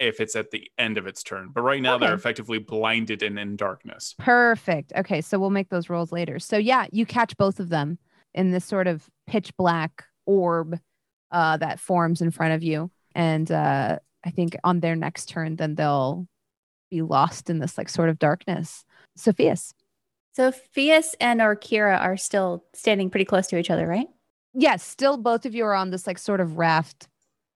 [0.00, 1.50] if it's at the end of its turn.
[1.52, 4.14] But right now they're effectively blinded and in darkness.
[4.18, 4.92] Perfect.
[4.96, 6.38] Okay, so we'll make those rolls later.
[6.38, 7.98] So yeah, you catch both of them
[8.34, 10.78] in this sort of pitch black orb
[11.30, 15.56] uh, that forms in front of you, and uh, I think on their next turn,
[15.56, 16.26] then they'll
[16.90, 18.84] be lost in this like sort of darkness.
[19.16, 19.74] Sophia's.
[20.34, 24.06] So Phias and Orkira are still standing pretty close to each other, right?
[24.54, 27.08] Yes, still both of you are on this like sort of raft.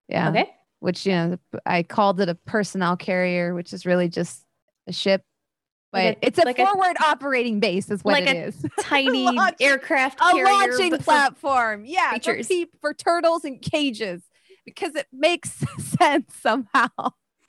[0.08, 0.30] Yeah.
[0.30, 0.50] Okay.
[0.82, 4.44] Which you know, I called it a personnel carrier, which is really just
[4.88, 5.22] a ship.
[5.92, 8.26] But Like a- it's a like a- forward operating base, is what it is.
[8.26, 8.66] Like it a is.
[8.84, 11.84] Tiny Launch- aircraft a launching platform.
[11.84, 12.46] Yeah, for, creatures.
[12.48, 14.22] peop- for turtles and cages
[14.64, 16.88] because it makes sense somehow.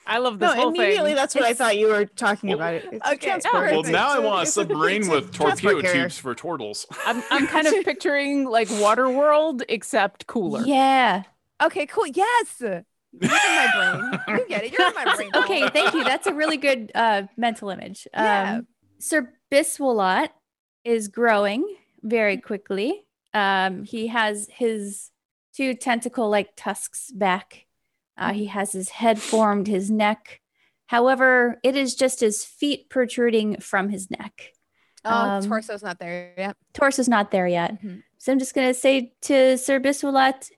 [0.06, 1.16] I love this No, whole immediately thing.
[1.16, 2.74] that's what I thought you were talking about.
[2.74, 2.84] It.
[2.92, 3.54] It's a Okay, transport.
[3.56, 3.70] alright.
[3.72, 6.86] Well, It's- now I want a submarine with torpedo tubes for turtles.
[7.04, 10.62] I'm, I'm kind of picturing like Waterworld except cooler.
[10.64, 11.24] Yeah.
[11.60, 12.06] Okay, cool.
[12.06, 12.62] Yes.
[13.20, 14.38] You're in my brain.
[14.38, 14.72] You get it.
[14.72, 15.30] You're in my brain.
[15.34, 16.04] Okay, thank you.
[16.04, 18.06] That's a really good uh, mental image.
[18.12, 18.56] Yeah.
[18.58, 18.66] Um,
[18.98, 20.28] Sir Biswalot
[20.84, 21.64] is growing
[22.02, 23.04] very quickly.
[23.32, 25.10] Um, he has his
[25.54, 27.66] two tentacle like tusks back.
[28.16, 30.40] Uh, he has his head formed, his neck.
[30.86, 34.52] However, it is just his feet protruding from his neck.
[35.04, 36.56] Oh, Um, torso's not there yet.
[36.72, 37.82] Torso's not there yet.
[37.82, 38.02] Mhm.
[38.18, 40.50] So I'm just gonna say to Sir Biswalat,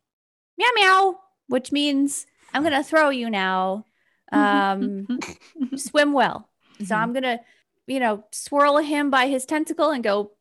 [0.59, 1.19] meow meow,
[1.49, 3.85] which means I'm gonna throw you now.
[4.33, 5.07] Um,
[5.77, 6.49] swim well.
[6.85, 6.99] So Mhm.
[7.03, 7.41] I'm gonna,
[7.87, 10.33] you know, swirl him by his tentacle and go,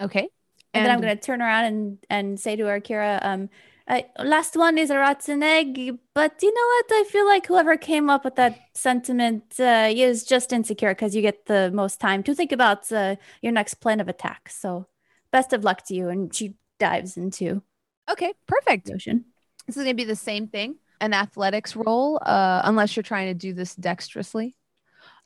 [0.00, 0.30] Okay.
[0.74, 3.48] and, then I'm gonna turn around and and say to Orkira, um,
[3.88, 6.86] uh, last one is a rotten egg, but you know what?
[6.92, 11.22] I feel like whoever came up with that sentiment uh, is just insecure because you
[11.22, 14.50] get the most time to think about uh, your next plan of attack.
[14.50, 14.86] So
[15.32, 16.08] best of luck to you.
[16.08, 17.62] And she dives into
[18.10, 18.90] Okay, perfect.
[18.94, 19.24] ocean.
[19.66, 23.34] This is gonna be the same thing, an athletics roll, uh, unless you're trying to
[23.34, 24.56] do this dexterously.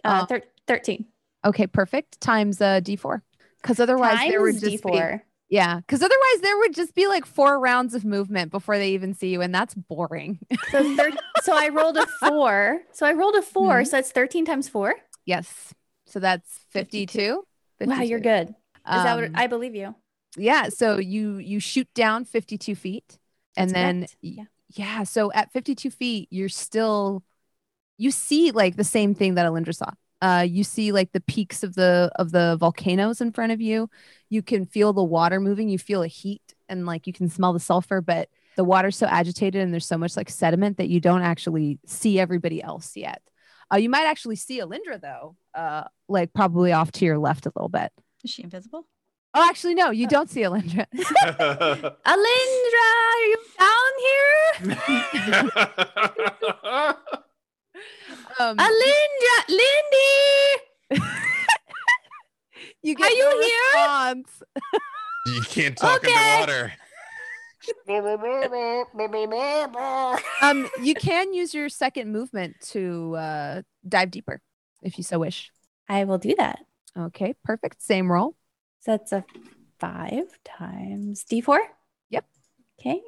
[0.05, 1.07] Uh, Uh, thir- 13
[1.45, 2.21] Okay, perfect.
[2.21, 3.23] Times uh, D4.
[3.61, 5.21] Because otherwise there would just be D4.
[5.49, 5.77] yeah.
[5.77, 9.29] Because otherwise there would just be like four rounds of movement before they even see
[9.33, 10.39] you, and that's boring.
[10.71, 11.11] So, thir-
[11.43, 12.81] so I rolled a four.
[12.93, 13.87] So I rolled a 4 Mhm.
[13.87, 14.95] So that's 13 times four.
[15.25, 15.75] yes.
[16.07, 17.45] So that's 52.
[17.81, 18.49] Wow, you're good.
[18.51, 18.55] Is
[18.85, 19.95] that what Um, I believe you?
[20.37, 20.69] yeah.
[20.69, 23.19] So you you shoot down 52 feet,
[23.57, 24.45] and That's then Yeah.
[24.75, 25.03] Yeah.
[25.05, 27.23] So at 52 feet, you're still
[27.99, 29.91] you see like the same thing that Alindra saw.
[30.21, 33.89] Uh, you see like the peaks of the of the volcanoes in front of you.
[34.29, 35.69] You can feel the water moving.
[35.69, 38.01] You feel a heat, and like you can smell the sulfur.
[38.01, 41.79] But the water's so agitated, and there's so much like sediment that you don't actually
[41.87, 43.23] see everybody else yet.
[43.73, 47.53] Uh, you might actually see Alindra though, uh, like probably off to your left a
[47.57, 47.91] little bit.
[48.23, 48.87] Is she invisible?
[49.35, 50.87] Oh, actually, no, you don't see Alindra.
[50.95, 55.43] Alindra, are you down here?
[58.41, 61.01] Um, Alindra, Lindy.
[62.83, 63.61] you Are you no here?
[63.75, 64.43] response.
[65.27, 66.13] You can't talk Okay.
[66.13, 66.73] underwater.
[70.43, 74.41] Um, you can use your second movement to uh, dive deeper
[74.83, 75.53] if you so wish.
[75.89, 76.59] I will do that.
[76.99, 77.81] Okay, perfect.
[77.81, 78.35] Same roll.
[78.83, 79.25] So that's a
[79.79, 81.59] five times D4.
[82.11, 82.25] Yep.
[82.81, 83.01] Okay.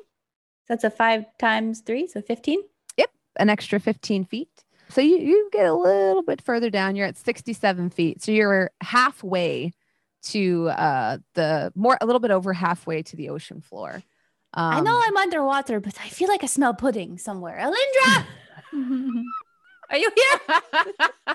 [0.66, 2.60] So that's a five times three, so 15.
[2.96, 4.48] Yep, An extra 15 feet.
[4.88, 6.94] So you, you get a little bit further down.
[6.94, 8.22] You're at 67 feet.
[8.22, 9.72] So you're halfway
[10.26, 14.02] to uh, the more, a little bit over halfway to the ocean floor.
[14.54, 17.58] Um, I know I'm underwater, but I feel like I smell pudding somewhere.
[17.58, 18.24] Alindra,
[19.90, 20.40] are you here?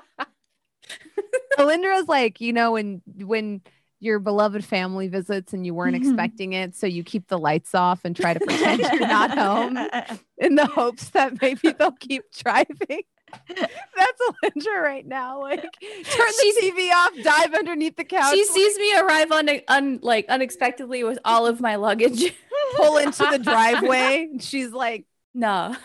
[1.60, 3.62] Alindra's like, you know, when when
[4.00, 6.10] your beloved family visits and you weren't mm-hmm.
[6.10, 9.78] expecting it, so you keep the lights off and try to pretend you're not home
[10.38, 13.04] in the hopes that maybe they'll keep driving.
[13.48, 15.42] That's Alindra right now.
[15.42, 20.00] Like, turn the TV off, dive underneath the couch, She sees me arrive on, un,
[20.02, 22.34] like unexpectedly with all of my luggage.
[22.76, 24.28] pull into the driveway.
[24.32, 25.76] and She's like, No.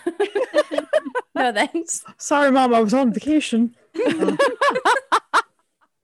[1.34, 2.04] no thanks.
[2.18, 3.74] Sorry, Mom, I was on vacation.
[3.94, 4.38] I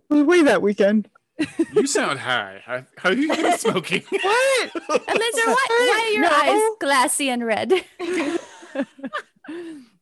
[0.08, 1.08] was away that weekend.
[1.74, 2.60] You sound high.
[2.64, 4.02] How- How are you been smoking?
[4.10, 4.70] What?
[4.72, 6.30] Alindra, why, why are your No.
[6.30, 7.72] eyes glassy and red?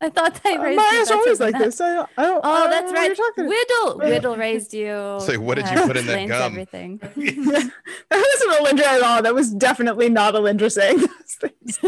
[0.01, 1.63] I thought I uh, raised My you eyes are always like that.
[1.65, 1.81] this.
[1.81, 2.09] I, I don't.
[2.17, 3.07] I Oh, don't that's know what right.
[3.07, 5.17] You're talking Whittle, Whittle raised you.
[5.21, 6.53] So what did you put in that gum?
[6.53, 6.99] Everything.
[6.99, 7.73] that
[8.11, 9.23] wasn't Alindra at all.
[9.23, 11.79] That was definitely not Alindra saying those things.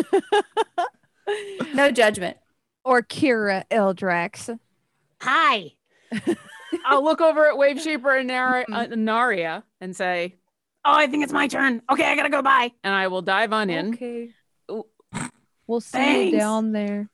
[1.74, 2.38] No judgment.
[2.84, 4.58] or Kira Ildrex.
[5.20, 5.72] Hi.
[6.84, 10.36] I'll look over at Wave Shaper and Nara- uh, Naria and say,
[10.84, 11.82] Oh, I think it's my turn.
[11.90, 12.72] Okay, I gotta go by.
[12.82, 13.94] and I will dive on in.
[13.94, 14.30] Okay.
[14.70, 14.86] Ooh.
[15.66, 16.32] We'll see Thanks.
[16.32, 17.08] you down there.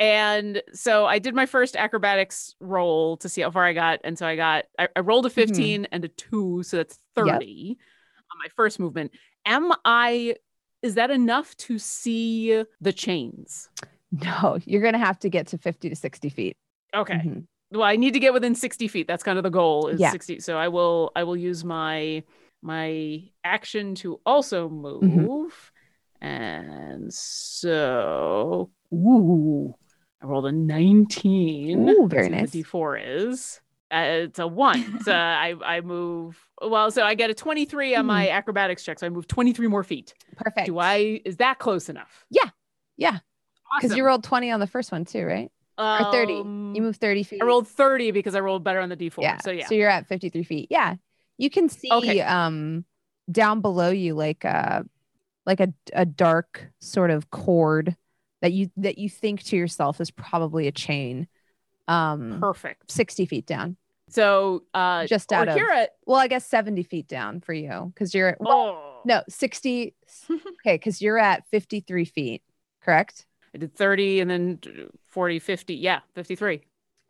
[0.00, 4.00] And so I did my first acrobatics roll to see how far I got.
[4.04, 6.62] And so I got, I, I rolled a 15 and a two.
[6.64, 7.26] So that's Yep.
[7.26, 7.78] 30
[8.32, 9.12] on my first movement.
[9.46, 10.34] Am I,
[10.82, 13.68] is that enough to see the chains?
[14.10, 16.56] No, you're gonna have to get to 50 to 60 feet.
[16.94, 17.14] Okay.
[17.14, 17.46] Mhm.
[17.74, 19.06] Well, I need to get within 60 feet.
[19.08, 20.10] That's kind of the goal is Yeah.
[20.10, 20.40] 60.
[20.40, 22.22] So I will, I will use my,
[22.62, 25.02] my action to also move.
[25.02, 26.26] Mm-hmm.
[26.26, 29.74] And so, ooh,
[30.22, 31.88] I rolled a 19.
[31.88, 32.50] Ooh, very nice.
[32.52, 33.60] The D4 is.
[33.92, 35.00] Uh, it's a one.
[35.04, 36.38] so I, I move.
[36.62, 38.98] Well, so I get a 23 on my acrobatics check.
[38.98, 40.14] So I move 23 more feet.
[40.36, 40.66] Perfect.
[40.66, 42.24] Do I, is that close enough?
[42.30, 42.50] Yeah.
[42.96, 43.18] Yeah.
[43.76, 43.98] Because Awesome.
[43.98, 45.50] you rolled 20 on the first one too, right?
[45.78, 46.34] Or 30.
[46.40, 47.42] Um, You move 30 feet.
[47.42, 49.22] I rolled 30 because I rolled better on the D4.
[49.22, 49.38] yeah.
[49.42, 49.66] So yeah.
[49.66, 50.68] So you're at 53 feet.
[50.70, 50.96] Yeah.
[51.38, 52.20] You can see Okay.
[52.20, 52.84] um
[53.30, 54.84] down below you like a
[55.46, 57.96] like a, a dark sort of cord
[58.42, 61.26] that you that you think to yourself is probably a chain.
[61.88, 62.90] Um Perfect.
[62.90, 63.76] 60 feet down.
[64.08, 68.14] So uh Just out of- Orkira, Well, I guess 70 feet down for you because
[68.14, 69.94] you're at well, oh, no 60
[70.30, 72.42] okay, because you're at 53 feet,
[72.82, 73.26] correct?
[73.54, 74.58] I did 30 and then
[75.10, 75.74] 40, 50.
[75.76, 76.60] Yeah, 53.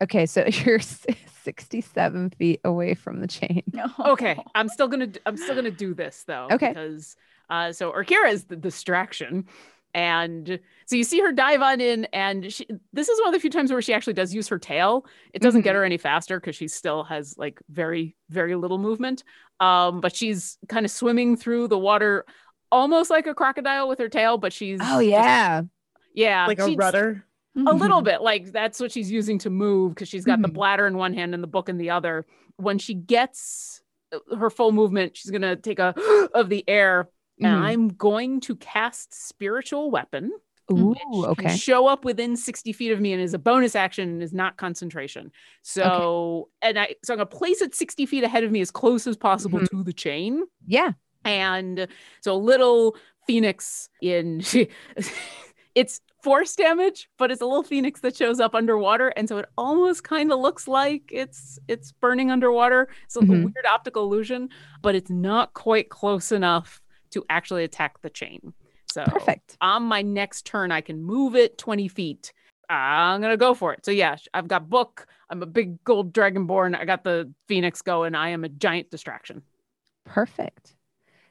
[0.03, 3.63] Okay, so you're 67 feet away from the chain.
[3.99, 6.47] Okay, I'm still gonna I'm still gonna do this though.
[6.51, 6.69] Okay.
[6.69, 7.15] Because
[7.49, 9.45] uh, so Orkira is the distraction,
[9.93, 13.39] and so you see her dive on in, and she, this is one of the
[13.39, 15.05] few times where she actually does use her tail.
[15.33, 19.23] It doesn't get her any faster because she still has like very very little movement.
[19.61, 22.25] Um, but she's kind of swimming through the water,
[22.71, 25.09] almost like a crocodile with her tail, but she's Oh just-
[26.15, 26.29] yeah.
[26.41, 27.23] yeah, like a rudder.
[27.57, 30.53] a little bit like that's what she's using to move because she's got the Mhm.
[30.53, 32.25] bladder in one hand and the book in the other
[32.57, 33.81] when she gets
[34.13, 35.93] uh, her full movement she's going to take a
[36.33, 37.09] of the air
[37.41, 37.61] and Mhm.
[37.61, 40.31] i'm going to cast spiritual weapon
[40.71, 40.97] Ooh, which
[41.37, 41.55] can okay.
[41.55, 44.57] show up within 60 feet of me and is a bonus action and is not
[44.57, 45.31] concentration
[45.61, 48.69] so and i so i'm going to place it 60 feet ahead of me as
[48.71, 49.69] close as possible Mhm.
[49.69, 50.91] to the chain Yeah.
[51.23, 51.87] and
[52.21, 52.95] so a little
[53.27, 54.41] phoenix in
[55.75, 59.45] it's force damage but it's a little phoenix that shows up underwater and so it
[59.57, 62.87] almost kind of looks like it's it's burning underwater.
[63.09, 63.29] So Mhm.
[63.29, 64.49] a weird optical illusion
[64.81, 66.81] but it's not quite close enough
[67.11, 68.53] to actually attack the chain.
[68.91, 69.57] So Perfect.
[69.61, 72.33] on my next turn i can move it 20 feet.
[72.69, 73.85] I'm gonna go for it.
[73.85, 75.05] So yeah i've got book.
[75.29, 76.75] I'm a big gold dragonborn.
[76.75, 78.15] I got the phoenix going.
[78.15, 79.43] I am a giant distraction.
[80.05, 80.75] Perfect.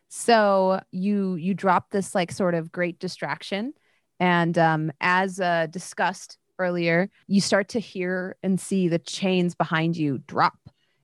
[0.09, 3.73] So you you drop this like sort of great distraction,
[4.21, 9.97] and um, as uh, discussed earlier, you start to hear and see the chains behind
[9.97, 10.59] you drop,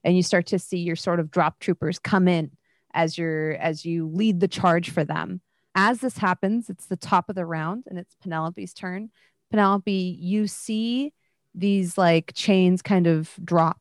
[0.05, 2.51] and you start to see your sort of drop troopers come in
[2.95, 5.41] as you're as you lead the charge for them.
[5.75, 9.11] As this happens, it's the top of the round, and it's Penelope's turn.
[9.51, 11.13] Penelope, you see
[11.55, 13.81] these like chains kind of drop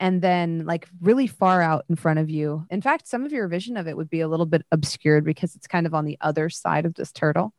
[0.00, 2.66] and then like really far out in front of you.
[2.70, 5.56] In fact, some of your vision of it would be a little bit obscured because
[5.56, 7.52] it's kind of on the other side of this turtle.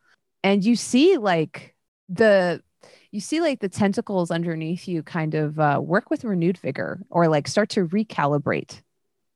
[0.44, 1.76] And you see like
[2.08, 2.62] the
[3.12, 7.28] you see like the tentacles underneath you kind of uh, work with renewed vigor or
[7.28, 8.82] like start to recalibrate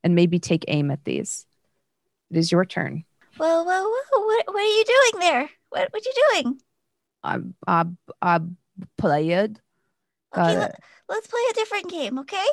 [0.04, 1.46] and maybe take aim at these.
[2.30, 3.04] It is your turn.
[3.38, 4.26] Whoa, whoa, whoa!
[4.26, 5.50] What, what are you doing there?
[5.70, 6.60] What, what you doing?
[7.24, 7.86] I'm I
[8.22, 8.40] I
[8.98, 9.60] played.
[10.36, 12.46] Okay, let, let's play a different game, okay?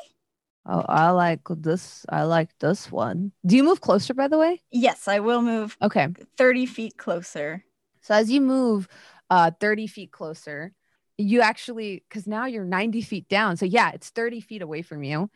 [0.67, 2.05] Oh, I like this.
[2.09, 3.33] I like this one.
[3.47, 4.63] Do you move closer, by the way?
[4.71, 6.09] Yes, I will move Okay.
[6.37, 7.65] 30 feet closer.
[8.03, 8.89] So as you move
[9.31, 10.73] uh 30 feet closer,
[11.19, 13.57] you actually because now you're 90 feet down.
[13.57, 15.31] So yeah, it's 30 feet away from you.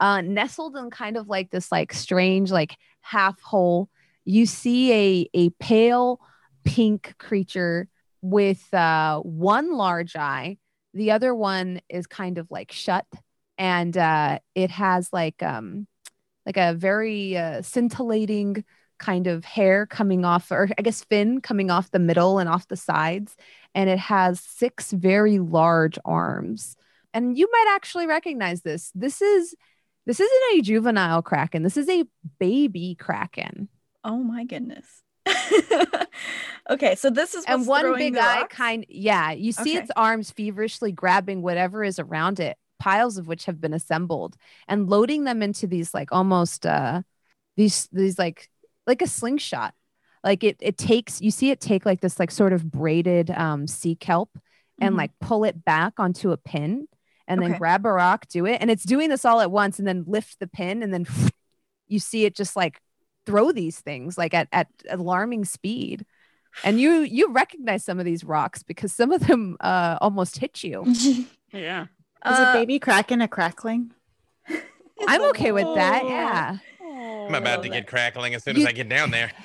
[0.00, 3.88] Uh nestled in kind of like this like strange, like half hole,
[4.24, 6.20] you see a a pale
[6.64, 7.88] pink creature
[8.22, 10.58] with uh one large eye.
[10.94, 13.06] The other one is kind of like shut
[13.56, 15.86] and uh it has like um
[16.46, 18.64] like a very uh, scintillating
[18.98, 22.68] kind of hair coming off, or I guess fin coming off the middle and off
[22.68, 23.36] the sides.
[23.74, 26.76] And it has six very large arms.
[27.14, 28.90] And you might actually recognize this.
[28.94, 29.54] This is
[30.06, 31.62] this isn't a juvenile kraken.
[31.62, 32.04] This is a
[32.38, 33.68] baby kraken.
[34.04, 34.86] Oh my goodness.
[36.70, 39.82] okay, so this is and one big eye kind yeah, you see Okay.
[39.82, 44.88] its arms feverishly grabbing whatever is around it, piles of which have been assembled and
[44.88, 47.02] loading them into these like almost uh
[47.56, 48.48] these these like
[48.88, 49.74] like a slingshot.
[50.24, 53.66] Like it it takes you see it take like this like sort of braided um
[53.68, 54.30] sea kelp
[54.80, 54.98] and Mhm.
[54.98, 56.88] like pull it back onto a pin
[57.28, 57.58] and then Okay.
[57.58, 58.58] grab a rock, do it.
[58.60, 61.06] And it's doing this all at once and then lift the pin and then
[61.86, 62.80] you see it just like
[63.26, 66.04] throw these things like at, at alarming speed.
[66.64, 70.64] And you you recognize some of these rocks because some of them uh almost hit
[70.64, 70.84] you.
[71.52, 71.82] Yeah.
[72.26, 73.92] Is Uh, a baby kraken a crackling?
[75.06, 76.04] I'm okay with that.
[76.04, 76.58] Yeah.
[76.98, 79.32] Oh, I'm about to get crackling as soon as I get down there.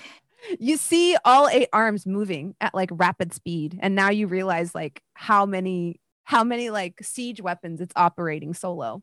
[0.59, 5.01] You see all eight arms moving at like rapid speed and now you realize like
[5.13, 9.01] how many how many like siege weapons it's operating solo.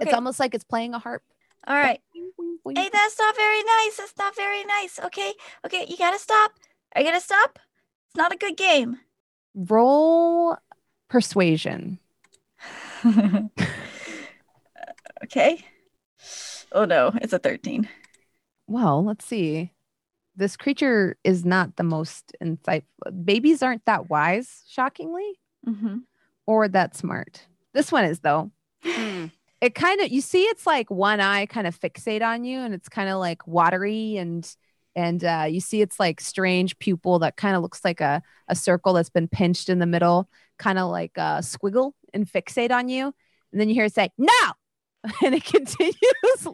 [0.00, 1.22] It's almost like it's playing a harp.
[1.66, 2.00] All right.
[2.14, 3.96] Hey, that's not very nice.
[3.98, 4.98] That's not very nice.
[5.04, 5.34] Okay.
[5.66, 6.52] Okay, you gotta stop.
[6.94, 7.58] Are you gonna stop?
[8.08, 8.98] It's not a good game.
[9.54, 10.56] Roll
[11.08, 11.98] persuasion.
[15.24, 15.64] okay.
[16.72, 17.88] Oh no, it's a 13.
[18.66, 19.72] Well, let's see.
[20.36, 22.84] This creature is not the most insightful.
[23.24, 25.38] Babies aren't that wise, shockingly.
[25.66, 25.98] Mm-hmm.
[26.46, 27.46] or that smart.
[27.74, 28.52] This one is though.
[28.82, 29.26] Hmm.
[29.60, 32.72] It kind of you see it's like one eye kind of fixate on you and
[32.72, 34.48] it's kind of like watery and
[34.94, 38.54] and uh, you see it's like strange pupil that kind of looks like a, a
[38.56, 40.28] circle that's been pinched in the middle,
[40.58, 43.12] kind of like a squiggle and fixate on you.
[43.52, 44.32] And then you hear it say, no.
[45.24, 45.94] And it continues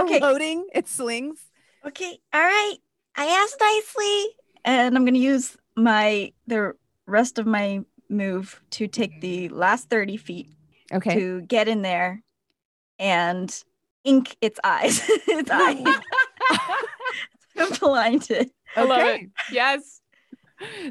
[0.00, 0.20] Okay.
[0.20, 1.40] loading its slings.
[1.86, 2.76] Okay, all right.
[3.16, 6.72] I asked nicely, and I'm gonna use my the
[7.06, 10.48] rest of my move to take the last 30 feet
[10.92, 11.14] Okay.
[11.14, 12.22] to get in there
[12.98, 13.52] and
[14.04, 15.02] ink its eyes.
[15.08, 15.84] its eyes.
[17.58, 18.50] I'm blinded.
[18.76, 19.22] I love Okay.
[19.24, 19.30] it.
[19.52, 20.00] Yes.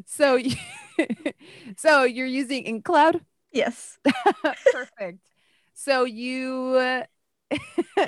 [0.06, 0.38] So,
[1.78, 3.22] so you're using Ink Cloud.
[3.52, 3.98] Yes.
[4.72, 5.20] Perfect.
[5.84, 8.06] So you, uh,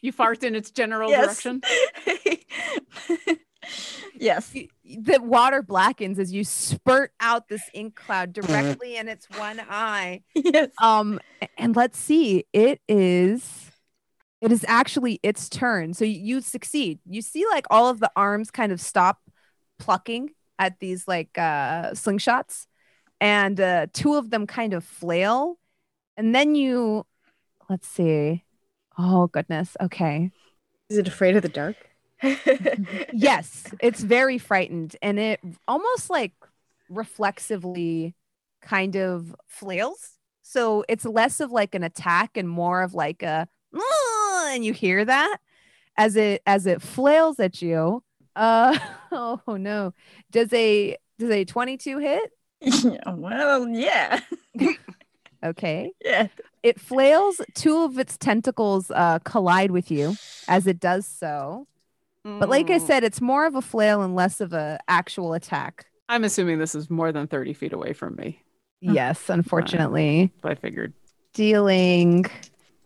[0.00, 1.42] You fart in its general Yes.
[1.42, 1.62] direction.
[4.14, 4.52] yes.
[4.52, 10.22] the water blackens as you spurt out this ink cloud directly in its one eye.
[10.34, 10.68] Yes.
[10.78, 11.20] Um,
[11.56, 13.70] and let's see, it is,
[14.42, 15.94] it is actually its turn.
[15.94, 16.98] So you, you succeed.
[17.08, 19.20] You see, like all of the arms kind of stop
[19.78, 22.66] plucking at these like uh slingshots,
[23.22, 25.58] and uh, two of them kind of flail,
[26.16, 27.06] and then you,
[27.68, 28.44] let's see.
[28.98, 29.76] Oh goodness.
[29.80, 30.30] Okay.
[30.88, 31.76] Is it afraid of the dark?
[33.12, 36.32] yes, it's very frightened and it almost like
[36.88, 38.14] reflexively
[38.62, 40.12] kind of flails.
[40.42, 43.48] So it's less of like an attack and more of like a
[44.46, 45.38] and you hear that
[45.96, 48.02] as it as it flails at you.
[48.36, 48.78] Uh
[49.12, 49.92] oh no.
[50.30, 52.30] Does a does a 22 hit?
[52.60, 54.20] Yeah, well, yeah.
[55.44, 55.92] Okay.
[56.04, 56.28] Yeah.
[56.62, 60.16] It flails, two of its tentacles uh collide with you
[60.48, 61.66] as it does so.
[62.24, 62.86] But like I Mm.
[62.86, 65.86] said, it's more of a flail and less of a actual attack.
[66.08, 68.40] I'm assuming this is more than 30 feet away from me,
[68.80, 70.32] Yes, unfortunately.
[70.40, 70.94] but I figured.
[71.34, 72.24] Dealing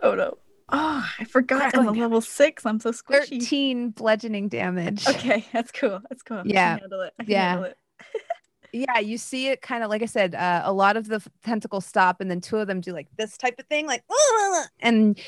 [0.03, 0.39] Oh no.
[0.71, 2.67] Oh, I forgot I'm a level six.
[2.67, 3.41] I'm so squishy.
[3.41, 5.07] 13 bludgeoning damage.
[5.09, 6.01] Okay, that's cool.
[6.11, 6.39] That's cool.
[6.39, 6.79] I can Yeah.
[6.79, 7.15] handle it.
[7.19, 7.49] I can Yeah.
[7.51, 7.79] handle it.
[8.73, 11.29] Yeah, you see it kind of like I said, uh, a lot of the f-
[11.45, 14.03] tentacles stop, and then two of them do like this type of thing, like,
[14.81, 15.19] and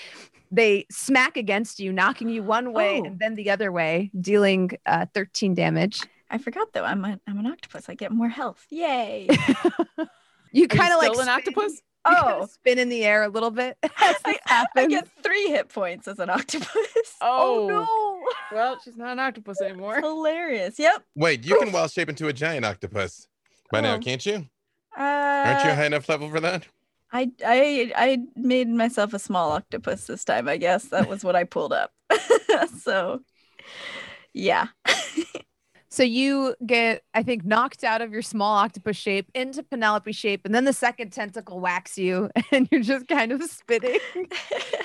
[0.51, 3.05] they smack against you, knocking you one way Oh.
[3.07, 6.03] and then the other way, dealing uh, 13 damage.
[6.31, 6.85] I forgot though.
[6.85, 7.89] I'm a, I'm an octopus.
[7.89, 8.67] I get more health.
[8.71, 9.29] Yay.
[10.53, 11.81] you kind of like still an octopus?
[12.07, 12.47] Oh.
[12.51, 13.77] spin in the air a little bit.
[13.83, 14.89] I, I happens.
[14.89, 16.67] get three hit points as an octopus.
[17.21, 18.57] Oh, no!
[18.57, 20.01] Well, she's not an octopus anymore.
[20.01, 20.79] Hilarious.
[20.79, 21.03] Yep.
[21.15, 23.29] Wait, you can wild shape into a giant octopus
[23.71, 23.99] by now, Oh.
[23.99, 24.47] can't you?
[24.99, 25.03] Uh,
[25.47, 26.67] Aren't you high enough level for that?
[27.13, 30.49] I I I made myself a small octopus this time.
[30.49, 31.93] I guess that was what I pulled up.
[32.83, 33.21] so,
[34.33, 34.69] yeah.
[35.93, 40.43] So you get, I think, knocked out of your small octopus shape into Penelope shape,
[40.45, 43.99] and then the second tentacle whacks you, and you're just kind of spitting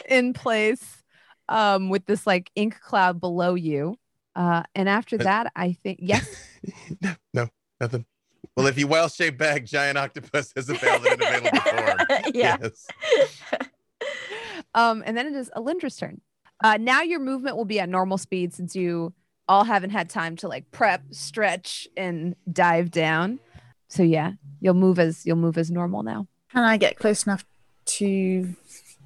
[0.09, 1.03] in place
[1.47, 3.99] um, with this like ink cloud below you.
[4.35, 6.27] Uh, and after Uh, that, I think yes,
[6.99, 7.49] no, no,
[7.79, 8.05] nothing.
[8.55, 11.97] Well, if you wild shape back, giant octopus has a valid available form.
[12.33, 12.57] yeah.
[12.61, 12.87] Yes.
[14.73, 16.21] um, and then it is Alindra's turn.
[16.63, 19.13] Uh, now your movement will be at normal speed since you
[19.49, 23.39] all haven't had time to like prep, stretch, and dive down.
[23.89, 26.27] So yeah, you'll move as you'll move as normal now.
[26.51, 27.45] Can I get close enough
[27.85, 28.55] to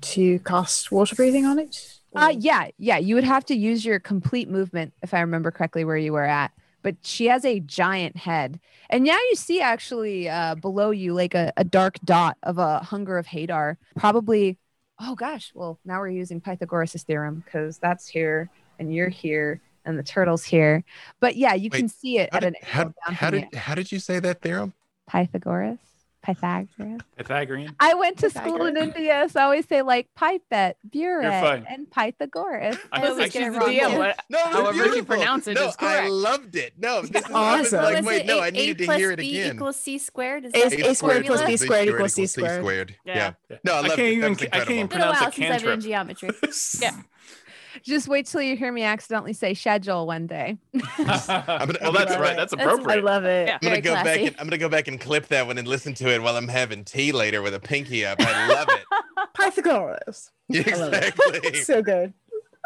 [0.02, 2.00] to cast water breathing on it?
[2.16, 2.98] Uh, yeah, yeah.
[2.98, 6.26] You would have to use your complete movement if I remember correctly where you were
[6.26, 6.52] at.
[6.82, 11.34] But she has a giant head, and now you see actually uh, below you like
[11.34, 13.78] a, a dark dot of a hunger of Hadar.
[13.96, 14.58] Probably.
[15.02, 15.52] Oh gosh.
[15.54, 18.50] Well, now we're using Pythagoras' theorem because that's here,
[18.80, 20.84] and you're here, and the turtle's here.
[21.20, 24.00] But yeah, you can see it at did, an how, how did how did you
[24.00, 24.74] say that theorem?
[25.10, 25.80] Pythagoras.
[26.22, 27.00] Pythagoras.
[27.18, 27.76] Pythagorean.
[27.80, 32.78] I went to school in India, so I always say like Pipette, Buret, and Pythagoras.
[32.92, 33.70] I- I always get she's it the wrong.
[33.70, 33.92] DM.
[33.92, 33.98] too.
[34.00, 36.74] What- No, it was However you pronounce it no, is I loved it.
[36.78, 37.84] No, this is I was Awesome.
[37.84, 39.56] like, Was wait, it no, A- I needed A to plus hear it B again.
[39.56, 40.46] equals C squared?
[40.46, 42.62] Is A- that A the squared plus b squared equals C squared.
[42.62, 42.96] squared.
[43.06, 43.16] Yeah.
[43.16, 43.32] Yeah.
[43.50, 43.58] Yeah.
[43.64, 44.14] No, I I can't it.
[44.14, 44.82] Even I can't even incredible.
[44.82, 46.30] It's been a pronounce while a since I've been in geometry.
[46.82, 46.92] Yeah.
[47.84, 50.58] Just wait till you hear me accidentally say schedule one day.
[50.74, 52.36] gonna- well, I'm that's right.
[52.36, 53.48] That's That's- I love it.
[53.48, 53.54] Yeah.
[53.56, 55.68] I'm gonna Very go back and I'm gonna go back and clip that one and
[55.68, 58.20] listen to it while I'm having tea later with a pinky up.
[58.20, 58.84] I love it.
[59.36, 60.32] Pythagoras.
[60.50, 61.14] love it.
[61.16, 61.54] exactly.
[61.62, 62.14] So good.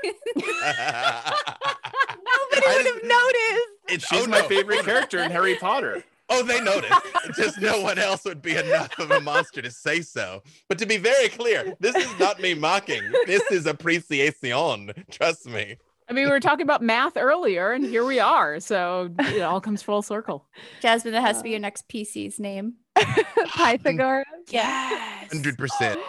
[2.66, 3.69] I would have noticed.
[3.89, 4.49] It's She's oh, my no.
[4.49, 6.05] favorite character in Harry Potter.
[6.31, 6.94] Oh, they noticed.
[7.36, 10.43] Just no one else would be enough of a monster to say so.
[10.69, 13.02] But to be very clear, this is not me mocking.
[13.27, 14.93] This is appreciation.
[15.11, 15.77] Trust me.
[16.09, 18.59] I mean, we were talking about math earlier, and here we are.
[18.59, 20.48] So it all comes full circle.
[20.81, 22.74] Jasmine, that has to be uh, your next PC's name.
[23.57, 24.27] Pythagoras.
[24.48, 25.32] Yes.
[25.32, 26.01] Hundred percent.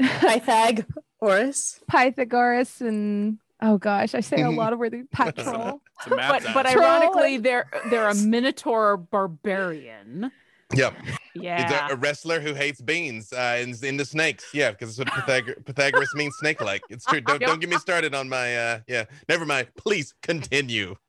[0.00, 0.18] Yeah.
[0.20, 1.80] Pythagoras.
[1.88, 4.94] Pythagoras and oh gosh, I say a lot of words.
[5.12, 5.80] Patrol.
[5.98, 10.30] It's But but ironically, they're they're a minotaur barbarian.
[10.74, 10.94] Yep.
[11.34, 11.62] Yeah.
[11.62, 14.46] It's a, a wrestler who hates beans uh, in, in the snakes.
[14.52, 16.82] Yeah, because that's what Pythag- Pythagoras means snake-like.
[16.90, 17.20] It's true.
[17.20, 18.56] Don't don't get me started on my.
[18.56, 19.68] uh Yeah, never mind.
[19.76, 20.96] Please continue.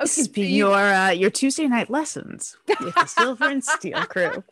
[0.00, 4.04] This Okay, has been your uh, your Tuesday night lessons with the Silver and Steel
[4.06, 4.42] crew.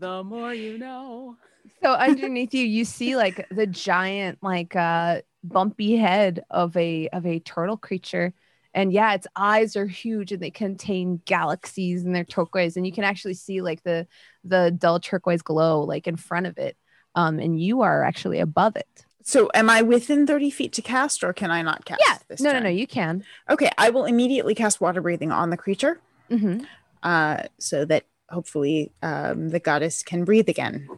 [0.00, 1.36] the more you know.
[1.84, 7.26] So underneath you, you see like the giant, like uh bumpy head of a of
[7.26, 8.34] a turtle creature.
[8.74, 12.76] And yeah, its eyes are huge and they contain galaxies and they're turquoise.
[12.76, 14.06] And you can actually see like the
[14.44, 16.76] the dull turquoise glow like in front of it.
[17.14, 19.04] Um, and you are actually above it.
[19.22, 22.02] So, am I within thirty feet to cast, or can I not cast?
[22.06, 22.18] Yeah.
[22.28, 23.24] This No, no, no, you can.
[23.50, 26.00] Okay, I will immediately cast water breathing on the creature,
[26.30, 26.60] hmm
[27.02, 30.88] uh, so that hopefully um, the goddess can breathe again.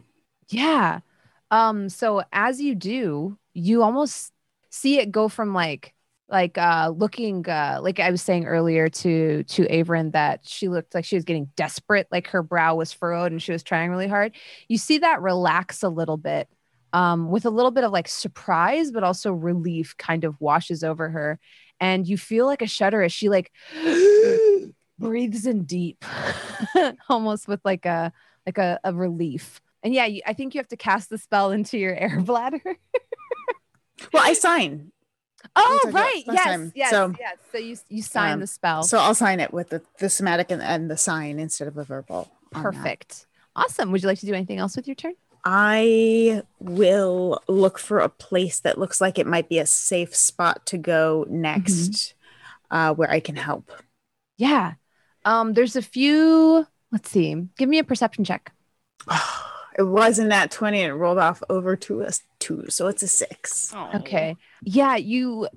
[0.49, 0.99] Yeah.
[1.49, 4.31] Um, so as you do, you almost
[4.69, 5.93] see it go from like
[6.29, 10.95] like uh looking uh like I was saying earlier to to Avron that she looked
[10.95, 14.07] like she was getting desperate, like her brow was furrowed and she was trying really
[14.07, 14.33] hard.
[14.69, 16.47] You see that relax a little bit.
[16.93, 21.09] Um, with a little bit of like surprise, but also relief kind of washes over
[21.09, 21.39] her.
[21.79, 23.51] And you feel like a shudder as she like
[24.99, 26.03] breathes in deep,
[27.09, 28.11] almost with like a
[28.45, 29.61] like a, a relief.
[29.83, 32.61] And yeah, I think you have to cast the spell into your air bladder.
[34.13, 34.91] Well, I sign,
[35.55, 36.23] oh, right.
[36.25, 36.71] Yes, time.
[36.75, 37.37] yes, So, yes.
[37.51, 38.83] So you you sign um, the spell.
[38.83, 41.83] so I'll sign it with the, the somatic and, and the sign instead of a
[41.83, 42.31] verbal.
[42.51, 43.25] Perfect.
[43.55, 43.91] Awesome.
[43.91, 45.13] Would you like to do anything else with your turn?
[45.43, 50.65] I will look for a place that looks like it might be a safe spot
[50.67, 52.13] to go next,
[52.69, 53.71] uh, where I can help.
[54.37, 54.73] Yeah.
[55.25, 56.67] Um, there's a few.
[56.91, 57.35] Let's see.
[57.57, 58.51] Give me a perception check.
[59.77, 62.11] it wasn't that 20 it rolled off over to a
[62.41, 63.77] two, so it's a six.
[63.93, 64.37] Okay.
[64.65, 65.47] Yeah, you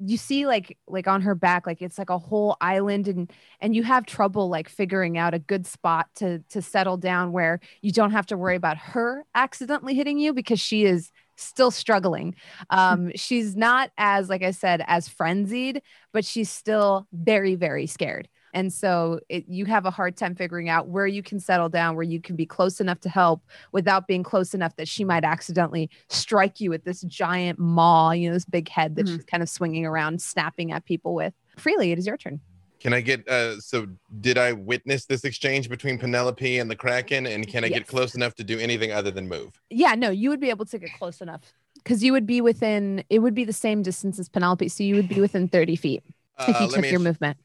[0.00, 3.74] you see like like on her back like it's like a whole island and and
[3.74, 7.90] you have trouble like figuring out a good spot to to settle down where you
[7.90, 12.36] don't have to worry about her accidentally hitting you because she is still struggling.
[12.70, 15.82] Um she's not as like I said as frenzied,
[16.12, 18.28] but she's still very very scared.
[18.58, 21.94] And so it, you have a hard time figuring out where you can settle down,
[21.94, 23.40] where you can be close enough to help
[23.70, 28.28] without being close enough that she might accidentally strike you with this giant maw, you
[28.28, 29.14] know, this big head that Mhm.
[29.14, 31.32] she's kind of swinging around, snapping at people with.
[31.56, 32.40] Freely, it is your turn.
[32.80, 33.28] Can I get?
[33.28, 33.86] uh So,
[34.20, 37.26] did I witness this exchange between Penelope and the Kraken?
[37.26, 39.52] And can I get close enough to do anything other than move?
[39.70, 41.42] Yeah, no, you would be able to get close enough
[41.74, 44.68] because you would be within, it would be the same distance as Penelope.
[44.68, 46.02] So you would be within 30 feet
[46.40, 47.36] if Uh, you took your ask- movement.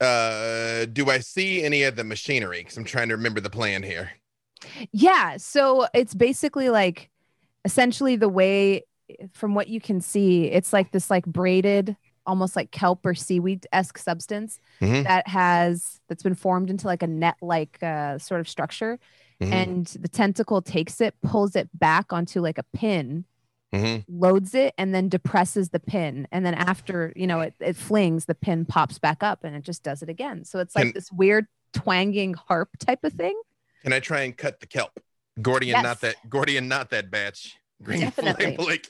[0.00, 2.58] Uh, do I see any of the machinery?
[2.58, 4.12] Because I'm trying to remember the plan here.
[4.92, 5.36] Yeah.
[5.36, 7.10] So it's basically like
[7.64, 8.84] essentially the way
[9.32, 11.96] from what you can see, it's like this like braided,
[12.26, 15.04] almost like kelp or seaweed esque substance Mhm.
[15.04, 18.98] that has that's been formed into like a net like uh, sort of structure.
[19.40, 19.52] Mhm.
[19.52, 23.24] And the tentacle takes it, pulls it back onto like a pin,
[23.74, 24.04] Mhm.
[24.08, 26.26] loads it, and then depresses the pin.
[26.32, 29.62] And then after, you know, it, it flings, the pin pops back up and it
[29.62, 30.44] just does it again.
[30.44, 33.38] So it's like Can- this weird twanging harp type of thing.
[33.82, 34.98] Can I try and cut the kelp?
[35.42, 37.56] Gordian, not that Gordian, not that batch.
[37.82, 38.56] Green Definitely.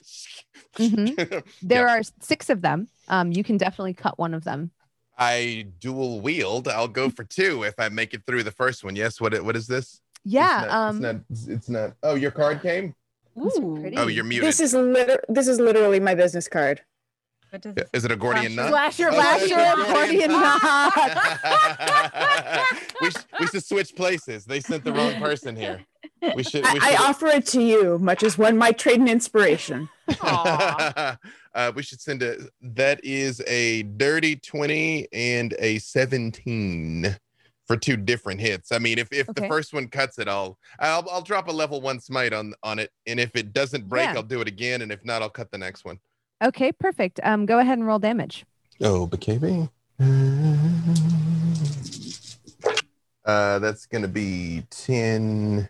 [0.77, 1.43] Mhm.
[1.63, 2.89] There are six of them.
[3.09, 4.71] Um, you can definitely cut one of them.
[5.19, 6.69] I dual wield.
[6.69, 8.95] I'll go for two if I make it through the first one.
[8.97, 9.21] Yes.
[9.21, 9.43] What?
[9.45, 10.01] What is this?
[10.25, 10.63] Yeah.
[10.63, 11.55] It's not, um, it's not.
[11.57, 11.93] It's not.
[12.05, 12.95] Oh, your card came.
[13.39, 13.93] Those are Ooh.
[13.97, 14.47] Oh, you're muted.
[14.49, 16.83] This is liter- this is literally my business card.
[17.51, 18.69] What does Is it a Gordian knot?
[18.69, 20.93] Slash your Oh, your Gordian knot.
[23.01, 24.45] we, sh- we should switch places.
[24.45, 25.81] They sent the wrong person here.
[26.37, 26.65] We should.
[26.65, 29.89] We I, I offer it to you, much as one might trade an inspiration.
[31.55, 32.37] Uh, we should send a.
[32.61, 37.17] That is a dirty twenty and a seventeen
[37.69, 38.73] for two different hits.
[38.73, 41.81] I mean, if if the first one cuts it, I'll I'll I'll drop a level
[41.81, 44.15] one smite on on it, and if it doesn't break, Yeah.
[44.17, 46.01] I'll do it again, and if not, I'll cut the next one.
[46.43, 47.21] Okay, perfect.
[47.23, 48.45] Um, go ahead and roll damage.
[48.81, 49.69] Oh, BKB.
[53.25, 55.69] Uh, that's gonna be 10,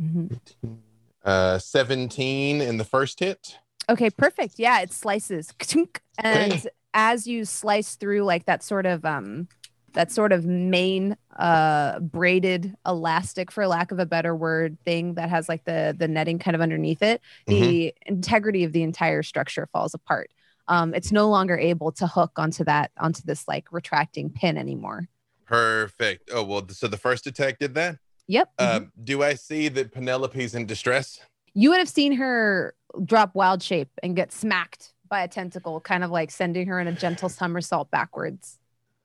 [0.00, 0.30] Mhm.
[0.30, 0.82] 15,
[1.24, 3.58] uh, 17 in the first hit.
[3.90, 4.54] Okay, perfect.
[4.58, 5.52] Yeah, it slices.
[6.18, 9.48] And as you slice through like that sort of um
[9.94, 15.30] that sort of main uh braided elastic for lack of a better word thing that
[15.30, 19.66] has like the the netting kind of underneath it, the integrity of the entire structure
[19.72, 20.30] falls apart.
[20.68, 25.08] um, it's no longer able to hook onto that onto this like retracting pin anymore.
[25.46, 26.30] Perfect.
[26.32, 27.98] Oh well, so the first attack did that.
[28.28, 28.50] Yep.
[28.58, 28.90] Uh, mhm.
[29.04, 31.20] do I see that Penelope's in distress?
[31.56, 36.02] you would have seen her drop wild shape and get smacked by a tentacle, kind
[36.02, 38.58] of like sending her in a gentle somersault backwards.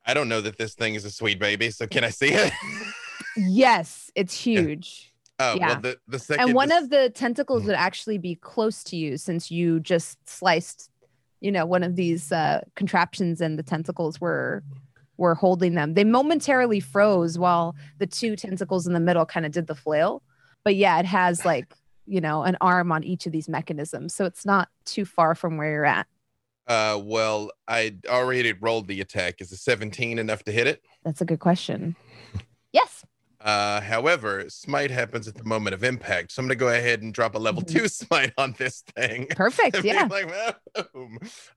[0.09, 2.51] I don't know that this thing is a sweet baby, so can I see it?
[3.37, 5.13] Yes, it's huge.
[5.39, 5.67] oh Yeah.
[5.67, 7.67] well, the the second and one this- of the tentacles Mhm.
[7.67, 10.89] would actually be close to you since you just sliced
[11.41, 14.61] you know one of these uh contraptions and the tentacles were
[15.17, 19.51] were holding them they momentarily froze while the two tentacles in the middle kind of
[19.53, 20.21] did the flail
[20.65, 21.73] but yeah it has like
[22.05, 25.55] you know an arm on each of these mechanisms so it's not too far from
[25.55, 26.07] where you're at
[26.69, 29.41] Uh, well, I already rolled the attack.
[29.41, 30.81] Is a 17 enough to hit it?
[31.03, 31.95] that's a good question
[32.73, 33.03] yes
[33.41, 37.13] Uh, however, smite happens at the moment of impact, so I'm gonna go ahead and
[37.13, 37.67] drop a level Mhm.
[37.73, 39.27] two smite on this thing.
[39.35, 40.29] perfect yeah like.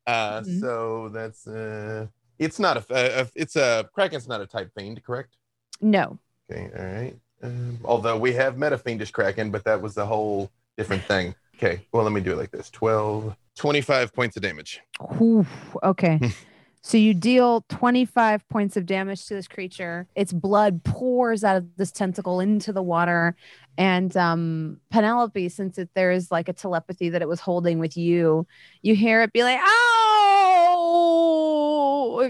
[0.07, 0.61] Uh, Mhm.
[0.61, 2.07] so that's uh,
[2.39, 5.37] it's not a, a, it's a Kraken's not a type fiend, correct?
[5.81, 6.19] no
[6.51, 7.17] Okay, all right.
[7.43, 11.35] Um, although we have meta fiendish Kraken, but that was a whole different thing.
[11.57, 14.81] Okay, well, let me do it like this 12, 25 points of damage.
[15.21, 16.21] Oof, okay.
[16.83, 20.07] so you deal 25 points of damage to this creature.
[20.15, 23.37] Its blood pours out of this tentacle into the water.
[23.79, 27.97] And um, Penelope, since it, there is like a telepathy that it was holding with
[27.97, 28.47] you,
[28.83, 31.13] you hear it be like, oh,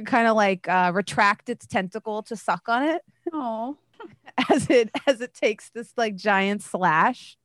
[0.07, 3.77] kind of like uh, retract its tentacle to suck on it Oh.
[4.51, 7.37] as it as it takes this like giant slash.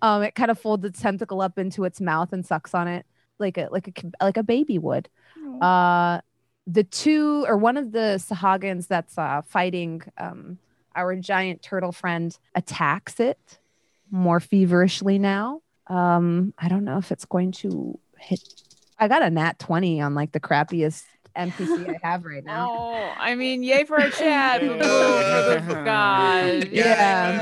[0.00, 3.06] Um, it kind of folds its tentacle up into its mouth and sucks on it
[3.38, 5.08] like a like a k- like a baby would.
[5.60, 6.20] Uh,
[6.66, 10.58] the two or one of the Sahuagins that's uh, fighting um,
[10.94, 13.58] our giant turtle friend attacks it
[14.10, 15.62] more feverishly now.
[15.88, 18.40] Um, I don't know if it's going to hit.
[18.98, 21.02] I got a nat twenty on like the crappiest
[21.36, 22.68] NPC I have right now.
[22.70, 24.60] Oh, I mean, yay for a chat.
[24.60, 26.68] boo boo for the god.
[26.68, 27.32] Yeah.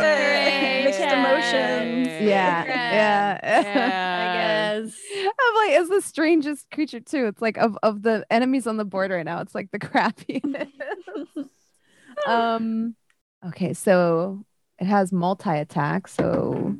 [0.00, 0.87] Hooray, mixed
[1.30, 2.08] emotions.
[2.22, 2.94] Yeah, Congrats.
[2.94, 3.38] yeah.
[4.82, 4.94] I guess.
[5.24, 7.26] I'm like, it's the strangest creature too.
[7.26, 9.40] It's like of of the enemies on the board right now.
[9.40, 10.68] It's like the crappiest.
[12.26, 12.94] um.
[13.46, 14.44] Okay, so
[14.80, 16.08] it has multi attack.
[16.08, 16.74] So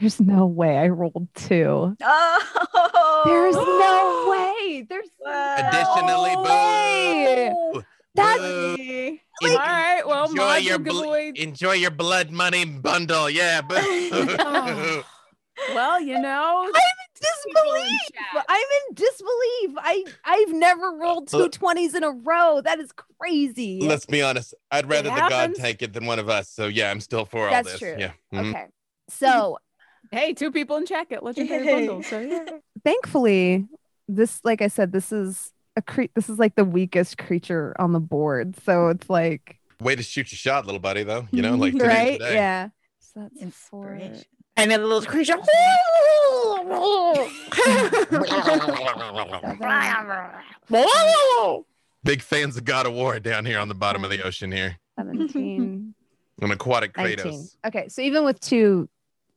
[0.00, 1.96] there's no way I rolled two.
[2.02, 3.22] Oh.
[3.24, 4.86] There's no way.
[4.88, 7.52] There's Additionally, no way.
[7.72, 7.82] boo.
[8.14, 9.18] That's Boo.
[9.42, 10.02] All right.
[10.06, 13.28] Well, enjoy mods your bl- enjoy your blood money bundle.
[13.28, 13.76] Yeah, boo.
[13.78, 15.04] Oh.
[15.72, 18.00] Well, you know, I'm in disbelief.
[18.48, 19.78] I'm in disbelief.
[19.78, 22.60] I I've never rolled two 20s in a row.
[22.60, 22.90] That is
[23.20, 23.80] crazy.
[23.80, 24.54] Let's be honest.
[24.72, 25.58] I'd rather the god happens.
[25.58, 26.48] take it than one of us.
[26.48, 27.78] So yeah, I'm still for all That's this.
[27.78, 27.94] true.
[27.96, 28.12] Yeah.
[28.32, 28.50] Mhm.
[28.50, 28.66] Okay.
[29.08, 29.58] So
[30.10, 31.72] hey, two people in chat get legendary Yay.
[31.86, 32.06] bundles.
[32.06, 32.44] So yeah.
[32.84, 33.66] thankfully,
[34.08, 37.92] this, like I said, this is a cre- this is like the weakest creature on
[37.92, 38.56] the board.
[38.64, 41.02] So it's like Way to shoot your shot, little buddy.
[41.02, 42.34] Though you know, like today's right, the day.
[42.34, 42.68] yeah.
[43.00, 43.94] So that's four.
[43.94, 44.24] Inspiration.
[44.56, 45.34] And then the little creature.
[52.04, 54.76] Big fans of God of War down here on the bottom of the ocean here.
[54.96, 55.94] 17,
[56.40, 57.16] An aquatic 19.
[57.16, 57.56] Kratos.
[57.66, 58.88] Okay, so even with two,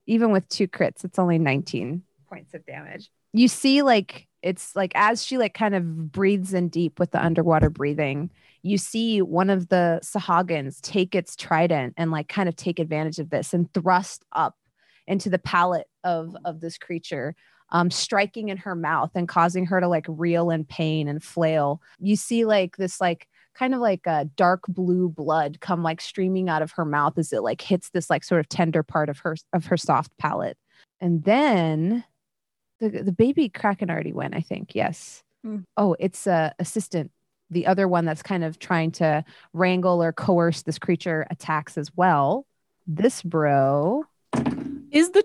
[0.05, 3.09] even with two crits, it's only 19 points of damage.
[3.33, 7.23] You see, like it's like as she like kind of breathes in deep with the
[7.23, 8.29] underwater breathing,
[8.61, 13.19] you see one of the Sahuagins take its trident and like kind of take advantage
[13.19, 14.55] of this and thrust up
[15.07, 17.33] into the palate of of this creature
[17.69, 21.81] um striking in her mouth and causing her to like reel in pain and flail.
[21.99, 26.47] You see like this like kind of like a dark blue blood come like streaming
[26.47, 29.19] out of her mouth as it like hits this like sort of tender part of
[29.19, 30.57] her of her soft palate.
[31.01, 32.03] And then
[32.79, 35.59] the the baby kraken already went i think yes Hmm.
[35.77, 37.11] oh it's a assistant
[37.51, 39.23] the other one that's kind of trying to
[39.53, 42.45] wrangle or coerce this creature attacks as well
[42.87, 44.03] this bro
[44.91, 45.23] Is the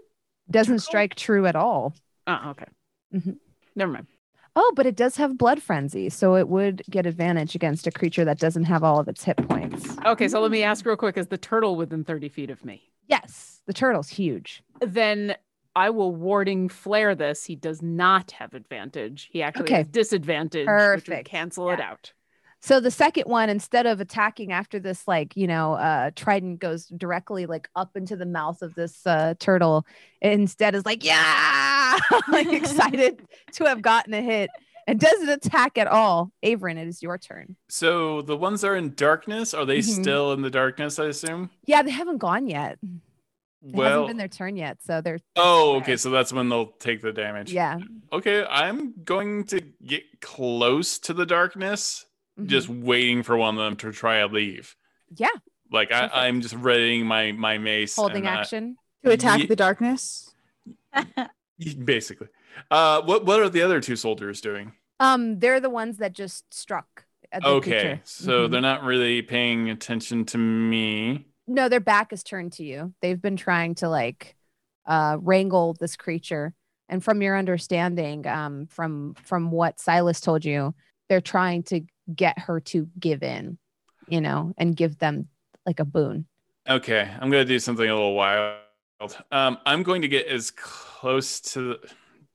[0.51, 0.79] doesn't True.
[0.81, 1.95] strike true at all
[2.27, 2.67] oh okay.
[3.15, 3.39] Mhm.
[3.75, 4.07] Never mind.
[4.55, 8.25] oh but it does have blood frenzy so it would get advantage against a creature
[8.27, 11.17] that doesn't have all of its hit points Okay, so let me ask real quick:
[11.17, 12.83] Is the turtle within thirty feet of me?
[13.09, 15.37] yes the turtle's huge Then
[15.75, 17.45] I will warding flare this.
[17.45, 19.29] He does not have advantage.
[19.33, 19.75] He actually Okay.
[19.77, 21.29] has disadvantage, which would Perfect.
[21.29, 22.13] cancel it out.
[22.61, 26.87] So the second one, instead of attacking after this, like, you know, uh trident goes
[26.87, 29.85] directly like up into the mouth of this uh turtle,
[30.21, 33.23] it instead is like, yeah, like excited
[33.55, 34.49] to have gotten a hit
[34.87, 36.31] and doesn't attack at all.
[36.45, 37.57] Avron, it is your turn.
[37.69, 40.01] So the ones that are in darkness, are they Mhm.
[40.03, 41.51] still in the darkness, I assume?
[41.67, 42.79] Yeah, they haven't gone yet.
[43.65, 45.97] It Well, hasn't been their turn yet, so they're oh, okay.
[45.97, 47.53] So that's when they'll take the damage.
[47.53, 47.79] yeah.
[48.13, 52.05] Okay, I'm going to get close to the darkness,
[52.41, 52.47] Mhm.
[52.47, 54.75] just waiting for one of them to try to leave.
[55.17, 55.29] yeah,
[55.71, 57.95] Like I, I'm just readying my my mace.
[57.97, 58.77] holding and I- action.
[59.05, 60.33] To attack Ye- the darkness.
[61.85, 62.29] basically.
[62.71, 64.73] Uh, what what are the other two soldiers doing?
[65.01, 67.05] Um, they're the ones that just struck.
[67.33, 68.01] At the Okay, creature.
[68.05, 68.51] so Mhm.
[68.51, 71.27] they're not really paying attention to me.
[71.47, 72.95] No, their back is turned to you.
[73.01, 74.37] They've been trying to like
[74.87, 76.55] uh wrangle this creature.
[76.89, 80.75] And from your understanding, um, from from what Silas told you,
[81.09, 81.83] they're trying to
[82.15, 83.59] get her to give in,
[84.09, 85.29] you know, and give them
[85.65, 86.27] like a boon.
[86.69, 88.59] Okay, I'm gonna do something a little wild.
[89.31, 91.91] Um, I'm going to get as close to the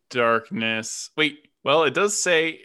[0.09, 1.11] darkness.
[1.15, 2.61] Wait, well, it does say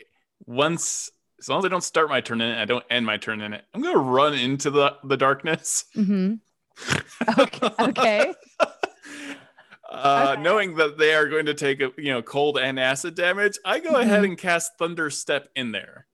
[0.46, 1.10] once,
[1.42, 3.40] as long as I don't start my turn in it, I don't end my turn
[3.42, 3.64] in it.
[3.74, 5.84] I'm gonna run into the the darkness.
[5.96, 6.34] Mm-hmm.
[7.38, 8.34] Okay, okay.
[9.90, 10.42] Uh, Okay.
[10.42, 13.78] knowing that they are going to take a you know cold and acid damage, I
[13.80, 14.24] go ahead Mhm.
[14.24, 16.06] and cast Thunder Step in there.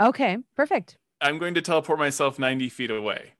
[0.00, 0.96] Okay, perfect.
[1.20, 3.34] I'm going to teleport myself 90 feet away.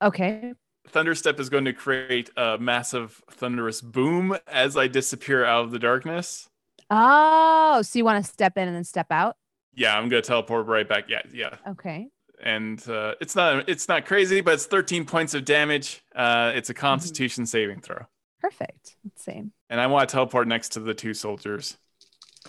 [0.00, 0.54] Okay,
[0.88, 5.70] Thunder Step is going to create a massive thunderous boom as I disappear out of
[5.72, 6.48] the darkness.
[6.90, 9.36] Oh, so you want to step in and then step out?
[9.74, 11.04] Yeah, I'm gonna teleport right back.
[11.08, 12.08] Yeah, yeah, Okay.
[12.42, 16.02] and uh, it's not it's not crazy, but it's 13 points of damage.
[16.14, 18.06] Uh, it's a Constitution saving throw,
[18.40, 18.96] Perfect.
[19.04, 19.42] Let's see.
[19.70, 21.78] and I want to teleport next to the two soldiers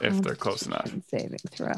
[0.02, 0.92] if they're close enough.
[1.08, 1.72] Saving throw.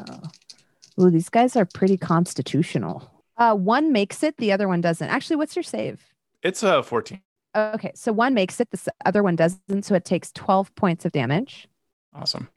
[1.00, 3.10] Ooh, these guys are pretty constitutional.
[3.36, 5.08] Uh, one makes it, the other one doesn't.
[5.10, 6.02] Actually, what's your save?
[6.42, 7.20] It's a 14.
[7.54, 11.12] Okay, so one makes it, the other one doesn't, so it takes 12 points of
[11.12, 11.68] damage.
[12.14, 12.48] Awesome.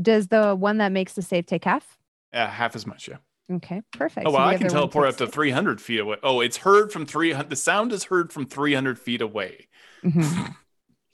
[0.00, 1.98] Does the one that makes the save take half?
[2.32, 3.08] Yeah, half as much.
[3.08, 3.16] Yeah.
[3.50, 4.26] Okay, perfect.
[4.26, 6.16] Oh, well, I can teleport up to 300 feet away.
[6.22, 7.50] Oh, it's heard from 300.
[7.50, 9.68] The sound is heard from 300 feet away.
[10.04, 10.54] Mhm.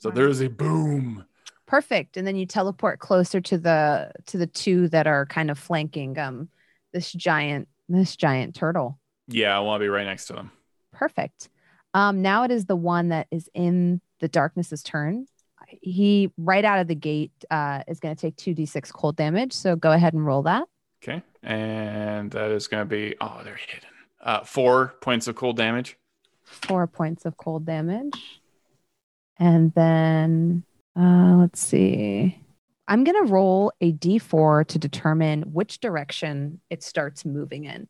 [0.00, 1.24] So there is a boom.
[1.66, 2.16] Perfect.
[2.16, 6.16] And then you teleport closer to the to the two that are kind of flanking
[6.18, 6.48] um
[6.92, 9.00] this giant this giant turtle.
[9.26, 10.52] Yeah, I want to be right next to them.
[10.92, 11.48] Perfect.
[11.94, 15.26] Um, now it is the one that is in the darkness's turn.
[15.66, 19.52] He right out of the gate uh, is going to take two d6 cold damage.
[19.52, 20.68] So go ahead and roll that.
[21.02, 21.22] Okay.
[21.42, 23.88] And that is going to be, oh, they're hidden.
[24.20, 25.96] Uh, four points of cold damage.
[26.44, 28.40] Four points of cold damage,
[29.38, 30.64] and then
[30.98, 32.42] uh, let's see.
[32.88, 37.86] I'm going to roll a d4 to determine which direction it starts moving in.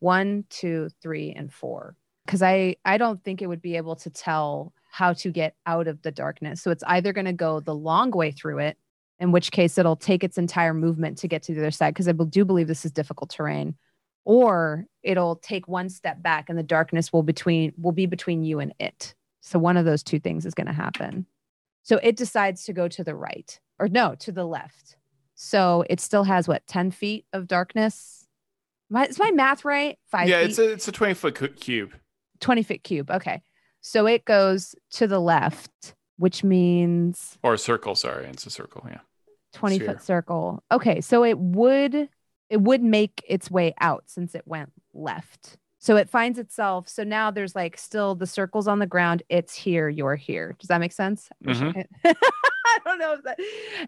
[0.00, 1.94] One, two, three, and four.
[2.24, 5.88] Because I I don't think it would be able to tell how to get out
[5.88, 6.62] of the darkness.
[6.62, 8.78] So it's either going to go the long way through it,
[9.18, 11.94] in which case it'll take its entire movement to get to the other side.
[11.94, 13.76] Because I do believe this is difficult terrain,
[14.24, 18.60] or it'll take one step back and the darkness will between will be between you
[18.60, 19.14] and it.
[19.40, 21.26] So one of those two things is going to happen.
[21.82, 24.96] So it decides to go to the right or no, to the left.
[25.34, 28.26] So it still has what, 10 feet of darkness?
[28.88, 29.98] My, is my math right?
[30.06, 30.50] Five yeah, feet?
[30.50, 31.92] it's a, it's a 20 foot cu- cube.
[32.40, 33.10] 20 foot cube.
[33.10, 33.42] Okay.
[33.80, 37.94] So it goes to the left, which means Or a circle.
[37.94, 38.26] Sorry.
[38.26, 38.86] It's a circle.
[38.88, 39.00] Yeah.
[39.52, 39.86] 20 Sphere.
[39.88, 40.62] foot circle.
[40.72, 41.00] Okay.
[41.00, 42.08] So it would
[42.50, 45.56] it would make its way out since it went left.
[45.78, 46.88] So it finds itself.
[46.88, 49.22] So now there's like still the circles on the ground.
[49.28, 50.56] It's here, you're here.
[50.58, 51.28] Does that make sense?
[51.44, 51.80] Mm-hmm.
[52.04, 53.38] I don't know if that.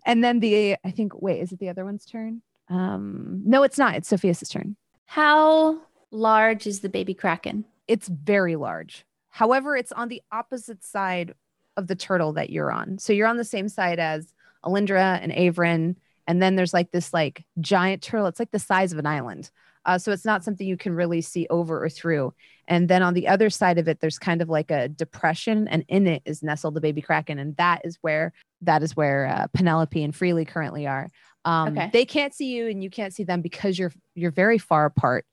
[0.05, 2.43] And then the I think wait, is it the other one's turn?
[2.69, 3.95] Um no, it's not.
[3.95, 4.77] It's Sophia's turn.
[5.07, 5.79] How
[6.11, 7.65] large is the baby kraken?
[7.89, 9.05] It's very large.
[9.29, 11.35] However, it's on the opposite side
[11.77, 12.99] of the turtle that you're on.
[12.99, 14.33] So you're on the same side as
[14.65, 15.97] Alindra and Avron.
[16.27, 18.27] And then there's like this like giant turtle.
[18.27, 19.51] It's like the size of an island.
[19.85, 22.35] Uh, so it's not something you can really see over or through.
[22.67, 25.85] And then on the other side of it, there's kind of like a depression, and
[25.87, 28.33] in it is nestled the baby kraken, and that is where
[28.63, 31.09] that is where uh, Penelope and Freely currently are.
[31.45, 31.91] Um, Okay.
[31.93, 35.25] They can't see you, and you can't see them because you're you're very far apart.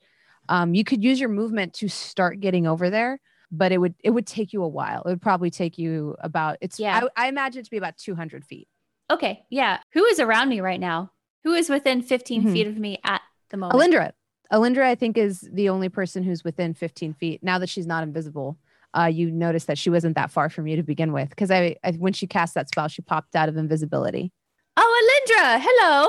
[0.49, 3.19] Um, you could use your movement to start getting over there,
[3.53, 5.01] but it would it would take you a while.
[5.03, 7.01] It would probably take you about it's Yeah.
[7.15, 8.67] I, I imagine it to be about 200 feet.
[9.11, 9.77] Okay, yeah.
[9.93, 11.11] Who is around me right now?
[11.43, 12.53] Who is within 15 Mhm.
[12.53, 13.79] feet of me at the moment?
[13.79, 14.11] Alindra,
[14.51, 18.03] Alindra, I think is the only person who's within 15 feet now that she's not
[18.03, 18.57] invisible.
[18.97, 21.75] Uh, you notice that she wasn't that far from you to begin with because I,
[21.83, 24.31] I when she cast that spell, she popped out of invisibility.
[24.77, 26.07] Oh, Alindra, hello.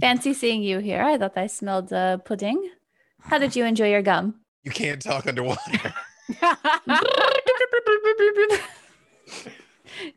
[0.00, 1.02] Fancy seeing you here.
[1.02, 2.70] I thought I smelled uh, pudding.
[3.22, 4.40] How did you enjoy your gum?
[4.62, 5.94] You can't talk underwater.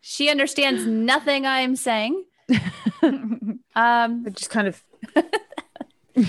[0.01, 2.23] she understands nothing I'm saying.
[3.75, 4.83] Um, It just kind of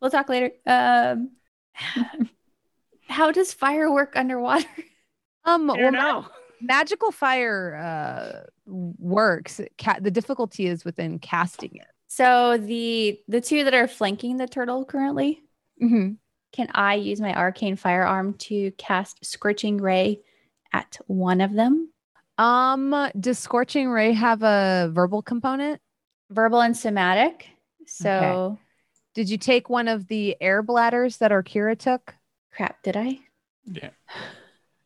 [0.00, 0.52] we'll talk later.
[0.66, 1.32] Um,
[3.06, 4.64] how does fire work underwater?
[5.44, 6.26] Um, I don't ma- know.
[6.62, 9.60] magical fire uh works.
[9.78, 11.86] Ca- the difficulty is within casting it.
[12.06, 15.42] So the the two that are flanking the turtle currently,
[15.82, 16.12] Mm-hmm.
[16.52, 20.20] Can I use my arcane firearm to cast scorching ray
[20.72, 21.90] at one of them?
[22.38, 25.80] Um, does scorching ray have a verbal component?
[26.30, 27.48] Verbal and somatic.
[27.86, 28.58] So
[29.14, 32.14] Did you take one of the air bladders that Orkira took?
[32.52, 33.20] crap, did I?
[33.64, 33.90] Yeah.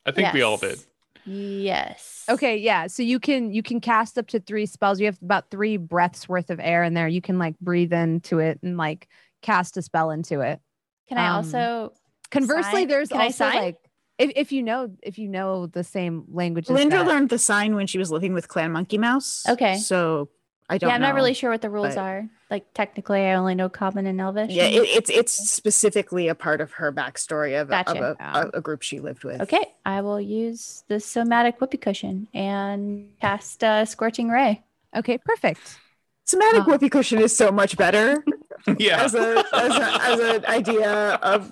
[0.04, 0.78] I think we all did.
[1.24, 2.24] Yes.
[2.28, 2.88] Okay, yeah.
[2.88, 5.00] So you can you can cast up to three spells.
[5.00, 7.08] You have about three breaths worth of air in there.
[7.08, 9.08] You can like breathe into it and like
[9.40, 10.60] cast a spell into it.
[11.08, 11.92] Can I Um, also
[12.30, 12.88] Conversely, Sign?
[12.88, 13.56] there's Can I also sign?
[13.62, 13.76] like
[14.18, 16.68] if, if you know if you know the same language.
[16.70, 19.44] Linda that- learned the sign when she was living with Clan Monkey Mouse.
[19.48, 19.76] Okay.
[19.76, 20.28] So
[20.68, 21.08] I don't Yeah, I'm know.
[21.08, 22.28] not really sure what the rules but- are.
[22.50, 24.50] Like technically I only know Common and Elvish.
[24.50, 28.16] Yeah, it, it's it's specifically a part of her backstory of, a- of Gotcha.
[28.20, 29.40] a, a, a group she lived with.
[29.42, 34.62] Okay, I will use the somatic whoopee cushion and cast uh, scorching ray.
[34.94, 35.78] Okay, perfect.
[36.24, 38.22] Somatic Uh, whoopee cushion is so much better
[38.78, 39.02] Yeah.
[39.04, 41.50] as a as, a, as an idea of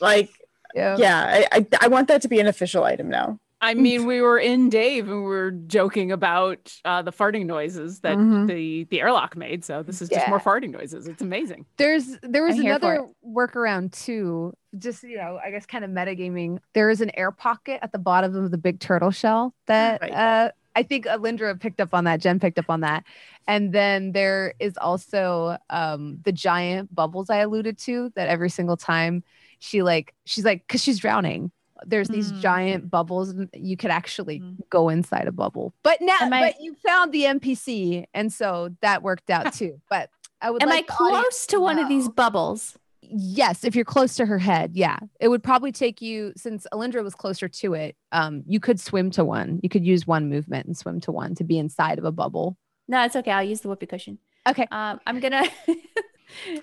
[0.00, 0.30] like
[0.74, 0.96] Yeah.
[0.98, 1.44] yeah.
[1.52, 3.38] I, I I want that to be an official item now.
[3.64, 8.00] I mean, we were in Dave and we were joking about uh, the farting noises
[8.00, 8.48] that Mhm.
[8.48, 9.64] the the airlock made.
[9.64, 11.06] So this is just more farting noises.
[11.06, 11.64] It's amazing.
[11.76, 14.52] There's there was I'm another workaround too.
[14.76, 16.58] Just you know, I guess kind of metagaming.
[16.72, 20.12] There is an air pocket at the bottom of the big turtle shell that Right.
[20.12, 22.20] uh I think Alindra picked up on that.
[22.20, 23.04] Jen picked up on that.
[23.46, 28.76] And then there is also um the giant bubbles I alluded to that every single
[28.76, 29.22] time
[29.58, 31.50] she like she's like because she's drowning.
[31.84, 32.40] There's these Mm.
[32.40, 34.56] giant bubbles and you could actually Mm.
[34.70, 35.74] go inside a bubble.
[35.82, 39.80] But now I- but you found the NPC and so that worked out too.
[39.90, 40.08] But
[40.40, 42.76] I would Am like I close to one of these bubbles?
[43.14, 44.98] Yes, if you're close to her head, yeah.
[45.20, 47.96] It would probably take you since Alindra was closer to it.
[48.10, 49.60] Um, you could swim to one.
[49.62, 52.56] You could use one movement and swim to one to be inside of a bubble.
[52.88, 53.30] No, it's okay.
[53.30, 54.18] I'll use the whoopee cushion.
[54.48, 54.66] Okay.
[54.70, 55.44] Um, I'm gonna.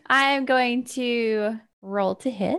[0.08, 2.58] I'm going to roll to hit.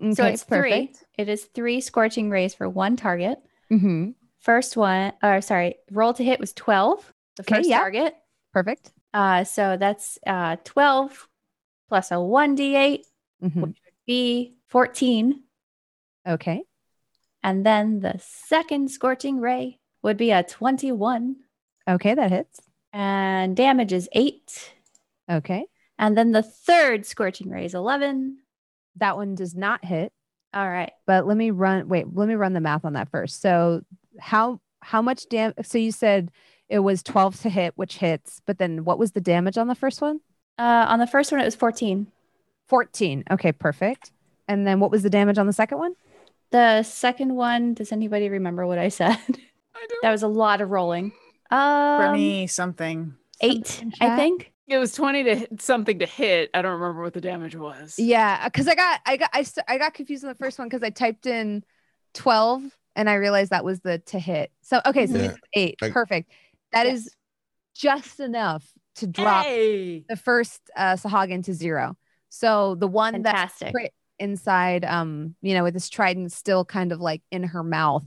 [0.00, 0.92] so Okay, it's three.
[1.16, 3.38] It is three scorching rays for one target.
[3.70, 4.10] Mm-hmm.
[4.40, 7.12] First one, or sorry, roll to hit was twelve.
[7.36, 7.78] The Okay, first yeah.
[7.78, 8.14] target.
[8.52, 8.92] Perfect.
[9.14, 11.28] Uh, so that's uh twelve
[11.88, 13.00] plus a one d8
[13.42, 13.60] Mhm.
[13.60, 13.74] would
[14.06, 15.44] be fourteen,
[16.26, 16.62] Okay.
[17.42, 21.36] and then the second scorching ray would be a twenty-one,
[21.88, 22.60] Okay, that hits.
[22.92, 24.74] and damage is eight.
[25.30, 25.66] Okay.
[25.98, 28.38] And then the third scorching ray is eleven.
[28.96, 30.12] That one does not hit.
[30.54, 30.92] All right.
[31.06, 33.40] But let me run wait, let me run the math on that first.
[33.40, 33.82] So
[34.18, 36.30] how how much damage so you said
[36.68, 39.74] it was 12 to hit, which hits, but then what was the damage on the
[39.74, 40.20] first one?
[40.58, 42.06] Uh, on the first one, it was 14.
[42.68, 43.24] 14.
[43.30, 44.12] Okay, perfect.
[44.46, 45.94] And then what was the damage on the second one?
[46.50, 49.16] The second one, does anybody remember what I said?
[49.74, 50.02] I don't.
[50.02, 51.12] that was a lot of rolling.
[51.50, 53.14] For Um, me, something.
[53.40, 54.52] eight, Something I think.
[54.66, 56.50] It was twenty to hit, something to hit.
[56.52, 57.94] I don't remember what the damage was.
[57.98, 60.68] Yeah, because I got I got I, st- I got confused on the first one
[60.68, 61.64] because I typed in
[62.12, 62.62] twelve
[62.94, 64.50] and I realized that was the to hit.
[64.60, 65.34] So okay, so Yeah.
[65.54, 65.76] eight.
[65.80, 66.30] I- Perfect.
[66.72, 67.04] That is
[67.80, 67.94] Yes.
[68.06, 68.66] just enough
[68.96, 70.04] to drop Hey!
[70.06, 71.96] the first uh, Sahuagin to zero.
[72.28, 73.72] So the one that's Fantastic.
[73.72, 78.04] crit inside, um, you know, with this trident still kind of like in her mouth,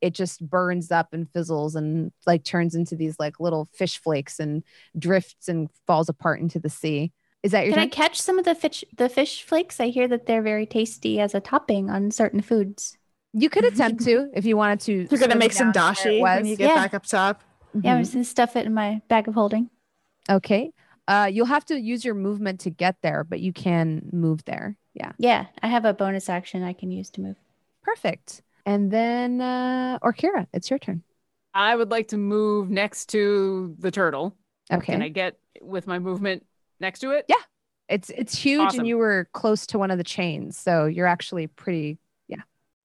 [0.00, 4.40] it just burns up and fizzles and like turns into these like little fish flakes
[4.40, 4.62] and
[4.98, 7.12] drifts and falls apart into the sea.
[7.42, 9.80] Is that your Can I catch some of the fish the fish flakes?
[9.80, 12.96] I hear that they're very tasty as a topping on certain foods.
[13.32, 15.06] You could attempt to if you wanted to.
[15.10, 16.82] You're gonna make some down to where it dashi when you get Yeah.
[16.82, 17.42] back up top.
[17.82, 18.00] Yeah, I'm Mhm.
[18.02, 19.70] just gonna stuff it in my bag of holding.
[20.30, 20.72] Okay.
[21.08, 24.76] Uh, you'll have to use your movement to get there, but you can move there.
[24.94, 25.12] Yeah.
[25.18, 27.36] Yeah, I have a bonus action I can use to move.
[27.82, 28.42] Perfect.
[28.66, 31.02] And then, uh, Orkira, it's your turn.
[31.54, 34.36] I would like to move next to the turtle.
[34.72, 34.92] Okay.
[34.92, 36.46] Can I get with my movement
[36.80, 37.24] next to it?
[37.28, 37.36] Yeah.
[37.88, 38.80] It's it's huge, Awesome.
[38.80, 41.98] and you were close to one of the chains, so you're actually pretty.
[42.28, 42.38] Yeah.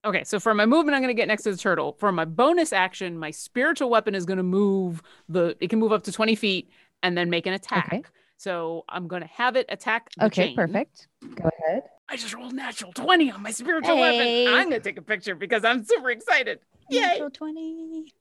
[0.03, 1.93] Okay, so for my movement, I'm going to get next to the turtle.
[1.93, 5.55] For my bonus action, my spiritual weapon is going to move the.
[5.61, 6.69] It can move up to 20 feet
[7.03, 7.87] and then make an attack.
[7.87, 8.03] Okay.
[8.37, 10.09] So I'm going to have it attack.
[10.17, 10.55] The Okay, chain.
[10.55, 11.07] perfect.
[11.35, 11.83] Go ahead.
[12.09, 14.45] I just rolled natural 20 on my spiritual Hey.
[14.45, 14.53] weapon.
[14.59, 16.59] I'm going to take a picture because I'm super excited.
[16.89, 17.01] Yay!
[17.01, 18.13] Natural 20.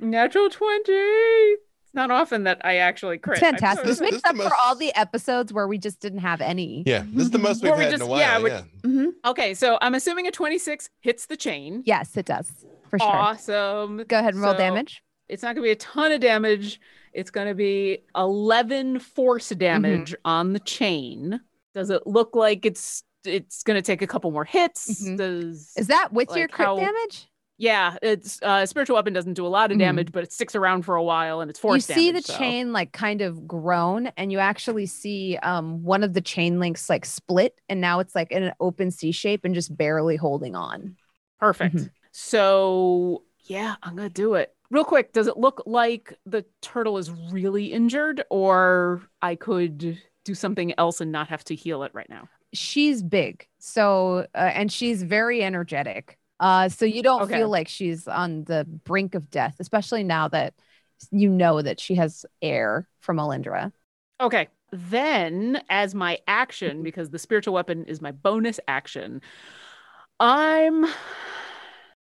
[0.00, 0.82] Natural 20.
[0.92, 3.38] It's not often that I actually crit.
[3.38, 3.84] It's fantastic.
[3.84, 6.18] so This This- makes this the up for all the episodes where we just didn't
[6.20, 6.82] have any.
[6.86, 7.46] Yeah, this is the mm-hmm.
[7.46, 8.18] most we've Or we had in a while.
[8.18, 11.82] yeah, Yeah, we- Okay, so I'm assuming a 26 hits the chain.
[11.86, 12.50] Yes, it does
[12.88, 13.08] for sure.
[13.08, 13.98] Awesome.
[14.08, 15.02] Go ahead and roll So damage.
[15.28, 16.80] It's not going to be a ton of damage.
[17.12, 21.40] It's going to be 11 force damage on the chain.
[21.74, 25.02] Does it look like it's it's going to take a couple more hits?
[25.04, 25.18] Mhm.
[25.18, 27.26] Does Is that with your like crit how- damage?
[27.58, 29.80] Yeah, it's uh, spiritual weapon doesn't do a lot of Mhm.
[29.80, 32.38] damage, but it sticks around for a while and it's force you see the so-
[32.38, 36.88] chain like kind of grown and you actually see um one of the chain links
[36.88, 40.54] like split and now it's like in an open c shape and just barely holding
[40.56, 40.96] on
[41.38, 41.76] Perfect.
[41.76, 41.90] Mhm.
[42.12, 44.54] So yeah, I'm gonna do it.
[44.70, 50.34] Real quick, does it look like the turtle is really injured, or I could do
[50.34, 52.28] something else and not have to heal it right now?
[52.52, 57.32] she's big so uh, and she's very energetic uh so you don't Okay.
[57.32, 60.52] feel like she's on the brink of death especially now that
[61.12, 63.72] you know that she has air from Alindra.
[64.20, 64.48] Okay.
[64.72, 69.20] Then, as my action, because the spiritual weapon is my bonus action,
[70.20, 70.86] I'm.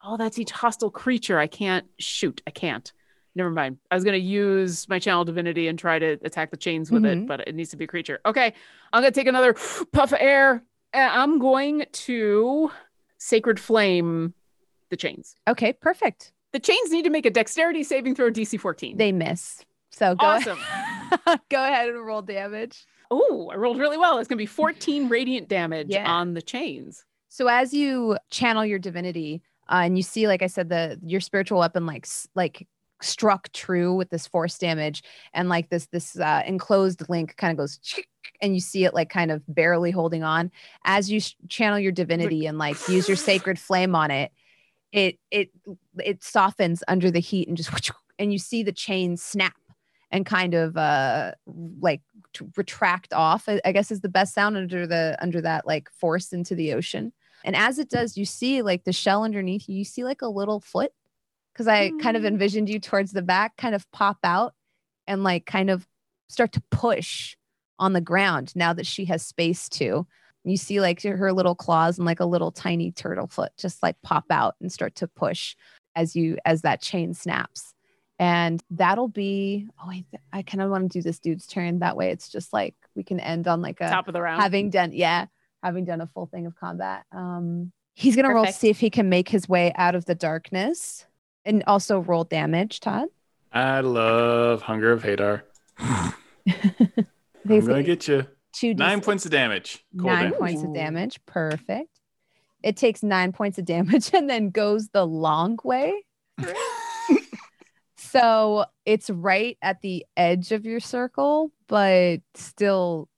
[0.03, 1.37] Oh, that's each hostile creature.
[1.39, 2.41] I can't shoot.
[2.47, 2.91] I can't.
[3.35, 3.77] Never mind.
[3.91, 7.05] I was going to use my channel divinity and try to attack the chains with
[7.05, 7.27] it, Mhm.
[7.27, 8.19] but it needs to be a creature.
[8.25, 8.53] Okay.
[8.91, 9.53] I'm going to take another
[9.91, 10.63] puff of air.
[10.93, 12.71] and I'm going to
[13.19, 14.33] sacred flame
[14.89, 15.35] the chains.
[15.47, 16.31] Okay, perfect.
[16.51, 18.97] The chains need to make a dexterity saving throw DC 14.
[18.97, 19.63] They miss.
[19.91, 20.57] So go awesome.
[21.49, 22.85] go ahead and roll damage.
[23.11, 24.17] Oh, I rolled really well.
[24.17, 26.09] It's going to be 14 radiant damage Yeah.
[26.11, 27.05] on the chains.
[27.27, 31.21] So as you channel your divinity, uh, and you see, like I said, the your
[31.21, 32.67] spiritual weapon like like
[33.01, 37.57] struck true with this force damage, and like this this uh, enclosed link kind of
[37.57, 37.79] goes,
[38.41, 40.51] and you see it like kind of barely holding on.
[40.85, 44.31] As you sh- channel your divinity and like use your sacred flame on it,
[44.91, 45.49] it it
[46.03, 47.69] it softens under the heat and just
[48.19, 49.53] and you see the chain snap
[50.11, 51.33] and kind of uh
[51.79, 52.01] like
[52.57, 56.55] retract off I guess is the best sound under the under that like force into
[56.55, 57.13] the ocean
[57.43, 60.27] and as it does you see like the shell underneath you you see like a
[60.27, 60.91] little foot?
[61.53, 62.27] Because i kind of Mm.
[62.27, 64.53] envisioned you towards the back kind of pop out
[65.07, 65.87] and like kind of
[66.29, 67.35] start to push
[67.79, 70.05] on the ground now that she has space to.
[70.45, 73.95] You see like her little claws and like a little tiny turtle foot just like
[74.03, 75.55] pop out and start to push
[75.95, 77.73] as you as that chain snaps.
[78.19, 81.79] And that'll be oh wait i kind of want to do this dude's turn.
[81.79, 84.41] That way it's just like we can end on like a Top of the round.
[84.41, 85.25] having done yeah
[85.63, 89.09] having done a full thing of combat um he's gonna roll see if he can
[89.09, 91.05] make his way out of the darkness
[91.45, 93.07] and also roll damage todd.
[93.51, 95.41] I love Hunger of Hadar.
[95.79, 96.13] I'm
[97.45, 98.27] gonna get you.
[98.53, 99.83] two nine points of damage.
[99.97, 100.39] Cold nine damage.
[100.39, 101.19] points of damage.
[101.25, 101.89] Perfect.
[102.61, 106.03] It takes nine points of damage and then goes the long way
[107.97, 113.08] so it's right at the edge of your circle but still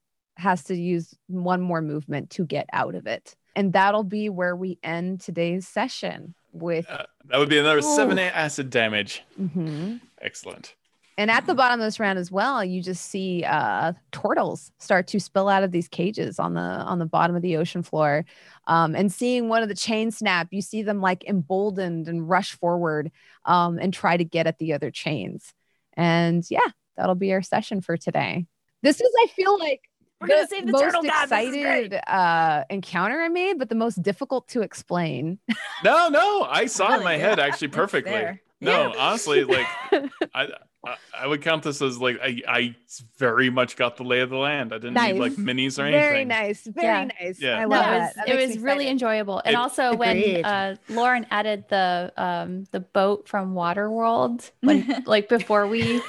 [0.42, 4.56] has to use one more movement to get out of it and that'll be where
[4.56, 9.24] we end today's session with Uh, that would be another seven eight acid damage.
[9.40, 10.02] Mhm.
[10.22, 10.76] Excellent.
[11.18, 15.08] And at the bottom of this round as well, you just see uh, turtles start
[15.08, 18.26] to spill out of these cages on the on the bottom of the ocean floor.
[18.66, 22.54] Um, and seeing one of the chain snap, you see them like emboldened and rush
[22.54, 23.12] forward
[23.46, 25.54] um, and try to get at the other chains.
[25.96, 26.60] And yeah,
[26.96, 28.48] that'll be our session for today.
[28.82, 29.82] This is, I feel like,
[30.22, 31.28] We're gonna save the most turtle god.
[31.30, 31.86] This is great.
[31.94, 35.40] excited uh, encounter I made, but the most difficult to explain.
[35.84, 37.22] No, no, I saw in my good.
[37.26, 38.12] head actually perfectly.
[38.12, 38.42] there.
[38.60, 39.66] No, honestly, like
[40.36, 40.48] I,
[40.86, 42.76] I, I would count this as like I, I
[43.18, 44.72] very much got the lay of the land.
[44.74, 45.92] I didn't need like minis or anything.
[46.02, 47.10] Very nice, very Yeah.
[47.20, 47.42] nice.
[47.42, 47.58] Yeah.
[47.58, 49.42] I No, love it was, That it was really enjoyable.
[49.44, 50.44] And It- also Agreed.
[50.44, 56.00] when uh, Lauren added the um, the boat from Waterworld, when like before we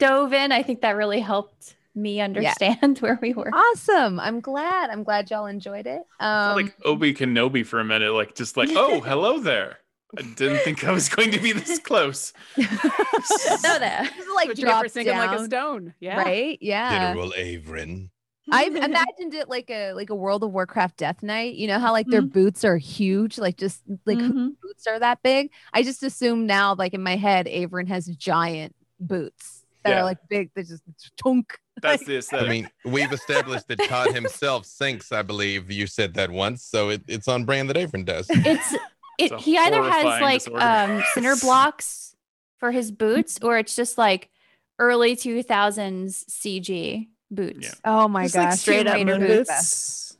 [0.00, 3.50] dove in, I think that really helped me understand where we were.
[3.54, 4.20] Awesome.
[4.20, 4.90] I'm glad.
[4.90, 6.02] I'm glad y'all enjoyed it.
[6.20, 9.78] Um, like Obi Kenobi for a minute, like just like, oh, hello there.
[10.16, 12.32] I didn't think I was going to be this close.
[12.56, 14.12] no, that.
[14.16, 15.94] this is like what you get for drop sinking like a stone.
[16.00, 16.18] Yeah.
[16.22, 16.58] right?
[16.60, 17.08] Yeah.
[17.08, 18.10] General Avron.
[18.48, 21.56] I imagined it like a like a World of Warcraft Death Knight.
[21.56, 24.50] You know how like their boots are huge, like just like whose Mhm.
[24.62, 25.50] boots are that big.
[25.74, 29.55] I just assume now, like in my head, Avron has giant boots
[29.86, 30.00] that Yeah.
[30.00, 30.50] are like big.
[30.54, 30.82] They just
[31.22, 31.56] tunk.
[31.82, 36.30] That's the I mean, we've established that Todd himself sinks, I believe you said that
[36.30, 36.62] once.
[36.64, 38.26] So it, it's on brand that Avron does.
[38.30, 38.80] It's it.
[39.18, 40.62] It's he either has like disorder.
[40.64, 42.14] um cinder blocks
[42.58, 44.30] for his boots, or it's just like
[44.78, 47.58] early two thousands CG boots.
[47.62, 47.74] Yeah.
[47.84, 48.44] Oh my Just gosh!
[48.50, 50.16] like straight up Tomb moon Raider boots.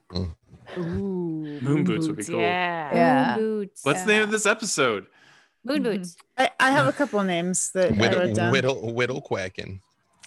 [0.78, 2.40] Ooh, Moon boots would be cool.
[2.40, 2.94] Yeah.
[2.94, 3.36] Yeah.
[3.36, 3.80] Moon boots.
[3.84, 5.06] What's the name of this episode?
[5.66, 6.16] Moon boots.
[6.38, 6.42] Mm-hmm.
[6.60, 8.52] I, I have a couple names that I Whittle, wrote down.
[8.52, 9.80] whittle, whittle quacking.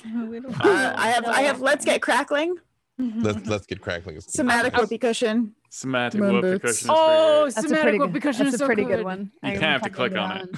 [0.06, 2.56] Uh, I have I have let's get crackling.
[3.00, 3.22] Mm-hmm.
[3.22, 4.16] Let's let's get crackling.
[4.16, 4.82] Let's Somatic crackling.
[4.84, 5.56] whoopee cushion.
[5.70, 6.90] Somatic Moon whoopee cushion.
[6.92, 8.22] Oh, That's a somatic pretty whoopee good.
[8.24, 8.98] cushion That's is a so pretty good.
[8.98, 9.32] good one.
[9.44, 10.50] You I kind of have to click on it.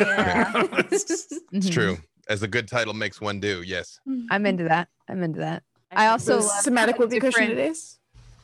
[0.00, 0.62] Yeah.
[1.52, 1.98] It's true.
[2.28, 3.62] As a good title makes one do.
[3.62, 3.98] Yes.
[4.08, 4.26] Mm-hmm.
[4.30, 4.88] I'm into that.
[5.08, 5.62] I'm into that.
[5.92, 7.98] I also love Somatic how whoopee cushion it is.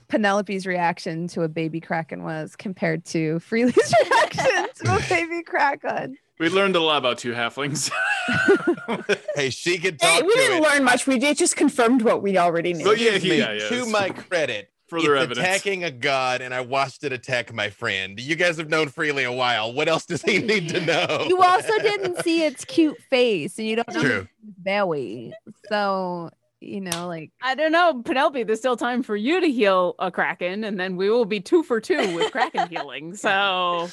[0.08, 3.76] Penelope's reaction to a baby kraken was compared to Freely's
[4.10, 6.16] reaction to a baby kraken.
[6.38, 7.90] We learned a lot about two halflings.
[9.34, 10.62] hey, she could Hey, we to didn't it.
[10.62, 11.06] learn much.
[11.06, 12.84] We did just confirmed what we already knew.
[12.84, 13.68] But yeah, Excuse me, yeah, yeah.
[13.70, 15.46] to my credit, Further it's evidence.
[15.46, 18.20] attacking a god, and I watched it attack my friend.
[18.20, 19.72] You guys have known Freely a while.
[19.72, 21.24] What else does he need to know?
[21.26, 24.18] You also didn't see its cute face, and you don't know True.
[24.20, 25.32] its belly.
[25.70, 26.30] So
[26.60, 28.42] you know, like I don't know, Penelope.
[28.44, 31.62] There's still time for you to heal a kraken, and then we will be two
[31.62, 33.14] for two with kraken healing.
[33.14, 33.88] So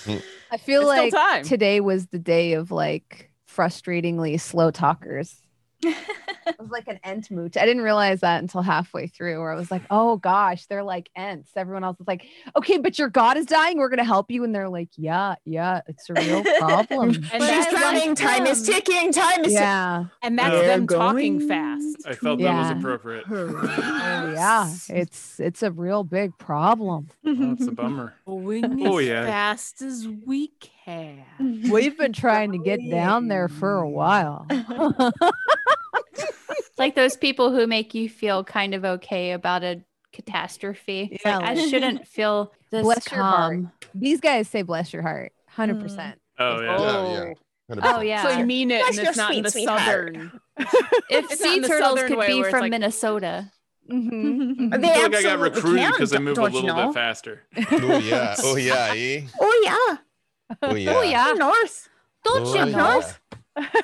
[0.51, 1.13] I feel like
[1.43, 5.42] today was the day of like frustratingly slow talkers.
[5.85, 7.57] It was like an ent moot.
[7.57, 11.09] I didn't realize that until halfway through, where I was like, "Oh gosh, they're like
[11.15, 13.77] ents." Everyone else is like, "Okay, but your god is dying.
[13.77, 17.39] We're gonna help you," and they're like, "Yeah, yeah, it's a real problem." And She's
[17.39, 18.09] that's drowning.
[18.09, 19.11] like Time is ticking.
[19.11, 21.97] Time is yeah, and that's They're them talking fast.
[22.05, 23.25] I felt that was appropriate.
[23.29, 27.09] oh yeah, it's it's a real big problem.
[27.23, 28.13] That's a bummer.
[28.25, 29.25] Going Oh, yeah.
[29.25, 30.71] fast as we can.
[31.69, 34.45] We've been trying to get down there for a while.
[36.15, 39.81] It's like those people who make you feel kind of okay about a
[40.11, 41.19] catastrophe.
[41.23, 43.51] Yeah, like, I shouldn't feel this Bless your heart.
[43.53, 43.71] calm.
[43.93, 46.19] These guys say bless your heart, hundred percent.
[46.39, 46.75] Oh yeah.
[46.79, 47.33] Oh,
[47.69, 47.79] yeah.
[47.95, 48.23] Oh yeah.
[48.23, 50.31] So you mean it, Bless and it's not in the southern.
[50.57, 50.67] if
[51.31, 53.51] It's not in sea turtles could be from like- Minnesota.
[53.91, 54.73] Mm-hmm.
[54.73, 56.85] I They feel like I got recruited because I don't- move a little know?
[56.87, 57.43] bit faster.
[57.71, 58.35] Oh yeah.
[58.39, 58.93] Oh yeah.
[58.95, 59.21] Eh?
[59.39, 59.97] Oh yeah.
[60.61, 60.93] Oh yeah.
[60.95, 61.33] Oh yeah.
[61.37, 61.89] North.
[62.23, 62.77] Don't Oh, you yeah.
[62.77, 63.03] know?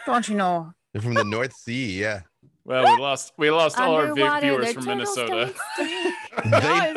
[0.06, 0.72] Don't you know?
[0.94, 1.99] They're from the North Sea.
[1.99, 2.22] Yeah.
[2.65, 5.53] Well, we lost we lost all our big viewers from Minnesota.
[6.45, 6.94] they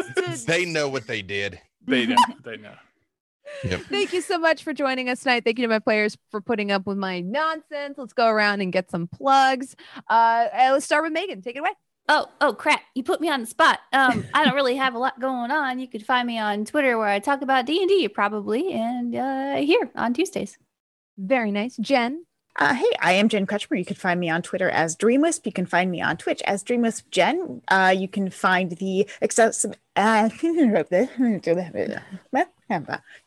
[0.47, 1.61] they know what they did.
[1.87, 2.17] they know.
[2.45, 2.75] They know.
[3.91, 5.45] Thank you so much for joining us tonight.
[5.45, 7.99] Thank you to my players for putting up with my nonsense.
[7.99, 9.77] Let's go around and get some plugs.
[10.09, 11.43] Uh, uh, let's start with Megan.
[11.43, 11.73] Take it away.
[12.15, 12.83] Oh, oh crap.
[12.95, 13.81] You put me on the spot.
[13.91, 15.79] Um, I don't really have a lot going on.
[15.79, 19.91] You could find me on Twitter where I talk about D&D probably and uh here
[19.97, 20.59] on Tuesdays.
[21.17, 21.79] Very nice.
[21.79, 22.27] Jen.
[22.59, 23.79] Uh, hey, I am Jen Kretchmer.
[23.79, 25.47] You can find me on Twitter as Dreamwisp.
[25.47, 27.63] You can find me on Twitch as Dreamwisp Jen.
[27.69, 29.77] Uh, you can find the accessible.
[29.97, 30.29] Uh,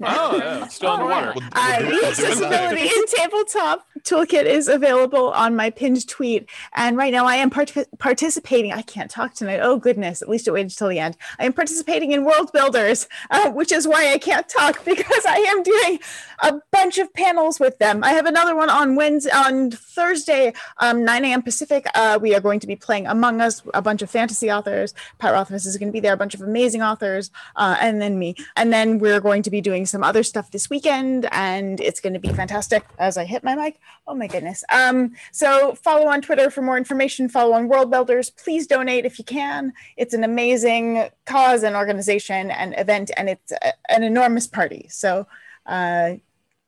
[0.03, 1.33] Oh, yeah, still in the water.
[1.51, 2.91] Uh, the we'll do it accessibility live.
[2.91, 6.49] in tabletop toolkit is available on my pinned tweet.
[6.73, 8.71] And right now I am part- participating.
[8.71, 9.59] I can't talk tonight.
[9.61, 10.21] Oh, goodness.
[10.21, 11.17] At least it waited till the end.
[11.39, 15.37] I am participating in World Builders, uh, which is why I can't talk because I
[15.37, 15.99] am doing
[16.41, 18.03] a bunch of panels with them.
[18.03, 21.41] I have another one on Wednesday, on Thursday, um, 9 a.m.
[21.41, 21.85] Pacific.
[21.95, 24.93] Uh, we are going to be playing Among Us, a bunch of fantasy authors.
[25.19, 28.19] Pat Rothfuss is going to be there, a bunch of amazing authors, uh, and then
[28.19, 28.35] me.
[28.55, 32.13] And then we're going to be doing some other stuff this weekend, and it's going
[32.13, 32.85] to be fantastic.
[32.97, 34.63] As I hit my mic, oh my goodness.
[34.71, 37.29] Um, so follow on Twitter for more information.
[37.29, 38.29] Follow on World Builders.
[38.29, 39.73] Please donate if you can.
[39.97, 44.87] It's an amazing cause and organization and event, and it's a, an enormous party.
[44.89, 45.27] So
[45.65, 46.15] uh,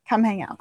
[0.10, 0.60] come hang out.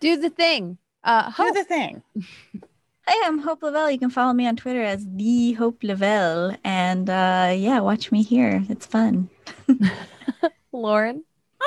[0.00, 0.78] Do the thing.
[1.04, 2.02] Uh, Do the thing.
[3.08, 3.88] Hi, I'm Hope Lavelle.
[3.88, 8.24] You can follow me on Twitter as the Hope Lavelle, and uh, yeah, watch me
[8.24, 8.64] here.
[8.68, 9.30] It's fun.
[10.72, 11.22] Lauren.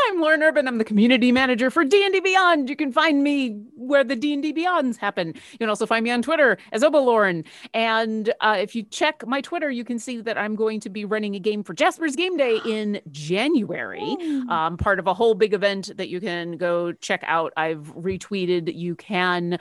[0.08, 0.68] I'm Lauren Urban.
[0.68, 2.70] I'm the community manager for D&D Beyond.
[2.70, 5.28] You can find me where the D&D Beyonds happen.
[5.52, 7.44] You can also find me on Twitter as Oba Lauren.
[7.74, 11.06] And uh, if you check my Twitter, you can see that I'm going to be
[11.06, 14.16] running a game for Jasper's Game Day in January.
[14.50, 17.54] Um, part of a whole big event that you can go check out.
[17.58, 18.74] I've retweeted.
[18.76, 19.58] You can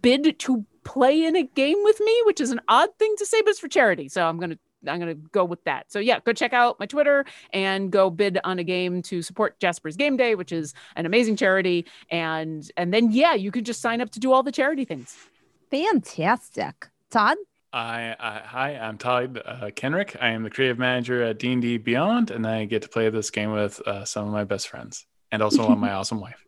[0.00, 3.40] bid to play in a game with me, which is an odd thing to say,
[3.42, 4.08] but it's for charity.
[4.08, 4.58] So I'm gonna
[4.88, 5.90] I'm gonna go with that.
[5.90, 9.58] So yeah, go check out my Twitter and go bid on a game to support
[9.60, 11.86] Jasper's Game Day, which is an amazing charity.
[12.10, 15.16] And and then yeah, you can just sign up to do all the charity things.
[15.70, 16.88] Fantastic.
[17.10, 17.36] Todd.
[17.72, 20.16] I, I hi, I'm Todd uh, Kenreck.
[20.20, 23.50] I am the creative manager at D&D Beyond, and I get to play this game
[23.50, 26.44] with uh, some of my best friends, and also on my awesome wife.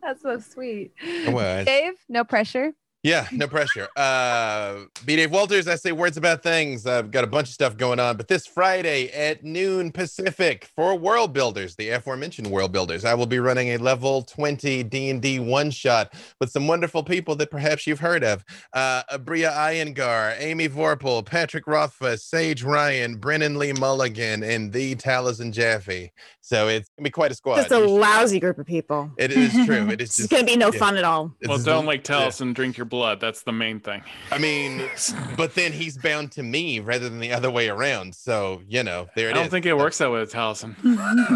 [0.00, 0.92] That's so sweet.
[1.26, 1.66] was.
[1.66, 1.94] Dave.
[2.08, 2.72] No pressure.
[3.06, 3.86] Yeah, no pressure.
[3.94, 5.14] Uh, B.
[5.14, 6.88] Dave Walters, I say words about things.
[6.88, 10.96] I've got a bunch of stuff going on, but this Friday at noon Pacific for
[10.98, 15.70] World Builders, the aforementioned World Builders, I will be running a level 20 D&D one
[15.70, 18.44] shot with some wonderful people that perhaps you've heard of.
[18.72, 25.52] Uh, Aabria Iyengar, Amy Vorpahl, Patrick Rothfuss, Sage Ryan, Brennan Lee Mulligan, and the Taliesin
[25.52, 26.10] Jaffe.
[26.40, 27.56] So it's gonna be quite a squad.
[27.56, 29.12] Just a You should- lousy group of people.
[29.16, 29.90] it is true.
[29.90, 30.78] It is It's going to be no yeah.
[30.78, 31.32] fun at all.
[31.44, 32.22] Well, It's- don't like yeah.
[32.26, 32.95] Taliesin drink your blood.
[33.20, 34.02] That's the main thing.
[34.30, 34.88] I mean,
[35.36, 38.14] but then he's bound to me rather than the other way around.
[38.14, 39.32] So, you know, there it is.
[39.32, 39.50] I don't is.
[39.50, 40.74] think it works that way with Taliesin.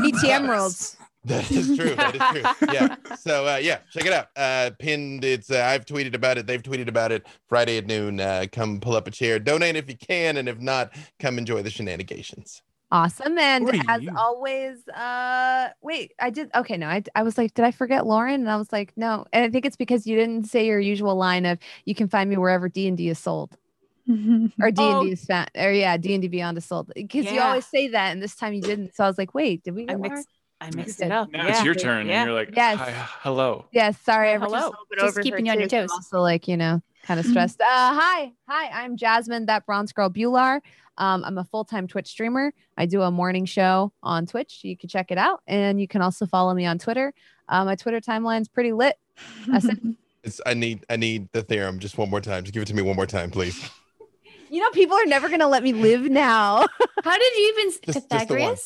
[0.06, 0.96] ET Emeralds.
[1.24, 1.94] That is true.
[1.94, 2.72] That is true.
[2.72, 2.96] Yeah.
[3.18, 4.28] So uh, yeah, check it out.
[4.36, 5.24] Uh, pinned.
[5.24, 5.50] It's.
[5.50, 6.46] Uh, I've tweeted about it.
[6.46, 7.26] They've tweeted about it.
[7.48, 8.20] Friday at noon.
[8.20, 9.38] Uh, come pull up a chair.
[9.38, 12.62] Donate if you can, and if not, come enjoy the shenanigans.
[12.92, 13.38] Awesome.
[13.38, 14.12] And as you?
[14.16, 18.40] always, uh wait, I did okay, no, I I was like, did I forget Lauren?
[18.40, 19.26] And I was like, no.
[19.32, 22.28] And I think it's because you didn't say your usual line of you can find
[22.28, 23.56] me wherever D and D is sold.
[24.60, 25.04] Or D and Oh.
[25.04, 26.90] D is found or yeah, D and D Beyond is sold.
[26.94, 28.94] Because you always say that and this time you didn't.
[28.94, 30.12] So I was like, wait, did we I get Lauren?
[30.12, 30.28] mixed
[30.60, 31.30] I mixed it up.
[31.30, 31.50] Now yeah.
[31.50, 32.20] it's your turn, Yeah.
[32.22, 32.76] and you're like, Yes.
[32.78, 32.90] Hi,
[33.22, 33.66] hello.
[33.72, 34.58] Yes, sorry, I Hello.
[34.58, 34.74] hello.
[34.98, 35.92] Just keeping you on your too, 'cause I'm toes.
[36.12, 37.60] Also, like you know, kind of stressed.
[37.60, 40.60] Uh, hi, hi, I'm Jasmine, that bronze girl Bhullar.
[41.00, 42.52] Um, I'm a full time Twitch streamer.
[42.76, 44.60] I do a morning show on Twitch.
[44.62, 47.12] You can check it out, and you can also follow me on Twitter.
[47.48, 48.96] Uh, my Twitter timeline's pretty lit.
[49.52, 49.80] I said,
[50.22, 50.40] It's.
[50.44, 50.84] I need.
[50.90, 52.44] I need the theorem just one more time.
[52.44, 53.58] Just give it to me one more time, please.
[54.50, 56.66] you know, people are never gonna let me live now.
[57.02, 58.56] How did you even Just- just the one.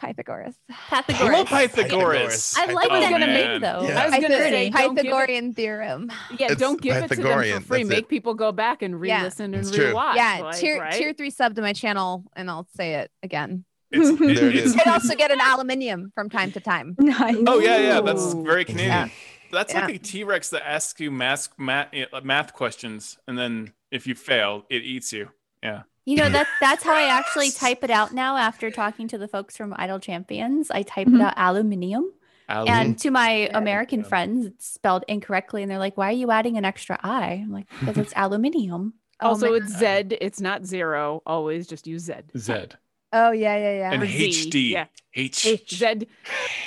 [0.00, 0.54] Pythagoras?
[0.90, 1.06] Pythagoras.
[1.06, 1.48] Pythagoras.
[1.48, 2.54] Hello, Pythagoras.
[2.58, 3.28] I like Oh, that man.
[3.28, 3.82] name though.
[3.82, 4.00] Yeah.
[4.00, 6.10] I was gonna Pythag- say, don't it- Pythagorean theorem.
[6.38, 7.52] Yeah, It's don't give it to them for free.
[7.52, 7.86] that's it.
[7.86, 9.92] Make people go back and re-listen and It's true.
[9.92, 10.16] rewatch.
[10.16, 10.92] yeah, like, tier right?
[10.92, 13.64] tier three sub to my channel, and I'll say it again.
[13.90, 14.54] It's, There it.
[14.66, 16.94] You can also get an aluminium from time to time.
[16.98, 17.36] nice.
[17.46, 18.00] Oh yeah, yeah.
[18.00, 19.10] That's very Canadian.
[19.52, 19.86] That's Yeah.
[19.86, 24.06] like a T Rex that asks you math, math eh, math questions, and then if
[24.06, 25.30] you fail, it eats you.
[25.62, 25.82] Yeah.
[26.10, 29.28] You know that that's how I actually type it out now after talking to the
[29.28, 30.70] folks from Idle Champions.
[30.70, 31.14] I type Mhm.
[31.16, 32.12] it out aluminium.
[32.48, 34.06] And to my American Yeah.
[34.06, 37.34] friends, it's spelled incorrectly and they're like, Why are you adding an extra I?
[37.44, 38.94] I'm like, because it's aluminium.
[39.20, 40.16] Oh Also, my it's Z.
[40.20, 41.22] It's not zero.
[41.26, 42.14] Always just use Z.
[42.36, 42.54] Z
[43.12, 43.92] Oh yeah, yeah, yeah.
[43.92, 44.70] and Z, HD.
[44.70, 44.86] yeah.
[45.14, 45.42] H.
[45.42, 46.06] Z.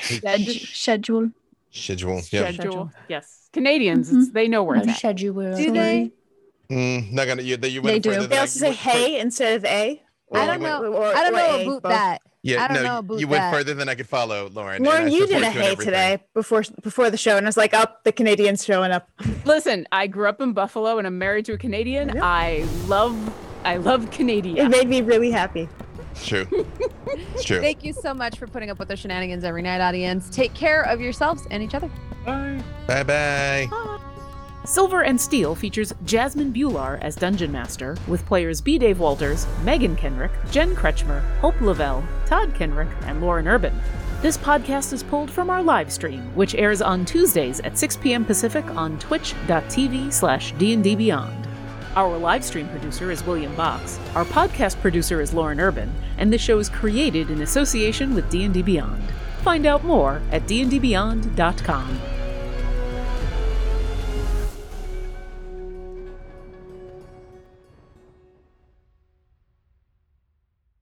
[0.04, 0.60] Z.
[0.74, 1.32] Schedule.
[1.72, 2.22] Schedule.
[2.32, 2.52] Yeah.
[2.52, 2.92] Schedule.
[3.10, 3.50] Yes.
[3.52, 4.34] Canadians, Mhm.
[4.34, 4.88] they know where God.
[4.90, 4.98] that.
[4.98, 5.56] Schedule.
[5.56, 6.12] Do they?
[6.70, 7.42] Mm, not gonna.
[7.42, 8.12] You, you They do.
[8.12, 10.02] They than also say went fur- hey instead of a.
[10.34, 10.94] I Or don't you went- know.
[10.94, 11.92] or- I don't know a, about both.
[11.92, 12.22] that.
[12.46, 14.84] Yeah, I don't no, know you- about you went further than I could follow, Lauren.
[14.84, 17.74] Lauren, you did a in hey today before before the show, and I was like,
[17.74, 19.10] "Up, the Canadians showing up."
[19.46, 22.10] Listen, I grew up in Buffalo and I'm married to a Canadian.
[22.16, 22.22] Yeah.
[22.24, 23.16] I love,
[23.64, 24.58] I love Canadian.
[24.66, 25.70] It made me really happy.
[26.12, 26.48] It's true.
[27.36, 27.60] It's true.
[27.62, 30.30] Thank you so much for putting up with the shenanigans every night, audience.
[30.32, 31.90] Take care of yourselves and each other.
[32.26, 32.64] Bye.
[32.88, 34.00] Bye bye.
[34.66, 38.78] Silver and Steel features Jasmine Bhullar as Dungeon Master, with players B.
[38.78, 43.78] Dave Walters, Megan Kenreck, Jen Kretchmer, Hope Lavelle, Todd Kenreck, and Lauren Urban.
[44.22, 48.24] This podcast is pulled from our live stream, which airs on Tuesdays at 6 p.m.
[48.24, 51.46] Pacific on twitch.tv slash dndbeyond.
[51.98, 56.38] Our live stream producer is William Box, our podcast producer is Lauren Urban, and the
[56.38, 59.04] show is created in association with D&D Beyond.
[59.42, 62.00] Find out more at dndbeyond.com.